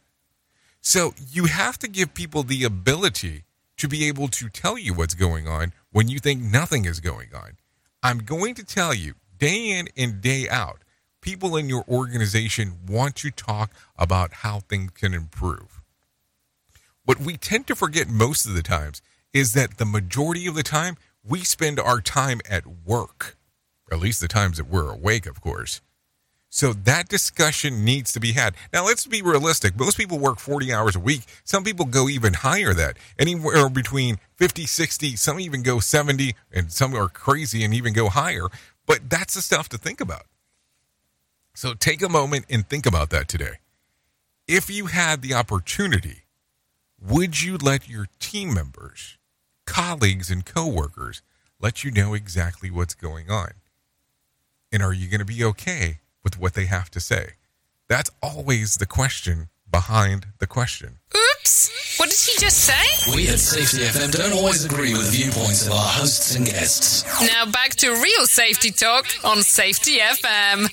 So 0.81 1.13
you 1.31 1.45
have 1.45 1.77
to 1.79 1.87
give 1.87 2.13
people 2.13 2.43
the 2.43 2.63
ability 2.63 3.43
to 3.77 3.87
be 3.87 4.05
able 4.05 4.27
to 4.29 4.49
tell 4.49 4.77
you 4.77 4.93
what's 4.93 5.13
going 5.13 5.47
on 5.47 5.73
when 5.91 6.07
you 6.07 6.19
think 6.19 6.41
nothing 6.41 6.85
is 6.85 6.99
going 6.99 7.29
on. 7.33 7.57
I'm 8.01 8.19
going 8.19 8.55
to 8.55 8.65
tell 8.65 8.93
you 8.93 9.13
day 9.37 9.71
in 9.71 9.87
and 9.95 10.21
day 10.21 10.47
out, 10.49 10.83
people 11.21 11.55
in 11.55 11.69
your 11.69 11.85
organization 11.87 12.79
want 12.87 13.15
to 13.17 13.31
talk 13.31 13.71
about 13.97 14.33
how 14.33 14.59
things 14.59 14.91
can 14.91 15.13
improve. 15.13 15.82
What 17.06 17.20
we 17.20 17.36
tend 17.36 17.68
to 17.68 17.76
forget 17.76 18.08
most 18.08 18.45
of 18.45 18.54
the 18.54 18.64
times 18.64 19.01
is 19.34 19.54
that 19.54 19.78
the 19.78 19.86
majority 19.86 20.47
of 20.47 20.56
the 20.56 20.64
time 20.64 20.95
we 21.24 21.39
spend 21.43 21.80
our 21.80 21.99
time 21.99 22.39
at 22.49 22.64
work, 22.66 23.38
at 23.91 23.99
least 23.99 24.22
the 24.22 24.28
times 24.28 24.58
that 24.58 24.70
we're 24.70 24.89
awake, 24.89 25.26
of 25.26 25.41
course. 25.41 25.82
So 26.49 26.72
that 26.72 27.10
discussion 27.10 27.84
needs 27.84 28.14
to 28.14 28.20
be 28.20 28.34
had. 28.34 28.56
Now, 28.72 28.86
let's 28.86 29.08
be 29.08 29.24
realistic. 29.24 29.78
Most 29.78 29.97
people 29.97 30.20
work 30.20 30.39
40 30.39 30.72
hours 30.72 30.95
a 30.95 30.99
week. 30.99 31.24
Some 31.43 31.64
people 31.64 31.86
go 31.86 32.08
even 32.08 32.36
higher 32.36 32.74
that, 32.76 32.97
anywhere 33.18 33.70
between 33.70 34.20
50, 34.36 34.68
60, 34.68 35.16
some 35.16 35.39
even 35.39 35.64
go 35.64 35.80
70, 35.80 36.36
and 36.54 36.72
some 36.72 36.93
are 36.95 37.10
crazy 37.10 37.64
and 37.64 37.74
even 37.74 37.91
go 37.91 38.08
higher. 38.08 38.47
But 38.86 39.10
that's 39.10 39.34
the 39.34 39.41
stuff 39.41 39.68
to 39.70 39.78
think 39.78 39.99
about. 39.99 40.26
So 41.56 41.74
take 41.74 42.01
a 42.01 42.10
moment 42.10 42.45
and 42.49 42.70
think 42.70 42.86
about 42.86 43.10
that 43.10 43.28
today. 43.28 43.56
If 44.47 44.70
you 44.70 44.88
had 44.88 45.22
the 45.22 45.34
opportunity, 45.34 46.22
would 47.06 47.41
you 47.41 47.58
let 47.58 47.89
your 47.89 48.08
team 48.20 48.54
members, 48.54 49.18
colleagues, 49.66 50.32
and 50.32 50.45
coworkers 50.45 51.22
let 51.60 51.84
you 51.84 51.91
know 51.91 52.14
exactly 52.14 52.72
what's 52.72 52.93
going 52.93 53.30
on? 53.30 53.51
And 54.72 54.82
are 54.82 54.93
you 54.93 55.10
going 55.10 55.20
to 55.20 55.26
be 55.26 55.43
okay 55.43 55.99
with 56.24 56.39
what 56.39 56.54
they 56.54 56.66
have 56.66 56.89
to 56.91 57.01
say? 57.01 57.32
That's 57.89 58.10
always 58.22 58.78
the 58.78 58.86
question 58.86 59.49
behind 59.70 60.28
the 60.39 60.47
question. 60.47 60.99
Oops! 61.16 61.70
What 61.99 62.09
did 62.09 62.18
he 62.20 62.36
just 62.39 62.57
say? 62.66 63.14
We 63.16 63.28
at 63.30 63.39
Safety 63.39 63.84
FM 63.86 64.11
don't 64.11 64.34
always 64.34 64.66
agree 64.66 64.93
with 64.93 65.11
viewpoints 65.14 65.68
of 65.68 65.74
our 65.74 65.88
hosts 66.01 66.34
and 66.36 66.43
guests. 66.45 67.03
Now 67.22 67.45
back 67.45 67.76
to 67.86 67.91
real 67.91 68.26
safety 68.26 68.72
talk 68.72 69.05
on 69.24 69.43
Safety 69.43 69.99
FM. 69.99 70.64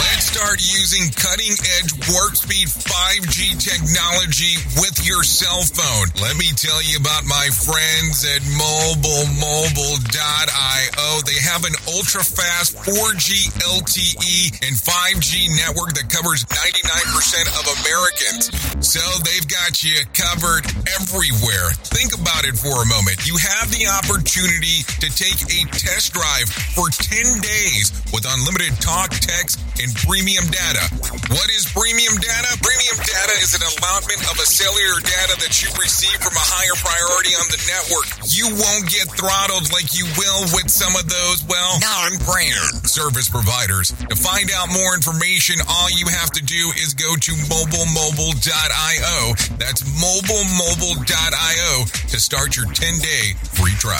Let's 0.00 0.32
start 0.32 0.64
using 0.64 1.12
cutting 1.12 1.52
edge 1.76 1.92
warp 2.08 2.32
speed 2.36 2.68
5G 2.72 3.60
technology 3.60 4.56
with 4.80 4.96
your 5.04 5.20
cell 5.22 5.60
phone. 5.60 6.08
Let 6.22 6.38
me 6.40 6.52
tell 6.56 6.80
you 6.80 6.96
about 6.96 7.26
my 7.28 7.50
friends 7.52 8.24
at 8.24 8.40
mobilemobile.io. 8.56 11.08
They 11.28 11.36
have 11.44 11.68
an 11.68 11.76
ultra 11.92 12.24
fast 12.24 12.80
4G 12.80 13.52
LTE 13.60 14.56
and 14.64 14.72
5G 14.72 15.52
network 15.60 15.92
that 16.00 16.08
covers 16.08 16.48
99% 16.48 17.44
of 17.60 17.68
Americans. 17.84 18.48
So 18.80 19.04
they've 19.28 19.44
got 19.50 19.82
you 19.82 19.98
covered 20.14 20.62
everywhere. 20.94 21.74
Think 21.90 22.14
about 22.14 22.46
it 22.46 22.54
for 22.54 22.70
a 22.70 22.86
moment. 22.86 23.26
You 23.26 23.34
have 23.34 23.66
the 23.74 23.90
opportunity 23.90 24.86
to 25.02 25.08
take 25.10 25.42
a 25.50 25.66
test 25.74 26.14
drive 26.14 26.46
for 26.78 26.86
10 26.86 27.42
days 27.42 27.90
with 28.14 28.22
unlimited 28.30 28.78
talk, 28.78 29.10
text, 29.10 29.58
and 29.82 29.90
premium 30.06 30.46
data. 30.46 30.86
What 31.34 31.50
is 31.50 31.66
premium 31.66 32.14
data? 32.22 32.50
Premium 32.62 32.98
data 33.02 33.34
is 33.42 33.58
an 33.58 33.66
allotment 33.66 34.22
of 34.30 34.38
a 34.38 34.46
cellular 34.46 35.02
data 35.02 35.34
that 35.42 35.58
you 35.58 35.68
receive 35.82 36.14
from 36.22 36.38
a 36.38 36.46
higher 36.46 36.76
priority 36.78 37.34
on 37.34 37.50
the 37.50 37.58
network. 37.66 38.06
You 38.30 38.54
won't 38.54 38.86
get 38.86 39.10
throttled 39.18 39.66
like 39.74 39.90
you 39.98 40.06
will 40.14 40.46
with 40.54 40.70
some 40.70 40.94
of 40.94 41.10
those, 41.10 41.42
well, 41.50 41.80
non-brand 41.82 42.86
service 42.86 43.26
providers. 43.26 43.90
To 44.06 44.14
find 44.14 44.46
out 44.54 44.70
more 44.70 44.94
information, 44.94 45.58
all 45.66 45.90
you 45.90 46.06
have 46.06 46.30
to 46.38 46.42
do 46.44 46.70
is 46.78 46.94
go 46.94 47.18
to 47.18 47.32
mobilemobile.io. 47.50 49.34
That's 49.58 49.82
mobilemobile.io 49.82 51.84
to 51.84 52.20
start 52.20 52.56
your 52.56 52.66
10 52.66 52.98
day 52.98 53.34
free 53.52 53.72
trial. 53.72 53.98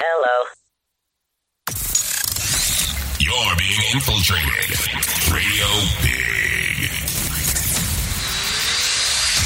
Hello. 0.00 0.46
You're 3.20 3.56
being 3.56 3.80
infiltrated. 3.94 4.78
Radio 5.32 5.68
Big. 6.02 6.39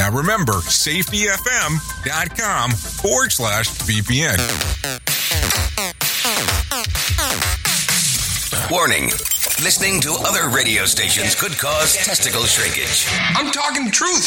Now 0.00 0.10
remember, 0.10 0.54
safetyfm.com 0.54 2.70
forward 2.70 3.32
slash 3.32 3.68
VPN. 3.68 4.38
Warning. 8.70 9.10
Listening 9.62 10.00
to 10.00 10.14
other 10.24 10.48
radio 10.48 10.86
stations 10.86 11.34
could 11.34 11.52
cause 11.58 11.96
testicle 11.96 12.44
shrinkage. 12.44 13.04
I'm 13.36 13.52
talking 13.52 13.84
the 13.84 13.90
truth. 13.90 14.26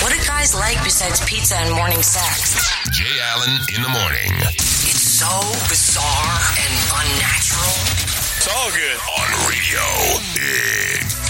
What 0.00 0.12
do 0.12 0.18
guys 0.26 0.54
like 0.54 0.82
besides 0.84 1.20
pizza 1.24 1.56
and 1.56 1.74
morning 1.74 2.02
sex? 2.02 2.70
Jay 2.92 3.18
Allen 3.20 3.50
in 3.74 3.82
the 3.82 3.88
morning. 3.88 4.30
It's 4.54 5.02
so 5.02 5.26
bizarre 5.68 6.38
and 6.62 6.74
unnatural. 7.02 7.74
It's 8.38 8.46
all 8.46 8.70
good. 8.70 8.98
On 9.18 9.48
Radio 9.50 9.82
Big. 10.34 11.27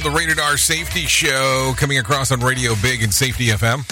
The 0.00 0.10
Rated 0.10 0.38
R 0.38 0.56
Safety 0.56 1.06
Show 1.06 1.72
coming 1.76 1.98
across 1.98 2.30
on 2.30 2.40
Radio 2.40 2.74
Big 2.82 3.02
and 3.02 3.12
Safety 3.12 3.46
FM. 3.46 3.86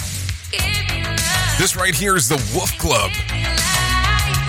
This 1.58 1.74
right 1.74 1.94
here 1.94 2.16
is 2.16 2.28
the 2.28 2.36
Wolf 2.54 2.70
Club. 2.78 3.10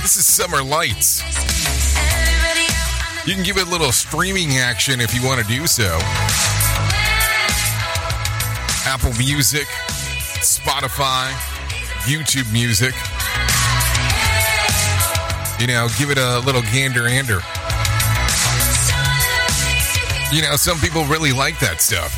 This 0.01 0.17
is 0.17 0.25
Summer 0.25 0.61
Lights. 0.61 1.23
You 3.25 3.33
can 3.33 3.43
give 3.43 3.57
it 3.57 3.67
a 3.67 3.69
little 3.69 3.91
streaming 3.91 4.57
action 4.57 4.99
if 4.99 5.15
you 5.15 5.25
want 5.25 5.41
to 5.41 5.47
do 5.47 5.67
so. 5.67 5.97
Apple 8.85 9.13
Music, 9.17 9.67
Spotify, 10.41 11.31
YouTube 12.03 12.51
Music. 12.51 12.93
You 15.59 15.67
know, 15.67 15.87
give 15.97 16.11
it 16.11 16.17
a 16.17 16.39
little 16.39 16.61
gander 16.73 17.07
ander. 17.07 17.39
You 20.31 20.41
know, 20.41 20.55
some 20.57 20.77
people 20.79 21.05
really 21.05 21.31
like 21.31 21.57
that 21.59 21.81
stuff. 21.81 22.11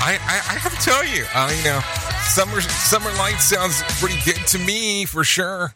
I, 0.00 0.12
I, 0.12 0.36
I 0.36 0.58
have 0.58 0.72
to 0.72 0.84
tell 0.84 1.04
you, 1.04 1.24
uh, 1.34 1.52
you 1.56 1.64
know, 1.64 1.80
Summer 2.28 2.60
Summer 2.60 3.10
Light 3.16 3.40
sounds 3.40 3.82
pretty 4.00 4.20
good 4.24 4.46
to 4.48 4.58
me 4.58 5.06
for 5.06 5.24
sure. 5.24 5.74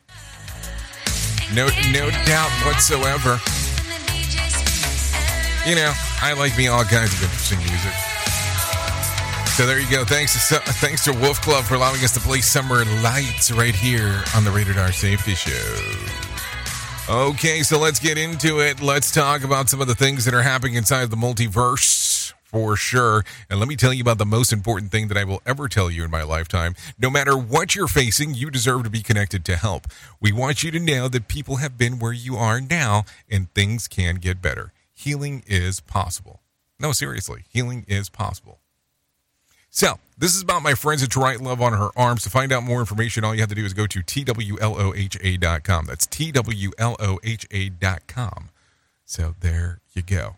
No 1.55 1.66
no 1.93 2.11
doubt 2.24 2.51
whatsoever. 2.64 3.41
You 5.68 5.76
know, 5.76 5.93
I 6.20 6.35
like 6.37 6.57
me 6.59 6.68
all 6.68 6.85
kinds 6.85 7.12
of 7.14 7.22
interesting 7.22 7.59
music. 7.59 7.93
So 9.57 9.66
there 9.66 9.80
you 9.80 9.91
go. 9.91 10.05
Thanks 10.05 10.49
to 10.49 10.57
thanks 10.57 11.05
to 11.05 11.12
Wolf 11.12 11.41
Club 11.41 11.64
for 11.64 11.74
allowing 11.74 12.03
us 12.05 12.12
to 12.14 12.20
play 12.20 12.41
Summer 12.41 12.85
Lights 13.03 13.51
right 13.51 13.74
here 13.74 14.24
on 14.35 14.45
the 14.45 14.51
Rated 14.51 14.78
R 14.78 14.93
Safety 14.93 15.35
Show. 15.35 16.22
Okay, 17.09 17.64
so 17.64 17.80
let's 17.80 17.98
get 17.98 18.16
into 18.16 18.61
it. 18.61 18.80
Let's 18.80 19.11
talk 19.11 19.42
about 19.42 19.68
some 19.68 19.80
of 19.80 19.88
the 19.88 19.94
things 19.94 20.24
that 20.24 20.34
are 20.34 20.42
happening 20.42 20.74
inside 20.74 21.11
the 21.11 21.16
multiverse 21.16 22.32
for 22.44 22.76
sure. 22.76 23.24
And 23.50 23.59
let 23.59 23.68
me 23.68 23.74
tell 23.74 23.92
you 23.92 24.03
about 24.03 24.18
the 24.18 24.24
most 24.24 24.53
important 24.53 24.92
thing 24.92 25.09
that 25.09 25.16
I 25.16 25.24
will 25.24 25.42
ever 25.44 25.68
tell 25.68 25.90
you 25.90 26.05
in 26.05 26.12
my 26.12 26.22
lifetime. 26.22 26.76
No 27.00 27.11
matter 27.11 27.36
what 27.36 27.74
you're 27.74 27.88
facing, 27.88 28.34
you 28.34 28.50
deserve 28.50 28.84
to 28.84 28.90
be 28.90 29.03
connected 29.03 29.44
to 29.46 29.57
help. 29.57 29.88
We 30.20 30.30
want 30.30 30.62
you 30.62 30.70
to 30.70 30.78
know 30.78 31.09
that 31.09 31.26
people 31.26 31.57
have 31.57 31.76
been 31.76 31.98
where 31.98 32.12
you 32.12 32.36
are 32.36 32.61
now 32.61 33.05
and 33.28 33.53
things 33.53 33.88
can 33.88 34.14
get 34.16 34.40
better. 34.40 34.72
Healing 34.94 35.42
is 35.46 35.80
possible. 35.80 36.40
No, 36.78 36.92
seriously, 36.92 37.44
healing 37.48 37.84
is 37.88 38.09
possible. 38.09 38.62
So, 39.75 39.99
this 40.18 40.37
is 40.37 40.43
about 40.43 40.62
my 40.62 40.75
friends 40.75 41.03
at 41.03 41.16
Write 41.16 41.41
Love 41.41 41.62
on 41.62 41.73
Her 41.73 41.89
Arms. 41.97 42.25
To 42.25 42.31
find 42.31 42.53
out 42.53 42.62
more 42.62 42.81
information, 42.81 43.25
all 43.25 43.35
you 43.35 43.41
have 43.41 43.49
to 43.49 43.55
do 43.55 43.64
is 43.64 43.73
go 43.73 43.87
to 43.87 44.01
TWLOHA.com. 44.01 45.87
That's 45.87 46.07
TWLOHA.com. 46.09 46.51
So, 49.07 49.35
there 49.41 49.81
you 49.95 50.03
go. 50.03 50.37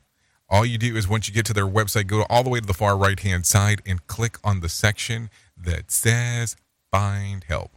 All 0.48 0.64
you 0.64 0.78
do 0.78 0.94
is 0.94 1.08
once 1.08 1.26
you 1.26 1.34
get 1.34 1.44
to 1.46 1.52
their 1.52 1.66
website, 1.66 2.06
go 2.06 2.24
all 2.30 2.44
the 2.44 2.50
way 2.50 2.60
to 2.60 2.66
the 2.66 2.72
far 2.72 2.96
right 2.96 3.18
hand 3.18 3.44
side 3.44 3.82
and 3.84 4.06
click 4.06 4.38
on 4.44 4.60
the 4.60 4.68
section 4.68 5.30
that 5.56 5.90
says 5.90 6.54
Find 6.92 7.42
Help. 7.42 7.72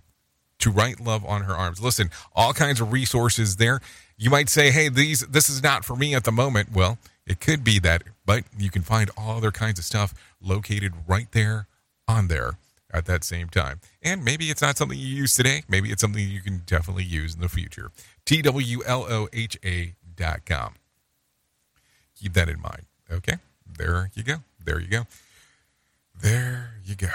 To 0.59 0.69
Write 0.69 0.99
Love 0.99 1.25
on 1.25 1.41
Her 1.41 1.55
Arms. 1.55 1.81
Listen, 1.81 2.11
all 2.35 2.53
kinds 2.53 2.79
of 2.79 2.91
resources 2.91 3.55
there. 3.55 3.81
You 4.15 4.29
might 4.29 4.49
say, 4.49 4.69
hey, 4.69 4.89
these 4.89 5.21
this 5.21 5.49
is 5.49 5.63
not 5.63 5.83
for 5.83 5.95
me 5.95 6.13
at 6.13 6.23
the 6.23 6.31
moment. 6.31 6.71
Well, 6.71 6.99
it 7.25 7.39
could 7.39 7.63
be 7.63 7.79
that, 7.79 8.03
but 8.27 8.43
you 8.57 8.69
can 8.69 8.83
find 8.83 9.09
all 9.17 9.37
other 9.37 9.51
kinds 9.51 9.79
of 9.79 9.85
stuff 9.85 10.13
located 10.41 10.93
right 11.07 11.31
there 11.31 11.67
on 12.07 12.27
there 12.27 12.57
at 12.91 13.05
that 13.05 13.23
same 13.23 13.49
time. 13.49 13.79
And 14.01 14.23
maybe 14.23 14.49
it's 14.49 14.61
not 14.61 14.77
something 14.77 14.97
you 14.97 15.05
use 15.05 15.35
today. 15.35 15.63
Maybe 15.67 15.91
it's 15.91 16.01
something 16.01 16.27
you 16.27 16.41
can 16.41 16.63
definitely 16.65 17.03
use 17.03 17.35
in 17.35 17.41
the 17.41 17.49
future. 17.49 17.91
TWLOHA.com. 18.25 19.33
Keep 22.15 22.33
that 22.33 22.49
in 22.49 22.59
mind. 22.61 22.85
Okay. 23.11 23.35
There 23.77 24.09
you 24.15 24.23
go. 24.23 24.37
There 24.63 24.79
you 24.79 24.87
go. 24.87 25.05
There 26.19 26.71
you 26.83 26.95
go. 26.95 27.09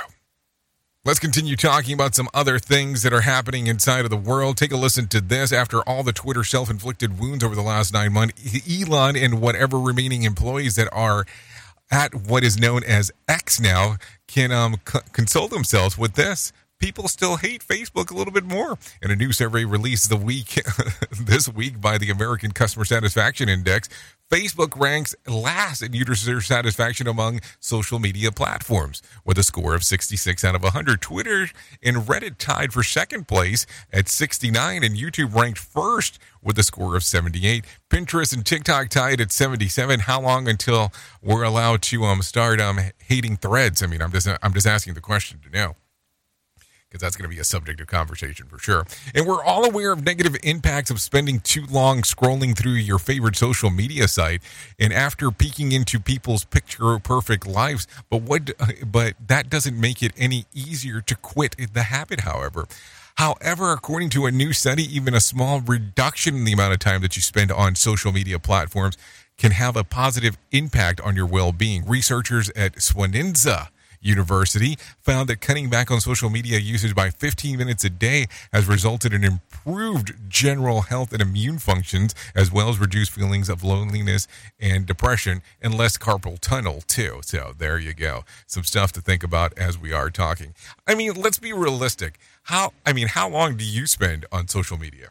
Let's 1.04 1.18
continue 1.18 1.56
talking 1.56 1.94
about 1.94 2.14
some 2.14 2.28
other 2.32 2.60
things 2.60 3.02
that 3.02 3.12
are 3.12 3.22
happening 3.22 3.66
inside 3.66 4.04
of 4.04 4.10
the 4.10 4.16
world. 4.16 4.56
Take 4.56 4.70
a 4.70 4.76
listen 4.76 5.08
to 5.08 5.20
this. 5.20 5.52
After 5.52 5.80
all 5.80 6.04
the 6.04 6.12
Twitter 6.12 6.44
self 6.44 6.70
inflicted 6.70 7.18
wounds 7.18 7.42
over 7.42 7.56
the 7.56 7.62
last 7.62 7.92
nine 7.92 8.12
months, 8.12 8.40
Elon 8.70 9.16
and 9.16 9.40
whatever 9.40 9.80
remaining 9.80 10.22
employees 10.22 10.76
that 10.76 10.88
are 10.92 11.26
at 11.90 12.14
what 12.14 12.44
is 12.44 12.58
known 12.58 12.82
as 12.84 13.10
X 13.28 13.60
now 13.60 13.96
can 14.26 14.50
um, 14.52 14.76
c- 14.86 15.00
console 15.12 15.48
themselves 15.48 15.98
with 15.98 16.14
this. 16.14 16.52
People 16.78 17.06
still 17.06 17.36
hate 17.36 17.64
Facebook 17.64 18.10
a 18.10 18.14
little 18.14 18.32
bit 18.32 18.44
more. 18.44 18.76
In 19.00 19.10
a 19.12 19.16
new 19.16 19.30
survey 19.30 19.64
released 19.64 20.08
the 20.08 20.16
week 20.16 20.60
this 21.20 21.48
week 21.48 21.80
by 21.80 21.96
the 21.96 22.10
American 22.10 22.50
Customer 22.50 22.84
Satisfaction 22.84 23.48
Index, 23.48 23.88
Facebook 24.32 24.80
ranks 24.80 25.14
last 25.26 25.82
in 25.82 25.92
user 25.92 26.40
satisfaction 26.40 27.06
among 27.06 27.40
social 27.60 27.98
media 27.98 28.32
platforms 28.32 29.02
with 29.26 29.36
a 29.36 29.42
score 29.42 29.74
of 29.74 29.84
66 29.84 30.42
out 30.42 30.54
of 30.54 30.62
100. 30.62 31.02
Twitter 31.02 31.48
and 31.82 31.98
Reddit 31.98 32.38
tied 32.38 32.72
for 32.72 32.82
second 32.82 33.28
place 33.28 33.66
at 33.92 34.08
69, 34.08 34.82
and 34.82 34.96
YouTube 34.96 35.34
ranked 35.34 35.58
first 35.58 36.18
with 36.42 36.58
a 36.58 36.62
score 36.62 36.96
of 36.96 37.04
78. 37.04 37.66
Pinterest 37.90 38.32
and 38.32 38.46
TikTok 38.46 38.88
tied 38.88 39.20
at 39.20 39.32
77. 39.32 40.00
How 40.00 40.22
long 40.22 40.48
until 40.48 40.94
we're 41.20 41.42
allowed 41.42 41.82
to 41.82 42.04
um, 42.04 42.22
start 42.22 42.58
um, 42.58 42.80
hating 43.04 43.36
threads? 43.36 43.82
I 43.82 43.86
mean, 43.86 44.00
I'm 44.00 44.12
just 44.12 44.26
I'm 44.42 44.54
just 44.54 44.66
asking 44.66 44.94
the 44.94 45.02
question 45.02 45.40
to 45.40 45.50
know 45.50 45.76
because 46.92 47.00
that's 47.00 47.16
going 47.16 47.28
to 47.28 47.34
be 47.34 47.40
a 47.40 47.44
subject 47.44 47.80
of 47.80 47.86
conversation 47.86 48.46
for 48.46 48.58
sure. 48.58 48.84
And 49.14 49.26
we're 49.26 49.42
all 49.42 49.64
aware 49.64 49.92
of 49.92 50.04
negative 50.04 50.36
impacts 50.42 50.90
of 50.90 51.00
spending 51.00 51.40
too 51.40 51.64
long 51.70 52.02
scrolling 52.02 52.56
through 52.56 52.72
your 52.72 52.98
favorite 52.98 53.34
social 53.34 53.70
media 53.70 54.06
site 54.08 54.42
and 54.78 54.92
after 54.92 55.30
peeking 55.30 55.72
into 55.72 55.98
people's 55.98 56.44
picture 56.44 56.98
perfect 56.98 57.46
lives. 57.46 57.86
But 58.10 58.22
what 58.22 58.50
but 58.84 59.14
that 59.26 59.48
doesn't 59.48 59.80
make 59.80 60.02
it 60.02 60.12
any 60.18 60.44
easier 60.52 61.00
to 61.00 61.16
quit 61.16 61.56
the 61.72 61.84
habit, 61.84 62.20
however. 62.20 62.66
However, 63.16 63.72
according 63.72 64.10
to 64.10 64.26
a 64.26 64.30
new 64.30 64.52
study, 64.52 64.82
even 64.84 65.14
a 65.14 65.20
small 65.20 65.60
reduction 65.60 66.36
in 66.36 66.44
the 66.44 66.52
amount 66.52 66.74
of 66.74 66.78
time 66.78 67.00
that 67.00 67.16
you 67.16 67.22
spend 67.22 67.50
on 67.50 67.74
social 67.74 68.12
media 68.12 68.38
platforms 68.38 68.98
can 69.38 69.52
have 69.52 69.76
a 69.76 69.84
positive 69.84 70.36
impact 70.50 71.00
on 71.00 71.16
your 71.16 71.26
well-being. 71.26 71.86
Researchers 71.86 72.50
at 72.50 72.80
Swansea 72.82 73.70
University 74.02 74.76
found 75.00 75.28
that 75.28 75.40
cutting 75.40 75.70
back 75.70 75.90
on 75.90 76.00
social 76.00 76.28
media 76.28 76.58
usage 76.58 76.94
by 76.94 77.08
15 77.10 77.56
minutes 77.56 77.84
a 77.84 77.90
day 77.90 78.26
has 78.52 78.66
resulted 78.66 79.14
in 79.14 79.24
improved 79.24 80.12
general 80.28 80.82
health 80.82 81.12
and 81.12 81.22
immune 81.22 81.58
functions, 81.58 82.14
as 82.34 82.52
well 82.52 82.68
as 82.68 82.78
reduced 82.78 83.12
feelings 83.12 83.48
of 83.48 83.64
loneliness 83.64 84.28
and 84.60 84.86
depression, 84.86 85.42
and 85.60 85.76
less 85.76 85.96
carpal 85.96 86.38
tunnel, 86.38 86.82
too. 86.86 87.20
So 87.24 87.54
there 87.56 87.78
you 87.78 87.94
go. 87.94 88.24
Some 88.46 88.64
stuff 88.64 88.92
to 88.92 89.00
think 89.00 89.22
about 89.22 89.56
as 89.56 89.78
we 89.78 89.92
are 89.92 90.10
talking. 90.10 90.54
I 90.86 90.94
mean, 90.94 91.14
let's 91.14 91.38
be 91.38 91.52
realistic. 91.52 92.18
How, 92.44 92.72
I 92.84 92.92
mean, 92.92 93.08
how 93.08 93.28
long 93.28 93.56
do 93.56 93.64
you 93.64 93.86
spend 93.86 94.26
on 94.32 94.48
social 94.48 94.76
media? 94.76 95.08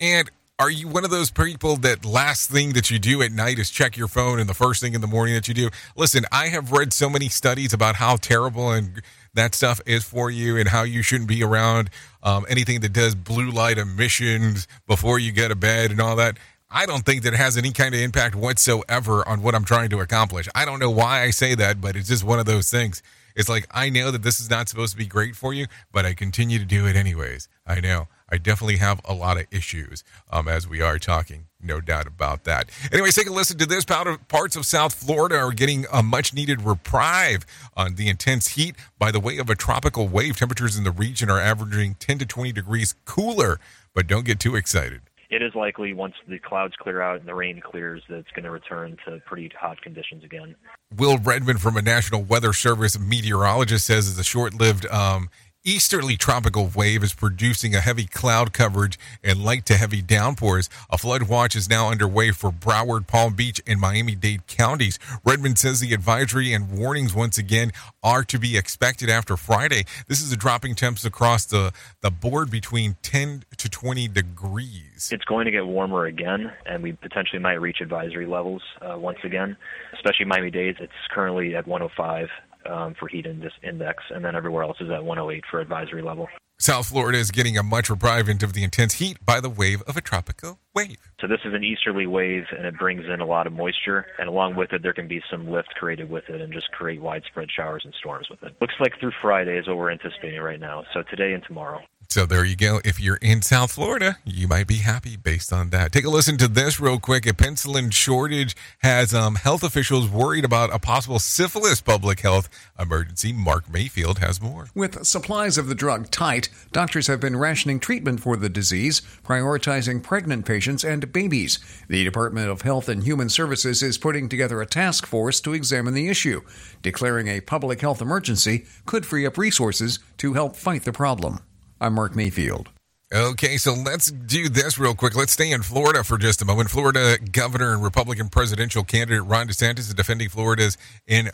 And 0.00 0.30
are 0.60 0.70
you 0.70 0.88
one 0.88 1.04
of 1.04 1.10
those 1.10 1.30
people 1.30 1.76
that 1.76 2.04
last 2.04 2.50
thing 2.50 2.74
that 2.74 2.90
you 2.90 2.98
do 2.98 3.22
at 3.22 3.32
night 3.32 3.58
is 3.58 3.70
check 3.70 3.96
your 3.96 4.08
phone 4.08 4.38
and 4.38 4.46
the 4.46 4.52
first 4.52 4.82
thing 4.82 4.92
in 4.92 5.00
the 5.00 5.06
morning 5.06 5.34
that 5.34 5.48
you 5.48 5.54
do? 5.54 5.70
Listen, 5.96 6.26
I 6.30 6.48
have 6.48 6.70
read 6.70 6.92
so 6.92 7.08
many 7.08 7.30
studies 7.30 7.72
about 7.72 7.96
how 7.96 8.16
terrible 8.16 8.70
and 8.70 9.00
that 9.32 9.54
stuff 9.54 9.80
is 9.86 10.04
for 10.04 10.30
you 10.30 10.58
and 10.58 10.68
how 10.68 10.82
you 10.82 11.02
shouldn't 11.02 11.30
be 11.30 11.42
around 11.42 11.88
um, 12.22 12.44
anything 12.46 12.80
that 12.80 12.92
does 12.92 13.14
blue 13.14 13.50
light 13.50 13.78
emissions 13.78 14.68
before 14.86 15.18
you 15.18 15.32
go 15.32 15.48
to 15.48 15.56
bed 15.56 15.92
and 15.92 15.98
all 15.98 16.16
that. 16.16 16.36
I 16.70 16.84
don't 16.84 17.06
think 17.06 17.22
that 17.22 17.32
it 17.32 17.38
has 17.38 17.56
any 17.56 17.72
kind 17.72 17.94
of 17.94 18.00
impact 18.02 18.34
whatsoever 18.34 19.26
on 19.26 19.40
what 19.40 19.54
I'm 19.54 19.64
trying 19.64 19.88
to 19.90 20.00
accomplish. 20.00 20.46
I 20.54 20.66
don't 20.66 20.78
know 20.78 20.90
why 20.90 21.22
I 21.22 21.30
say 21.30 21.54
that, 21.54 21.80
but 21.80 21.96
it's 21.96 22.08
just 22.08 22.22
one 22.22 22.38
of 22.38 22.44
those 22.44 22.70
things. 22.70 23.02
It's 23.34 23.48
like 23.48 23.66
I 23.70 23.88
know 23.88 24.10
that 24.10 24.22
this 24.22 24.40
is 24.40 24.50
not 24.50 24.68
supposed 24.68 24.92
to 24.92 24.98
be 24.98 25.06
great 25.06 25.36
for 25.36 25.54
you, 25.54 25.68
but 25.90 26.04
I 26.04 26.12
continue 26.12 26.58
to 26.58 26.66
do 26.66 26.86
it 26.86 26.96
anyways. 26.96 27.48
I 27.66 27.80
know. 27.80 28.08
I 28.30 28.38
definitely 28.38 28.76
have 28.76 29.00
a 29.04 29.14
lot 29.14 29.38
of 29.38 29.46
issues 29.50 30.04
um, 30.30 30.48
as 30.48 30.68
we 30.68 30.80
are 30.80 30.98
talking. 30.98 31.46
No 31.62 31.80
doubt 31.80 32.06
about 32.06 32.44
that. 32.44 32.70
Anyways, 32.92 33.14
take 33.14 33.28
a 33.28 33.32
listen 33.32 33.58
to 33.58 33.66
this. 33.66 33.84
Parts 33.84 34.56
of 34.56 34.64
South 34.64 34.94
Florida 34.94 35.36
are 35.36 35.52
getting 35.52 35.86
a 35.92 36.02
much 36.02 36.32
needed 36.32 36.62
reprieve 36.62 37.44
on 37.76 37.96
the 37.96 38.08
intense 38.08 38.48
heat 38.48 38.76
by 38.98 39.10
the 39.10 39.20
way 39.20 39.38
of 39.38 39.50
a 39.50 39.54
tropical 39.54 40.08
wave. 40.08 40.36
Temperatures 40.36 40.78
in 40.78 40.84
the 40.84 40.90
region 40.90 41.28
are 41.28 41.40
averaging 41.40 41.94
10 41.94 42.18
to 42.18 42.26
20 42.26 42.52
degrees 42.52 42.94
cooler, 43.04 43.60
but 43.94 44.06
don't 44.06 44.24
get 44.24 44.40
too 44.40 44.56
excited. 44.56 45.02
It 45.30 45.42
is 45.42 45.54
likely 45.54 45.92
once 45.92 46.14
the 46.26 46.40
clouds 46.40 46.74
clear 46.76 47.00
out 47.00 47.20
and 47.20 47.28
the 47.28 47.34
rain 47.34 47.60
clears 47.60 48.02
that 48.08 48.16
it's 48.16 48.30
going 48.32 48.44
to 48.44 48.50
return 48.50 48.96
to 49.06 49.20
pretty 49.26 49.48
hot 49.58 49.80
conditions 49.80 50.24
again. 50.24 50.56
Will 50.96 51.18
Redmond 51.18 51.60
from 51.60 51.76
a 51.76 51.82
National 51.82 52.24
Weather 52.24 52.52
Service 52.52 52.98
meteorologist 52.98 53.86
says 53.86 54.08
it's 54.08 54.18
a 54.18 54.24
short 54.24 54.54
lived 54.54 54.86
um, 54.86 55.30
easterly 55.64 56.16
tropical 56.16 56.70
wave 56.74 57.02
is 57.02 57.12
producing 57.12 57.74
a 57.74 57.80
heavy 57.80 58.06
cloud 58.06 58.52
coverage 58.52 58.98
and 59.22 59.44
light 59.44 59.66
to 59.66 59.76
heavy 59.76 60.00
downpours. 60.00 60.70
A 60.88 60.96
flood 60.96 61.24
watch 61.24 61.54
is 61.54 61.68
now 61.68 61.90
underway 61.90 62.30
for 62.30 62.50
Broward, 62.50 63.06
Palm 63.06 63.34
Beach, 63.34 63.60
and 63.66 63.78
Miami 63.78 64.14
Dade 64.14 64.46
counties. 64.46 64.98
Redmond 65.24 65.58
says 65.58 65.80
the 65.80 65.92
advisory 65.92 66.52
and 66.52 66.78
warnings 66.78 67.14
once 67.14 67.36
again 67.36 67.72
are 68.02 68.24
to 68.24 68.38
be 68.38 68.56
expected 68.56 69.10
after 69.10 69.36
Friday. 69.36 69.84
This 70.08 70.22
is 70.22 70.32
a 70.32 70.36
dropping 70.36 70.74
temps 70.76 71.04
across 71.04 71.44
the, 71.44 71.72
the 72.00 72.10
board 72.10 72.50
between 72.50 72.96
10 73.02 73.44
to 73.58 73.68
20 73.68 74.08
degrees. 74.08 75.10
It's 75.12 75.24
going 75.24 75.44
to 75.44 75.50
get 75.50 75.66
warmer 75.66 76.06
again, 76.06 76.52
and 76.64 76.82
we 76.82 76.92
potentially 76.92 77.40
might 77.40 77.60
reach 77.60 77.82
advisory 77.82 78.26
levels 78.26 78.62
uh, 78.80 78.98
once 78.98 79.18
again, 79.24 79.56
especially 79.92 80.24
Miami 80.24 80.50
Dade. 80.50 80.76
It's 80.80 80.92
currently 81.10 81.54
at 81.54 81.66
105 81.66 82.28
um, 82.66 82.94
for 82.98 83.08
heat 83.08 83.26
in 83.26 83.40
this 83.40 83.52
index, 83.62 84.02
and 84.10 84.24
then 84.24 84.34
everywhere 84.34 84.62
else 84.64 84.80
is 84.80 84.90
at 84.90 85.04
108 85.04 85.44
for 85.50 85.60
advisory 85.60 86.02
level. 86.02 86.28
South 86.60 86.88
Florida 86.88 87.16
is 87.16 87.30
getting 87.30 87.56
a 87.56 87.62
much 87.62 87.88
reprieve 87.88 88.28
of 88.42 88.52
the 88.52 88.62
intense 88.62 88.92
heat 88.92 89.16
by 89.24 89.40
the 89.40 89.48
wave 89.48 89.80
of 89.86 89.96
a 89.96 90.02
tropical 90.02 90.58
wave. 90.74 90.98
So 91.18 91.26
this 91.26 91.40
is 91.46 91.54
an 91.54 91.64
easterly 91.64 92.06
wave, 92.06 92.44
and 92.54 92.66
it 92.66 92.78
brings 92.78 93.06
in 93.06 93.20
a 93.20 93.24
lot 93.24 93.46
of 93.46 93.54
moisture, 93.54 94.04
and 94.18 94.28
along 94.28 94.56
with 94.56 94.74
it, 94.74 94.82
there 94.82 94.92
can 94.92 95.08
be 95.08 95.22
some 95.30 95.50
lift 95.50 95.68
created 95.76 96.10
with 96.10 96.28
it, 96.28 96.42
and 96.42 96.52
just 96.52 96.70
create 96.72 97.00
widespread 97.00 97.48
showers 97.50 97.80
and 97.86 97.94
storms 97.94 98.28
with 98.28 98.42
it. 98.42 98.54
Looks 98.60 98.74
like 98.78 98.92
through 99.00 99.12
Friday 99.22 99.56
is 99.56 99.68
what 99.68 99.78
we're 99.78 99.90
anticipating 99.90 100.38
right 100.40 100.60
now. 100.60 100.84
So 100.92 101.02
today 101.02 101.32
and 101.32 101.42
tomorrow. 101.42 101.80
So 102.10 102.26
there 102.26 102.44
you 102.44 102.56
go. 102.56 102.80
If 102.84 102.98
you're 102.98 103.18
in 103.22 103.40
South 103.40 103.70
Florida, 103.70 104.18
you 104.24 104.48
might 104.48 104.66
be 104.66 104.78
happy 104.78 105.16
based 105.16 105.52
on 105.52 105.70
that. 105.70 105.92
Take 105.92 106.04
a 106.04 106.10
listen 106.10 106.36
to 106.38 106.48
this 106.48 106.80
real 106.80 106.98
quick. 106.98 107.24
A 107.24 107.32
penicillin 107.32 107.92
shortage 107.92 108.56
has 108.80 109.14
um, 109.14 109.36
health 109.36 109.62
officials 109.62 110.08
worried 110.08 110.44
about 110.44 110.74
a 110.74 110.80
possible 110.80 111.20
syphilis 111.20 111.80
public 111.80 112.18
health 112.18 112.48
emergency. 112.80 113.32
Mark 113.32 113.70
Mayfield 113.70 114.18
has 114.18 114.42
more. 114.42 114.70
With 114.74 115.06
supplies 115.06 115.56
of 115.56 115.68
the 115.68 115.74
drug 115.76 116.10
tight, 116.10 116.48
doctors 116.72 117.06
have 117.06 117.20
been 117.20 117.36
rationing 117.36 117.78
treatment 117.78 118.18
for 118.18 118.36
the 118.36 118.48
disease, 118.48 119.02
prioritizing 119.24 120.02
pregnant 120.02 120.44
patients 120.44 120.82
and 120.82 121.12
babies. 121.12 121.60
The 121.86 122.02
Department 122.02 122.50
of 122.50 122.62
Health 122.62 122.88
and 122.88 123.04
Human 123.04 123.28
Services 123.28 123.84
is 123.84 123.98
putting 123.98 124.28
together 124.28 124.60
a 124.60 124.66
task 124.66 125.06
force 125.06 125.40
to 125.42 125.54
examine 125.54 125.94
the 125.94 126.08
issue. 126.08 126.40
Declaring 126.82 127.28
a 127.28 127.40
public 127.40 127.82
health 127.82 128.02
emergency 128.02 128.66
could 128.84 129.06
free 129.06 129.24
up 129.26 129.38
resources 129.38 130.00
to 130.18 130.32
help 130.34 130.56
fight 130.56 130.82
the 130.82 130.92
problem. 130.92 131.38
I'm 131.80 131.94
Mark 131.94 132.14
Mayfield. 132.14 132.68
Okay, 133.12 133.56
so 133.56 133.72
let's 133.72 134.10
do 134.10 134.48
this 134.48 134.78
real 134.78 134.94
quick. 134.94 135.16
Let's 135.16 135.32
stay 135.32 135.50
in 135.50 135.62
Florida 135.62 136.04
for 136.04 136.18
just 136.18 136.42
a 136.42 136.44
moment. 136.44 136.70
Florida 136.70 137.18
governor 137.32 137.72
and 137.72 137.82
Republican 137.82 138.28
presidential 138.28 138.84
candidate 138.84 139.24
Ron 139.24 139.48
DeSantis 139.48 139.80
is 139.80 139.94
defending 139.94 140.28
Florida's 140.28 140.76
in 141.08 141.30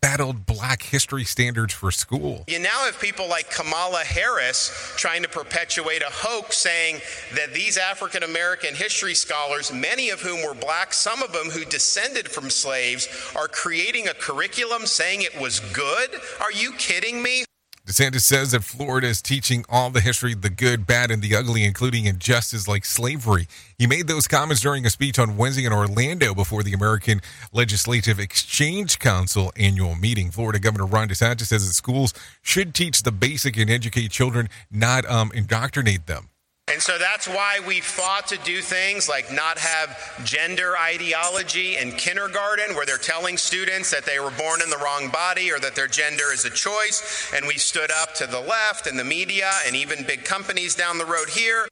battled 0.00 0.44
black 0.44 0.82
history 0.82 1.24
standards 1.24 1.72
for 1.72 1.90
school. 1.90 2.44
You 2.48 2.58
now 2.58 2.84
have 2.84 3.00
people 3.00 3.28
like 3.28 3.50
Kamala 3.50 4.00
Harris 4.00 4.92
trying 4.96 5.22
to 5.22 5.28
perpetuate 5.28 6.02
a 6.02 6.10
hoax 6.10 6.58
saying 6.58 7.00
that 7.36 7.54
these 7.54 7.78
African 7.78 8.22
American 8.22 8.74
history 8.74 9.14
scholars, 9.14 9.72
many 9.72 10.10
of 10.10 10.20
whom 10.20 10.44
were 10.44 10.54
black, 10.54 10.92
some 10.92 11.22
of 11.22 11.32
them 11.32 11.46
who 11.46 11.64
descended 11.64 12.28
from 12.28 12.50
slaves, 12.50 13.08
are 13.36 13.48
creating 13.48 14.08
a 14.08 14.14
curriculum 14.14 14.84
saying 14.86 15.22
it 15.22 15.40
was 15.40 15.60
good. 15.60 16.10
Are 16.40 16.52
you 16.52 16.72
kidding 16.72 17.22
me? 17.22 17.44
DeSantis 17.86 18.22
says 18.22 18.52
that 18.52 18.64
Florida 18.64 19.06
is 19.06 19.20
teaching 19.20 19.62
all 19.68 19.90
the 19.90 20.00
history, 20.00 20.32
the 20.32 20.48
good, 20.48 20.86
bad, 20.86 21.10
and 21.10 21.20
the 21.20 21.36
ugly, 21.36 21.64
including 21.64 22.06
injustice 22.06 22.66
like 22.66 22.82
slavery. 22.86 23.46
He 23.76 23.86
made 23.86 24.08
those 24.08 24.26
comments 24.26 24.62
during 24.62 24.86
a 24.86 24.90
speech 24.90 25.18
on 25.18 25.36
Wednesday 25.36 25.66
in 25.66 25.72
Orlando 25.72 26.34
before 26.34 26.62
the 26.62 26.72
American 26.72 27.20
Legislative 27.52 28.18
Exchange 28.18 28.98
Council 28.98 29.52
annual 29.58 29.96
meeting. 29.96 30.30
Florida 30.30 30.58
Governor 30.58 30.86
Ron 30.86 31.08
DeSantis 31.08 31.48
says 31.48 31.66
that 31.66 31.74
schools 31.74 32.14
should 32.40 32.74
teach 32.74 33.02
the 33.02 33.12
basic 33.12 33.58
and 33.58 33.68
educate 33.68 34.10
children, 34.10 34.48
not 34.70 35.04
um, 35.04 35.30
indoctrinate 35.34 36.06
them. 36.06 36.30
And 36.72 36.80
so 36.82 36.98
that's 36.98 37.28
why 37.28 37.60
we 37.66 37.80
fought 37.80 38.26
to 38.28 38.38
do 38.38 38.60
things 38.62 39.08
like 39.08 39.30
not 39.30 39.58
have 39.58 40.24
gender 40.24 40.76
ideology 40.76 41.76
in 41.76 41.92
kindergarten, 41.92 42.74
where 42.74 42.86
they're 42.86 42.96
telling 42.96 43.36
students 43.36 43.90
that 43.90 44.06
they 44.06 44.18
were 44.18 44.32
born 44.32 44.62
in 44.62 44.70
the 44.70 44.78
wrong 44.78 45.10
body 45.10 45.52
or 45.52 45.58
that 45.60 45.76
their 45.76 45.86
gender 45.86 46.32
is 46.32 46.44
a 46.46 46.50
choice. 46.50 47.30
And 47.32 47.46
we 47.46 47.58
stood 47.58 47.90
up 48.00 48.14
to 48.14 48.26
the 48.26 48.40
left 48.40 48.86
and 48.86 48.98
the 48.98 49.04
media 49.04 49.52
and 49.66 49.76
even 49.76 50.04
big 50.04 50.24
companies 50.24 50.74
down 50.74 50.98
the 50.98 51.04
road 51.04 51.28
here. 51.28 51.68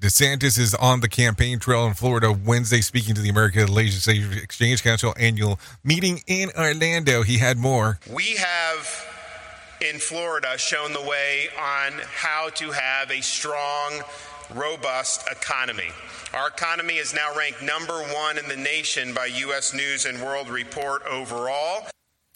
DeSantis 0.00 0.58
is 0.58 0.74
on 0.74 1.00
the 1.00 1.08
campaign 1.08 1.58
trail 1.58 1.86
in 1.86 1.94
Florida 1.94 2.32
Wednesday, 2.32 2.80
speaking 2.82 3.14
to 3.14 3.20
the 3.20 3.30
American 3.30 3.66
Legislative 3.66 4.32
Exchange 4.32 4.82
Council 4.82 5.12
annual 5.18 5.58
meeting 5.82 6.22
in 6.26 6.50
Orlando. 6.56 7.22
He 7.22 7.38
had 7.38 7.58
more. 7.58 7.98
We 8.10 8.36
have 8.36 9.06
in 9.80 9.98
Florida 9.98 10.56
shown 10.56 10.92
the 10.92 11.02
way 11.02 11.48
on 11.58 12.00
how 12.14 12.50
to 12.50 12.70
have 12.70 13.10
a 13.10 13.20
strong 13.20 14.00
robust 14.54 15.26
economy. 15.30 15.90
Our 16.34 16.48
economy 16.48 16.94
is 16.94 17.14
now 17.14 17.34
ranked 17.36 17.62
number 17.62 17.98
one 18.12 18.38
in 18.38 18.46
the 18.48 18.56
nation 18.56 19.14
by 19.14 19.26
U.S. 19.26 19.74
News 19.74 20.06
and 20.06 20.22
World 20.22 20.48
Report 20.48 21.02
overall. 21.06 21.86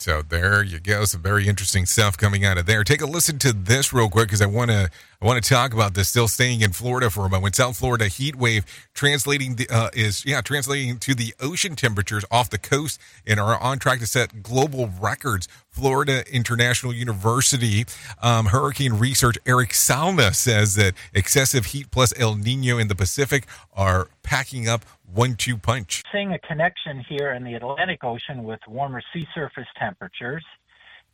So 0.01 0.23
there 0.23 0.63
you 0.63 0.81
go. 0.81 1.05
Some 1.05 1.21
very 1.21 1.47
interesting 1.47 1.85
stuff 1.85 2.17
coming 2.17 2.43
out 2.43 2.57
of 2.57 2.65
there. 2.65 2.85
Take 2.85 3.03
a 3.03 3.07
listen 3.07 3.39
to 3.41 3.53
this 3.53 3.93
real 3.93 4.09
quick 4.09 4.29
because 4.29 4.41
I 4.41 4.47
want 4.47 4.71
to 4.71 4.89
I 5.21 5.27
want 5.27 5.45
to 5.45 5.47
talk 5.47 5.75
about 5.75 5.93
this. 5.93 6.09
Still 6.09 6.27
staying 6.27 6.63
in 6.63 6.73
Florida 6.73 7.11
for 7.11 7.27
a 7.27 7.29
moment. 7.29 7.55
South 7.55 7.77
Florida 7.77 8.07
heat 8.07 8.35
wave 8.35 8.65
translating 8.95 9.57
the, 9.57 9.69
uh, 9.69 9.91
is 9.93 10.25
yeah 10.25 10.41
translating 10.41 10.99
to 11.01 11.15
the 11.15 11.35
ocean 11.39 11.77
temperatures 11.77 12.25
off 12.31 12.49
the 12.49 12.57
coast 12.57 12.99
and 13.27 13.39
are 13.39 13.61
on 13.61 13.79
track 13.79 13.99
to 13.99 14.07
set 14.07 14.43
global 14.43 14.91
records. 14.99 15.47
Florida 15.69 16.25
International 16.35 16.95
University 16.95 17.85
um, 18.23 18.47
hurricane 18.47 18.95
research 18.95 19.37
Erik 19.47 19.71
Salna 19.71 20.35
says 20.35 20.77
that 20.77 20.95
excessive 21.13 21.67
heat 21.67 21.91
plus 21.91 22.19
El 22.19 22.37
Nino 22.37 22.79
in 22.79 22.89
the 22.89 22.97
Pacific 22.97 23.47
are 23.75 24.09
packing 24.23 24.67
up 24.67 24.85
one-two 25.15 25.59
punch. 25.59 26.03
Seeing 26.13 26.33
a 26.33 26.39
connection 26.39 27.05
here 27.09 27.33
in 27.33 27.45
the 27.45 27.55
Atlantic 27.55 28.05
Ocean 28.05 28.45
with 28.45 28.61
warmer 28.67 29.03
sea 29.13 29.27
surface 29.35 29.69
temperatures, 29.79 30.45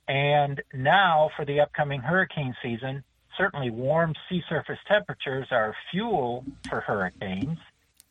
and 0.09 0.63
now 0.73 1.31
for 1.37 1.45
the 1.45 1.61
upcoming 1.61 2.01
hurricane 2.01 2.55
season, 2.63 3.03
certainly 3.37 3.71
warm 3.71 4.15
sea 4.29 4.43
surface 4.49 4.79
temperatures 4.87 5.47
are 5.51 5.75
fuel 5.91 6.45
for 6.69 6.81
hurricanes. 6.81 7.59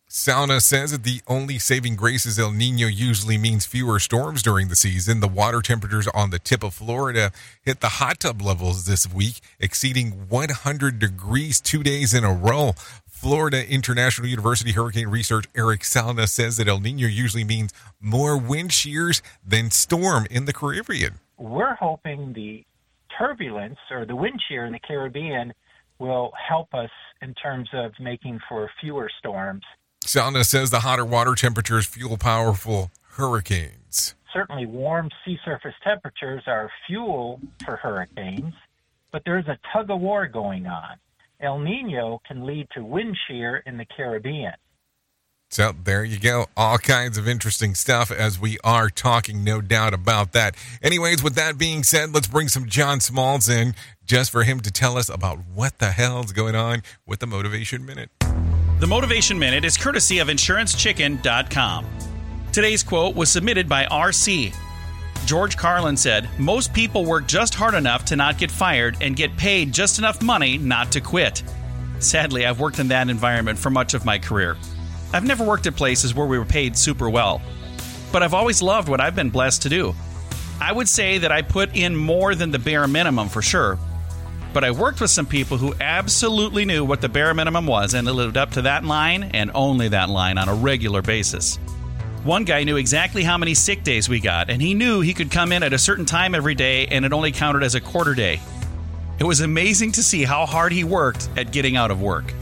Salna 0.07 0.61
says 0.61 0.91
that 0.91 1.03
the 1.03 1.21
only 1.27 1.57
saving 1.57 1.95
grace 1.95 2.27
is 2.27 2.37
El 2.37 2.51
Nino 2.51 2.87
usually 2.87 3.39
means 3.39 3.65
fewer 3.65 3.99
storms 3.99 4.43
during 4.43 4.67
the 4.67 4.75
season. 4.75 5.19
The 5.19 5.27
water 5.27 5.61
temperatures 5.61 6.07
on 6.13 6.29
the 6.29 6.37
tip 6.37 6.63
of 6.63 6.75
Florida 6.75 7.31
hit 7.63 7.81
the 7.81 7.89
hot 7.89 8.19
tub 8.19 8.39
levels 8.39 8.85
this 8.85 9.11
week, 9.11 9.41
exceeding 9.59 10.29
100 10.29 10.99
degrees 10.99 11.59
two 11.59 11.81
days 11.81 12.13
in 12.13 12.23
a 12.23 12.31
row. 12.31 12.73
Florida 13.25 13.67
International 13.67 14.27
University 14.27 14.73
hurricane 14.73 15.07
research 15.07 15.45
Erik 15.55 15.81
Salna 15.81 16.29
says 16.29 16.57
that 16.57 16.67
El 16.67 16.79
Nino 16.79 17.07
usually 17.07 17.43
means 17.43 17.73
more 17.99 18.37
wind 18.37 18.71
shears 18.71 19.23
than 19.43 19.71
storm 19.71 20.27
in 20.29 20.45
the 20.45 20.53
Caribbean. 20.53 21.15
We're 21.39 21.73
hoping 21.73 22.33
the 22.33 22.63
turbulence 23.17 23.79
or 23.89 24.05
the 24.05 24.15
wind 24.15 24.39
shear 24.47 24.67
in 24.67 24.73
the 24.73 24.79
Caribbean 24.79 25.55
will 25.97 26.33
help 26.37 26.71
us 26.75 26.91
in 27.19 27.33
terms 27.33 27.67
of 27.73 27.93
making 27.99 28.41
for 28.47 28.69
fewer 28.79 29.09
storms. 29.17 29.63
Salna 30.05 30.45
says 30.45 30.69
the 30.69 30.81
hotter 30.81 31.03
water 31.03 31.33
temperatures 31.33 31.87
fuel 31.87 32.17
powerful 32.17 32.91
hurricanes. 33.13 34.13
Certainly, 34.31 34.67
warm 34.67 35.09
sea 35.25 35.39
surface 35.43 35.73
temperatures 35.83 36.43
are 36.45 36.69
fuel 36.85 37.39
for 37.65 37.75
hurricanes, 37.75 38.53
but 39.11 39.23
there's 39.25 39.47
a 39.47 39.57
tug 39.73 39.89
of 39.89 39.99
war 39.99 40.27
going 40.27 40.67
on. 40.67 40.97
El 41.41 41.59
Nino 41.59 42.21
can 42.27 42.45
lead 42.45 42.67
to 42.75 42.83
wind 42.83 43.17
shear 43.27 43.57
in 43.65 43.77
the 43.77 43.85
Caribbean. 43.85 44.53
So 45.49 45.73
there 45.83 46.03
you 46.03 46.19
go. 46.19 46.47
All 46.57 46.77
kinds 46.77 47.17
of 47.17 47.27
interesting 47.27 47.75
stuff 47.75 48.11
as 48.11 48.39
we 48.39 48.57
are 48.63 48.89
talking, 48.89 49.43
no 49.43 49.61
doubt 49.61 49.93
about 49.93 50.33
that. 50.33 50.55
Anyways, 50.81 51.23
with 51.23 51.35
that 51.35 51.57
being 51.57 51.83
said, 51.83 52.13
let's 52.13 52.27
bring 52.27 52.47
some 52.47 52.67
John 52.67 52.99
Smalls 52.99 53.47
in 53.47 53.75
just 54.05 54.31
for 54.31 54.43
him 54.43 54.59
to 54.61 54.71
tell 54.71 54.97
us 54.97 55.07
about 55.07 55.39
what 55.53 55.77
the 55.79 55.91
hell's 55.91 56.31
going 56.31 56.55
on 56.55 56.81
with 57.05 57.19
the 57.19 57.27
Motivation 57.27 57.85
Minute. 57.85 58.09
The 58.79 58.87
Motivation 58.87 59.39
Minute 59.39 59.63
is 59.63 59.77
courtesy 59.77 60.19
of 60.19 60.27
InsuranceChicken.com. 60.27 61.85
Today's 62.51 62.83
quote 62.83 63.15
was 63.15 63.29
submitted 63.29 63.69
by 63.69 63.85
RC. 63.85 64.53
George 65.25 65.57
Carlin 65.57 65.97
said, 65.97 66.29
Most 66.37 66.71
people 66.71 67.03
work 67.03 67.25
just 67.25 67.55
hard 67.55 67.73
enough 67.73 68.05
to 68.05 68.15
not 68.15 68.37
get 68.37 68.51
fired 68.51 68.97
and 69.01 69.15
get 69.15 69.35
paid 69.35 69.71
just 69.71 69.97
enough 69.97 70.21
money 70.21 70.59
not 70.59 70.91
to 70.91 71.01
quit. 71.01 71.41
Sadly, 71.97 72.45
I've 72.45 72.59
worked 72.59 72.77
in 72.77 72.89
that 72.89 73.09
environment 73.09 73.57
for 73.57 73.71
much 73.71 73.95
of 73.95 74.05
my 74.05 74.19
career. 74.19 74.55
I've 75.13 75.25
never 75.25 75.43
worked 75.43 75.65
at 75.65 75.75
places 75.75 76.13
where 76.13 76.27
we 76.27 76.37
were 76.37 76.45
paid 76.45 76.77
super 76.77 77.09
well, 77.09 77.41
but 78.11 78.21
I've 78.21 78.35
always 78.35 78.61
loved 78.61 78.87
what 78.87 79.01
I've 79.01 79.15
been 79.15 79.31
blessed 79.31 79.63
to 79.63 79.69
do. 79.69 79.95
I 80.61 80.71
would 80.71 80.87
say 80.87 81.17
that 81.17 81.31
I 81.31 81.41
put 81.41 81.75
in 81.75 81.95
more 81.95 82.35
than 82.35 82.51
the 82.51 82.59
bare 82.59 82.87
minimum 82.87 83.27
for 83.27 83.41
sure, 83.41 83.79
but 84.53 84.63
I 84.63 84.69
worked 84.69 85.01
with 85.01 85.09
some 85.09 85.25
people 85.25 85.57
who 85.57 85.73
absolutely 85.81 86.65
knew 86.65 86.85
what 86.85 87.01
the 87.01 87.09
bare 87.09 87.33
minimum 87.33 87.65
was 87.65 87.95
and 87.95 88.07
lived 88.07 88.37
up 88.37 88.51
to 88.51 88.61
that 88.61 88.85
line 88.85 89.23
and 89.33 89.49
only 89.55 89.87
that 89.87 90.09
line 90.09 90.37
on 90.37 90.49
a 90.49 90.55
regular 90.55 91.01
basis. 91.01 91.57
One 92.25 92.43
guy 92.43 92.63
knew 92.63 92.77
exactly 92.77 93.21
how 93.23 93.37
many 93.37 93.53
sick 93.53 93.83
days 93.83 94.09
we 94.09 94.19
got, 94.19 94.49
and 94.49 94.59
he 94.59 94.73
knew 94.73 94.99
he 94.99 95.13
could 95.13 95.29
come 95.29 95.51
in 95.51 95.61
at 95.61 95.73
a 95.73 95.77
certain 95.77 96.05
time 96.05 96.33
every 96.33 96.55
day 96.55 96.87
and 96.87 97.05
it 97.05 97.13
only 97.13 97.31
counted 97.31 97.61
as 97.61 97.75
a 97.75 97.79
quarter 97.79 98.15
day. 98.15 98.39
It 99.19 99.25
was 99.25 99.41
amazing 99.41 99.91
to 99.91 100.01
see 100.01 100.23
how 100.23 100.47
hard 100.47 100.71
he 100.71 100.83
worked 100.83 101.29
at 101.37 101.51
getting 101.51 101.75
out 101.75 101.91
of 101.91 102.01
work. 102.01 102.33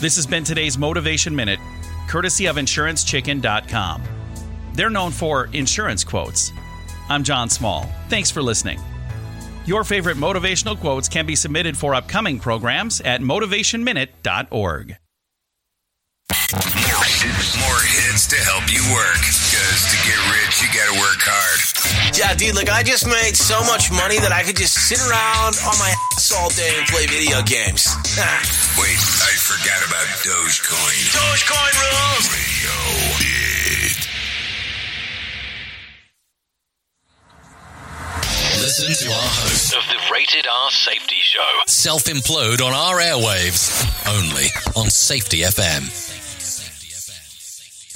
This 0.00 0.16
has 0.16 0.26
been 0.26 0.42
today's 0.42 0.76
Motivation 0.76 1.36
Minute, 1.36 1.60
courtesy 2.08 2.46
of 2.46 2.56
InsuranceChicken.com. 2.56 4.02
They're 4.72 4.90
known 4.90 5.12
for 5.12 5.48
insurance 5.52 6.02
quotes. 6.02 6.50
I'm 7.08 7.22
John 7.22 7.48
Small. 7.48 7.88
Thanks 8.08 8.32
for 8.32 8.42
listening. 8.42 8.80
Your 9.64 9.84
favorite 9.84 10.16
motivational 10.16 10.76
quotes 10.76 11.08
can 11.08 11.24
be 11.24 11.36
submitted 11.36 11.76
for 11.76 11.94
upcoming 11.94 12.40
programs 12.40 13.00
at 13.02 13.20
motivationminute.org. 13.20 14.96
More 16.32 17.04
hits, 17.04 17.52
more 17.60 17.82
hits 17.84 18.26
to 18.32 18.36
help 18.36 18.64
you 18.72 18.80
work. 18.94 19.20
Because 19.20 19.80
to 19.92 19.96
get 20.08 20.16
rich, 20.32 20.62
you 20.64 20.68
gotta 20.72 20.96
work 20.96 21.20
hard. 21.20 21.60
Yeah, 22.16 22.32
dude, 22.34 22.56
like 22.56 22.70
I 22.70 22.82
just 22.82 23.06
made 23.06 23.36
so 23.36 23.60
much 23.68 23.92
money 23.92 24.16
that 24.18 24.32
I 24.32 24.42
could 24.42 24.56
just 24.56 24.74
sit 24.88 24.98
around 25.04 25.58
on 25.68 25.76
my 25.76 25.92
ass 26.16 26.32
all 26.32 26.48
day 26.56 26.72
and 26.80 26.86
play 26.88 27.04
video 27.06 27.44
games. 27.44 27.84
Wait, 28.80 29.00
I 29.20 29.32
forgot 29.36 29.82
about 29.84 30.08
Dogecoin. 30.24 31.00
Dogecoin 31.12 31.74
rules! 31.76 32.24
Radio 32.32 32.72
hit. 33.20 34.00
listen 38.64 39.06
to 39.06 39.12
our 39.12 39.28
host 39.44 39.74
of 39.76 39.84
the 39.92 40.00
Rated 40.10 40.46
R 40.46 40.70
Safety 40.70 41.20
Show. 41.20 41.40
self 41.66 42.04
implode 42.04 42.64
on 42.64 42.72
our 42.72 42.96
airwaves 42.96 43.68
only 44.08 44.46
on 44.74 44.88
Safety 44.88 45.40
FM. 45.40 46.13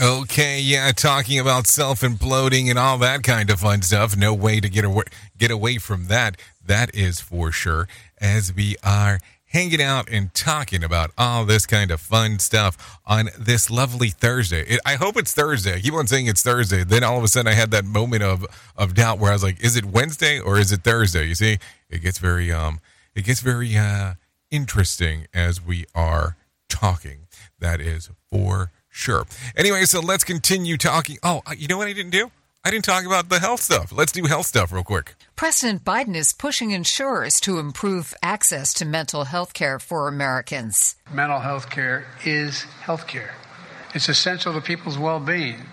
Okay, 0.00 0.60
yeah, 0.60 0.92
talking 0.92 1.40
about 1.40 1.66
self 1.66 2.02
imploding 2.02 2.70
and 2.70 2.78
all 2.78 2.98
that 2.98 3.24
kind 3.24 3.50
of 3.50 3.58
fun 3.58 3.82
stuff. 3.82 4.16
No 4.16 4.32
way 4.32 4.60
to 4.60 4.68
get 4.68 4.84
away 4.84 5.02
get 5.36 5.50
away 5.50 5.78
from 5.78 6.06
that. 6.06 6.36
That 6.64 6.94
is 6.94 7.18
for 7.20 7.50
sure. 7.50 7.88
As 8.20 8.54
we 8.54 8.76
are 8.84 9.18
hanging 9.46 9.82
out 9.82 10.08
and 10.08 10.32
talking 10.34 10.84
about 10.84 11.10
all 11.18 11.44
this 11.44 11.66
kind 11.66 11.90
of 11.90 12.00
fun 12.00 12.38
stuff 12.38 13.00
on 13.06 13.30
this 13.36 13.70
lovely 13.70 14.10
Thursday. 14.10 14.60
It, 14.60 14.80
I 14.86 14.94
hope 14.94 15.16
it's 15.16 15.34
Thursday. 15.34 15.74
I 15.74 15.80
keep 15.80 15.94
on 15.94 16.06
saying 16.06 16.26
it's 16.26 16.42
Thursday. 16.42 16.84
Then 16.84 17.02
all 17.02 17.18
of 17.18 17.24
a 17.24 17.28
sudden 17.28 17.50
I 17.50 17.54
had 17.54 17.72
that 17.72 17.84
moment 17.84 18.22
of 18.22 18.46
of 18.76 18.94
doubt 18.94 19.18
where 19.18 19.30
I 19.30 19.34
was 19.34 19.42
like, 19.42 19.58
is 19.58 19.76
it 19.76 19.84
Wednesday 19.84 20.38
or 20.38 20.60
is 20.60 20.70
it 20.70 20.84
Thursday? 20.84 21.26
You 21.26 21.34
see, 21.34 21.58
it 21.90 22.02
gets 22.02 22.18
very 22.18 22.52
um 22.52 22.78
it 23.16 23.24
gets 23.24 23.40
very 23.40 23.76
uh 23.76 24.14
interesting 24.48 25.26
as 25.34 25.60
we 25.60 25.86
are 25.92 26.36
talking. 26.68 27.26
That 27.58 27.80
is 27.80 28.10
for 28.30 28.70
sure. 28.98 29.24
Anyway, 29.56 29.84
so 29.84 30.00
let's 30.00 30.24
continue 30.24 30.76
talking. 30.76 31.18
Oh, 31.22 31.42
uh, 31.46 31.54
you 31.56 31.68
know 31.68 31.78
what 31.78 31.88
I 31.88 31.92
didn't 31.92 32.10
do? 32.10 32.30
I 32.64 32.70
didn't 32.70 32.84
talk 32.84 33.06
about 33.06 33.28
the 33.28 33.38
health 33.38 33.62
stuff. 33.62 33.92
Let's 33.92 34.12
do 34.12 34.24
health 34.24 34.46
stuff 34.46 34.72
real 34.72 34.82
quick. 34.82 35.14
President 35.36 35.84
Biden 35.84 36.16
is 36.16 36.32
pushing 36.32 36.72
insurers 36.72 37.40
to 37.40 37.58
improve 37.58 38.12
access 38.22 38.74
to 38.74 38.84
mental 38.84 39.24
health 39.24 39.54
care 39.54 39.78
for 39.78 40.08
Americans. 40.08 40.96
Mental 41.10 41.38
health 41.38 41.70
care 41.70 42.04
is 42.24 42.62
health 42.82 43.06
care. 43.06 43.34
It's 43.94 44.08
essential 44.08 44.52
to 44.52 44.60
people's 44.60 44.98
well 44.98 45.20
being 45.20 45.64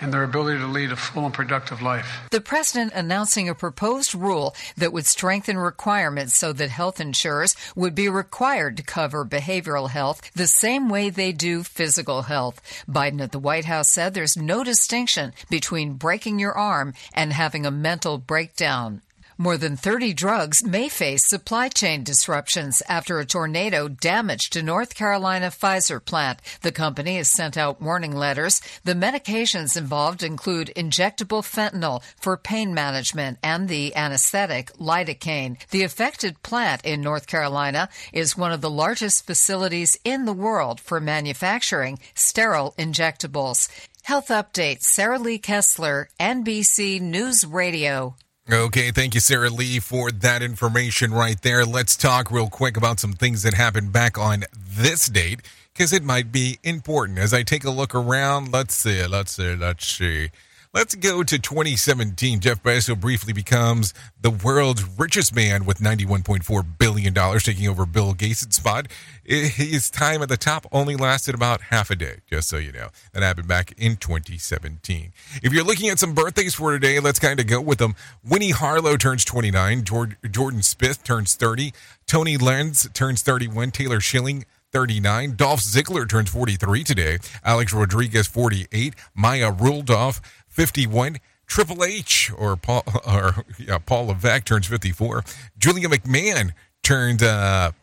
and 0.00 0.12
their 0.12 0.22
ability 0.22 0.58
to 0.58 0.66
lead 0.66 0.92
a 0.92 0.96
full 0.96 1.24
and 1.26 1.34
productive 1.34 1.82
life. 1.82 2.20
The 2.30 2.40
president 2.40 2.92
announcing 2.94 3.48
a 3.48 3.54
proposed 3.54 4.14
rule 4.14 4.54
that 4.76 4.92
would 4.92 5.06
strengthen 5.06 5.58
requirements 5.58 6.36
so 6.36 6.52
that 6.52 6.70
health 6.70 7.00
insurers 7.00 7.56
would 7.74 7.94
be 7.94 8.08
required 8.08 8.76
to 8.76 8.82
cover 8.82 9.24
behavioral 9.24 9.90
health 9.90 10.30
the 10.34 10.46
same 10.46 10.88
way 10.88 11.10
they 11.10 11.32
do 11.32 11.62
physical 11.62 12.22
health. 12.22 12.60
Biden 12.88 13.20
at 13.20 13.32
the 13.32 13.38
White 13.38 13.66
House 13.66 13.90
said 13.90 14.14
there's 14.14 14.36
no 14.36 14.64
distinction 14.64 15.32
between 15.48 15.94
breaking 15.94 16.38
your 16.38 16.56
arm 16.56 16.94
and 17.12 17.32
having 17.32 17.66
a 17.66 17.70
mental 17.70 18.18
breakdown. 18.18 19.02
More 19.40 19.56
than 19.56 19.74
30 19.74 20.12
drugs 20.12 20.62
may 20.62 20.90
face 20.90 21.26
supply 21.26 21.70
chain 21.70 22.04
disruptions 22.04 22.82
after 22.90 23.18
a 23.18 23.24
tornado 23.24 23.88
damaged 23.88 24.54
a 24.54 24.62
North 24.62 24.94
Carolina 24.94 25.46
Pfizer 25.46 26.04
plant. 26.04 26.40
The 26.60 26.70
company 26.70 27.16
has 27.16 27.30
sent 27.30 27.56
out 27.56 27.80
warning 27.80 28.14
letters. 28.14 28.60
The 28.84 28.92
medications 28.92 29.78
involved 29.78 30.22
include 30.22 30.74
injectable 30.76 31.42
fentanyl 31.42 32.02
for 32.20 32.36
pain 32.36 32.74
management 32.74 33.38
and 33.42 33.66
the 33.66 33.96
anesthetic 33.96 34.74
lidocaine. 34.74 35.56
The 35.70 35.84
affected 35.84 36.42
plant 36.42 36.84
in 36.84 37.00
North 37.00 37.26
Carolina 37.26 37.88
is 38.12 38.36
one 38.36 38.52
of 38.52 38.60
the 38.60 38.68
largest 38.68 39.24
facilities 39.24 39.96
in 40.04 40.26
the 40.26 40.34
world 40.34 40.80
for 40.80 41.00
manufacturing 41.00 41.98
sterile 42.14 42.74
injectables. 42.78 43.70
Health 44.02 44.28
update 44.28 44.80
Sarah 44.80 45.18
Lee 45.18 45.38
Kessler, 45.38 46.10
NBC 46.20 47.00
News 47.00 47.46
Radio. 47.46 48.16
Okay, 48.52 48.90
thank 48.90 49.14
you, 49.14 49.20
Sarah 49.20 49.48
Lee, 49.48 49.78
for 49.78 50.10
that 50.10 50.42
information 50.42 51.12
right 51.12 51.40
there. 51.40 51.64
Let's 51.64 51.96
talk 51.96 52.32
real 52.32 52.48
quick 52.48 52.76
about 52.76 52.98
some 52.98 53.12
things 53.12 53.44
that 53.44 53.54
happened 53.54 53.92
back 53.92 54.18
on 54.18 54.42
this 54.52 55.06
date 55.06 55.42
because 55.72 55.92
it 55.92 56.02
might 56.02 56.32
be 56.32 56.58
important. 56.64 57.20
As 57.20 57.32
I 57.32 57.44
take 57.44 57.62
a 57.62 57.70
look 57.70 57.94
around, 57.94 58.50
let's 58.50 58.74
see, 58.74 59.06
let's 59.06 59.32
see, 59.32 59.54
let's 59.54 59.86
see. 59.86 60.30
Let's 60.74 60.96
go 60.96 61.22
to 61.22 61.38
2017. 61.38 62.40
Jeff 62.40 62.62
Bezos 62.62 63.00
briefly 63.00 63.32
becomes 63.32 63.94
the 64.20 64.30
world's 64.30 64.84
richest 64.98 65.34
man 65.34 65.64
with 65.64 65.78
$91.4 65.78 66.64
billion, 66.78 67.14
taking 67.40 67.68
over 67.68 67.86
Bill 67.86 68.14
Gates' 68.14 68.54
spot. 68.54 68.86
His 69.30 69.90
time 69.90 70.22
at 70.22 70.28
the 70.28 70.36
top 70.36 70.66
only 70.72 70.96
lasted 70.96 71.36
about 71.36 71.60
half 71.60 71.88
a 71.88 71.94
day, 71.94 72.16
just 72.28 72.48
so 72.48 72.56
you 72.56 72.72
know. 72.72 72.88
That 73.12 73.22
happened 73.22 73.46
back 73.46 73.72
in 73.78 73.94
2017. 73.94 75.12
If 75.40 75.52
you're 75.52 75.62
looking 75.62 75.88
at 75.88 76.00
some 76.00 76.14
birthdays 76.14 76.56
for 76.56 76.72
today, 76.72 76.98
let's 76.98 77.20
kind 77.20 77.38
of 77.38 77.46
go 77.46 77.60
with 77.60 77.78
them. 77.78 77.94
Winnie 78.24 78.50
Harlow 78.50 78.96
turns 78.96 79.24
29, 79.24 79.84
Jordan 79.84 80.16
Spieth 80.60 81.04
turns 81.04 81.36
30, 81.36 81.72
Tony 82.08 82.36
Lenz 82.36 82.88
turns 82.92 83.22
31, 83.22 83.70
Taylor 83.70 84.00
Schilling 84.00 84.44
39. 84.72 85.36
Dolph 85.36 85.60
Ziggler 85.60 86.08
turns 86.08 86.30
43 86.30 86.82
today. 86.82 87.18
Alex 87.44 87.72
Rodriguez 87.72 88.26
48. 88.26 88.94
Maya 89.14 89.52
Rudolph 89.52 90.20
51. 90.48 91.18
Triple 91.46 91.84
H 91.84 92.32
or 92.36 92.56
Paul 92.56 92.84
or 93.06 93.44
yeah, 93.58 93.78
Paul 93.78 94.06
Levesque 94.06 94.44
turns 94.44 94.66
54. 94.66 95.22
Julia 95.58 95.88
McMahon 95.88 96.52
turned 96.82 97.22
uh 97.22 97.72
50, 97.72 97.79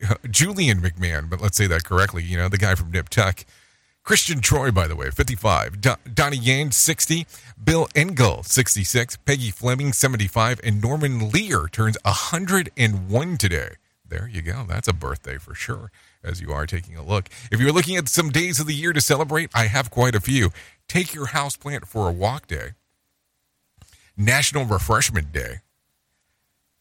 Julian 0.30 0.80
McMahon, 0.80 1.28
but 1.28 1.40
let's 1.40 1.56
say 1.56 1.66
that 1.66 1.84
correctly, 1.84 2.22
you 2.22 2.36
know, 2.36 2.48
the 2.48 2.58
guy 2.58 2.74
from 2.74 2.90
Nip 2.90 3.08
Tuck. 3.08 3.44
Christian 4.02 4.40
Troy, 4.40 4.70
by 4.70 4.86
the 4.86 4.96
way, 4.96 5.10
55. 5.10 5.82
Do- 5.82 5.96
Donnie 6.14 6.38
Yen, 6.38 6.70
60. 6.70 7.26
Bill 7.62 7.88
Engvall, 7.88 8.42
66. 8.44 9.18
Peggy 9.18 9.50
Fleming, 9.50 9.92
75. 9.92 10.60
And 10.64 10.80
Norman 10.80 11.30
Lear 11.30 11.66
turns 11.70 11.98
101 12.04 13.36
today. 13.36 13.68
There 14.08 14.26
you 14.26 14.40
go. 14.40 14.64
That's 14.66 14.88
a 14.88 14.94
birthday 14.94 15.36
for 15.36 15.54
sure, 15.54 15.92
as 16.24 16.40
you 16.40 16.52
are 16.52 16.66
taking 16.66 16.96
a 16.96 17.04
look. 17.04 17.28
If 17.52 17.60
you're 17.60 17.72
looking 17.72 17.96
at 17.96 18.08
some 18.08 18.30
days 18.30 18.58
of 18.58 18.66
the 18.66 18.74
year 18.74 18.94
to 18.94 19.00
celebrate, 19.02 19.50
I 19.54 19.66
have 19.66 19.90
quite 19.90 20.14
a 20.14 20.20
few. 20.20 20.50
Take 20.88 21.12
your 21.12 21.26
houseplant 21.26 21.84
for 21.84 22.08
a 22.08 22.12
walk 22.12 22.46
day, 22.46 22.70
National 24.16 24.64
Refreshment 24.64 25.30
Day, 25.32 25.56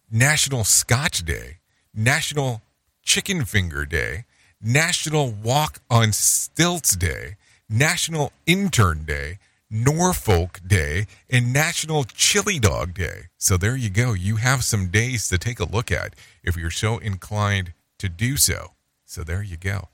National 0.09 0.63
Scotch 0.63 1.26
Day, 1.26 1.57
National 1.93 2.61
Chicken 3.07 3.45
Finger 3.45 3.85
Day, 3.85 4.25
National 4.61 5.31
Walk 5.31 5.79
on 5.89 6.11
Stilts 6.11 6.93
Day, 6.93 7.37
National 7.69 8.33
Intern 8.45 9.05
Day, 9.05 9.39
Norfolk 9.71 10.59
Day, 10.67 11.07
and 11.29 11.53
National 11.53 12.03
Chili 12.03 12.59
Dog 12.59 12.93
Day. 12.93 13.29
So 13.37 13.55
there 13.55 13.77
you 13.77 13.89
go. 13.89 14.11
You 14.11 14.35
have 14.35 14.65
some 14.65 14.87
days 14.87 15.29
to 15.29 15.37
take 15.37 15.61
a 15.61 15.63
look 15.63 15.89
at 15.89 16.15
if 16.43 16.57
you're 16.57 16.69
so 16.69 16.97
inclined 16.97 17.71
to 17.99 18.09
do 18.09 18.35
so. 18.35 18.73
So 19.05 19.23
there 19.23 19.41
you 19.41 19.55
go. 19.55 19.87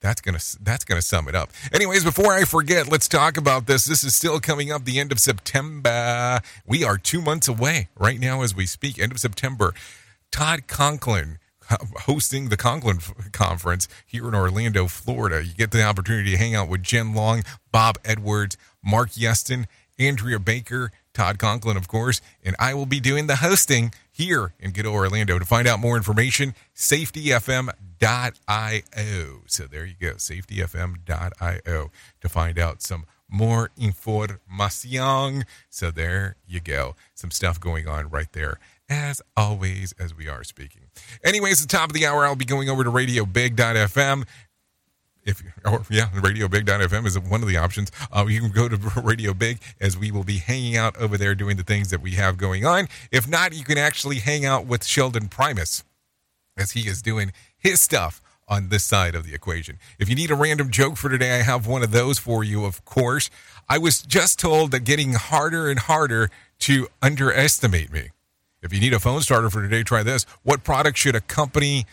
That's 0.00 0.20
gonna 0.20 0.38
that's 0.60 0.84
gonna 0.84 1.02
sum 1.02 1.26
it 1.26 1.34
up. 1.34 1.50
Anyways, 1.72 2.04
before 2.04 2.32
I 2.32 2.44
forget, 2.44 2.88
let's 2.88 3.08
talk 3.08 3.36
about 3.36 3.66
this. 3.66 3.86
This 3.86 4.04
is 4.04 4.14
still 4.14 4.38
coming 4.38 4.70
up 4.70 4.84
the 4.84 5.00
end 5.00 5.10
of 5.10 5.18
September. 5.18 6.40
We 6.64 6.84
are 6.84 6.96
two 6.96 7.22
months 7.22 7.48
away 7.48 7.88
right 7.98 8.20
now 8.20 8.42
as 8.42 8.54
we 8.54 8.66
speak. 8.66 9.00
End 9.00 9.10
of 9.10 9.18
September. 9.18 9.74
Todd 10.30 10.68
Conklin 10.68 11.38
hosting 12.00 12.48
the 12.48 12.56
Conklin 12.56 12.98
Conference 13.32 13.88
here 14.06 14.28
in 14.28 14.34
Orlando, 14.34 14.86
Florida. 14.86 15.44
You 15.44 15.54
get 15.54 15.70
the 15.70 15.82
opportunity 15.82 16.32
to 16.32 16.36
hang 16.36 16.54
out 16.54 16.68
with 16.68 16.82
Jen 16.82 17.14
Long, 17.14 17.42
Bob 17.70 17.98
Edwards, 18.04 18.56
Mark 18.82 19.10
Yeston, 19.10 19.66
Andrea 19.98 20.38
Baker, 20.38 20.90
Todd 21.14 21.38
Conklin, 21.38 21.76
of 21.76 21.88
course, 21.88 22.22
and 22.42 22.56
I 22.58 22.72
will 22.74 22.86
be 22.86 22.98
doing 23.00 23.26
the 23.26 23.36
hosting 23.36 23.92
here 24.10 24.54
in 24.58 24.72
Good 24.72 24.86
Orlando. 24.86 25.38
To 25.38 25.44
find 25.44 25.68
out 25.68 25.78
more 25.78 25.96
information, 25.96 26.54
safetyfm.io. 26.74 27.72
So 29.46 29.64
there 29.64 29.84
you 29.84 29.94
go, 30.00 30.14
safetyfm.io 30.14 31.90
to 32.20 32.28
find 32.28 32.58
out 32.58 32.82
some 32.82 33.04
more 33.28 33.70
information. 33.76 35.44
So 35.68 35.90
there 35.90 36.36
you 36.46 36.60
go, 36.60 36.96
some 37.14 37.30
stuff 37.30 37.60
going 37.60 37.86
on 37.86 38.08
right 38.08 38.32
there 38.32 38.58
as 38.92 39.22
always, 39.36 39.94
as 39.98 40.14
we 40.14 40.28
are 40.28 40.44
speaking. 40.44 40.82
Anyways, 41.24 41.62
at 41.62 41.68
the 41.68 41.76
top 41.76 41.88
of 41.88 41.94
the 41.94 42.06
hour, 42.06 42.24
I'll 42.24 42.36
be 42.36 42.44
going 42.44 42.68
over 42.68 42.84
to 42.84 42.90
radiobig.fm. 42.90 44.26
If 45.24 45.42
or 45.64 45.82
yeah, 45.88 46.08
radiobig.fm 46.08 47.06
is 47.06 47.18
one 47.18 47.42
of 47.42 47.48
the 47.48 47.56
options. 47.56 47.92
Uh, 48.10 48.26
you 48.28 48.40
can 48.40 48.50
go 48.50 48.68
to 48.68 48.76
Radio 49.02 49.32
Big 49.32 49.60
as 49.80 49.96
we 49.96 50.10
will 50.10 50.24
be 50.24 50.38
hanging 50.38 50.76
out 50.76 50.96
over 50.98 51.16
there 51.16 51.34
doing 51.34 51.56
the 51.56 51.62
things 51.62 51.90
that 51.90 52.02
we 52.02 52.12
have 52.12 52.36
going 52.36 52.66
on. 52.66 52.88
If 53.10 53.28
not, 53.28 53.54
you 53.54 53.64
can 53.64 53.78
actually 53.78 54.18
hang 54.18 54.44
out 54.44 54.66
with 54.66 54.84
Sheldon 54.84 55.28
Primus 55.28 55.84
as 56.56 56.72
he 56.72 56.88
is 56.88 57.02
doing 57.02 57.32
his 57.56 57.80
stuff 57.80 58.20
on 58.48 58.68
this 58.68 58.84
side 58.84 59.14
of 59.14 59.24
the 59.24 59.32
equation. 59.32 59.78
If 59.98 60.08
you 60.08 60.16
need 60.16 60.30
a 60.30 60.34
random 60.34 60.70
joke 60.70 60.96
for 60.96 61.08
today, 61.08 61.38
I 61.38 61.42
have 61.42 61.66
one 61.66 61.82
of 61.82 61.92
those 61.92 62.18
for 62.18 62.42
you, 62.42 62.64
of 62.64 62.84
course. 62.84 63.30
I 63.68 63.78
was 63.78 64.02
just 64.02 64.40
told 64.40 64.72
that 64.72 64.80
getting 64.80 65.14
harder 65.14 65.70
and 65.70 65.78
harder 65.78 66.30
to 66.60 66.88
underestimate 67.00 67.92
me. 67.92 68.10
If 68.62 68.72
you 68.72 68.80
need 68.80 68.92
a 68.92 69.00
phone 69.00 69.20
starter 69.20 69.50
for 69.50 69.60
today, 69.60 69.82
try 69.82 70.02
this. 70.02 70.24
What 70.42 70.62
product 70.62 70.96
should 70.96 71.16
a 71.16 71.20
company 71.20 71.84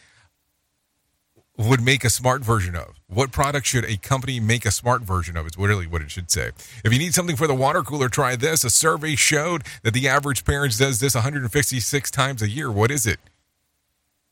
would 1.57 1.81
make 1.81 2.03
a 2.03 2.09
smart 2.09 2.41
version 2.41 2.75
of? 2.75 2.99
What 3.07 3.31
product 3.31 3.65
should 3.65 3.85
a 3.85 3.97
company 3.97 4.39
make 4.39 4.65
a 4.65 4.71
smart 4.71 5.01
version 5.01 5.35
of? 5.35 5.47
Is 5.47 5.57
really 5.57 5.87
what 5.87 6.01
it 6.01 6.11
should 6.11 6.29
say. 6.29 6.51
If 6.85 6.93
you 6.93 6.99
need 6.99 7.13
something 7.13 7.35
for 7.35 7.47
the 7.47 7.55
water 7.55 7.81
cooler, 7.81 8.07
try 8.07 8.35
this. 8.35 8.63
A 8.63 8.69
survey 8.69 9.15
showed 9.15 9.63
that 9.83 9.93
the 9.93 10.07
average 10.07 10.45
parent 10.45 10.77
does 10.77 10.99
this 10.99 11.15
156 11.15 12.11
times 12.11 12.41
a 12.41 12.49
year. 12.49 12.71
What 12.71 12.91
is 12.91 13.05
it? 13.07 13.19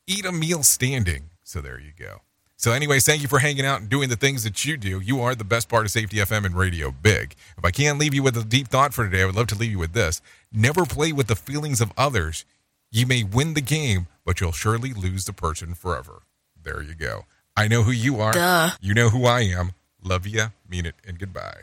Eat 0.06 0.24
a 0.24 0.32
meal 0.32 0.62
standing. 0.62 1.30
So 1.42 1.60
there 1.60 1.78
you 1.78 1.92
go. 1.98 2.22
So, 2.60 2.72
anyways, 2.72 3.06
thank 3.06 3.22
you 3.22 3.28
for 3.28 3.38
hanging 3.38 3.64
out 3.64 3.80
and 3.80 3.88
doing 3.88 4.08
the 4.08 4.16
things 4.16 4.42
that 4.42 4.64
you 4.64 4.76
do. 4.76 4.98
You 4.98 5.20
are 5.20 5.36
the 5.36 5.44
best 5.44 5.68
part 5.68 5.84
of 5.84 5.92
Safety 5.92 6.16
FM 6.16 6.44
and 6.44 6.56
Radio 6.56 6.90
Big. 6.90 7.36
If 7.56 7.64
I 7.64 7.70
can't 7.70 8.00
leave 8.00 8.14
you 8.14 8.24
with 8.24 8.36
a 8.36 8.42
deep 8.42 8.66
thought 8.66 8.92
for 8.92 9.04
today, 9.04 9.22
I 9.22 9.26
would 9.26 9.36
love 9.36 9.46
to 9.48 9.54
leave 9.54 9.70
you 9.70 9.78
with 9.78 9.92
this. 9.92 10.20
Never 10.52 10.84
play 10.84 11.12
with 11.12 11.28
the 11.28 11.36
feelings 11.36 11.80
of 11.80 11.92
others. 11.96 12.44
You 12.90 13.06
may 13.06 13.22
win 13.22 13.54
the 13.54 13.60
game, 13.60 14.08
but 14.24 14.40
you'll 14.40 14.50
surely 14.50 14.92
lose 14.92 15.24
the 15.24 15.32
person 15.32 15.74
forever. 15.74 16.22
There 16.60 16.82
you 16.82 16.94
go. 16.94 17.26
I 17.56 17.68
know 17.68 17.84
who 17.84 17.92
you 17.92 18.20
are. 18.20 18.32
Duh. 18.32 18.70
You 18.80 18.92
know 18.92 19.10
who 19.10 19.24
I 19.24 19.42
am. 19.42 19.70
Love 20.02 20.26
ya, 20.26 20.48
mean 20.68 20.84
it, 20.84 20.96
and 21.06 21.16
goodbye. 21.16 21.62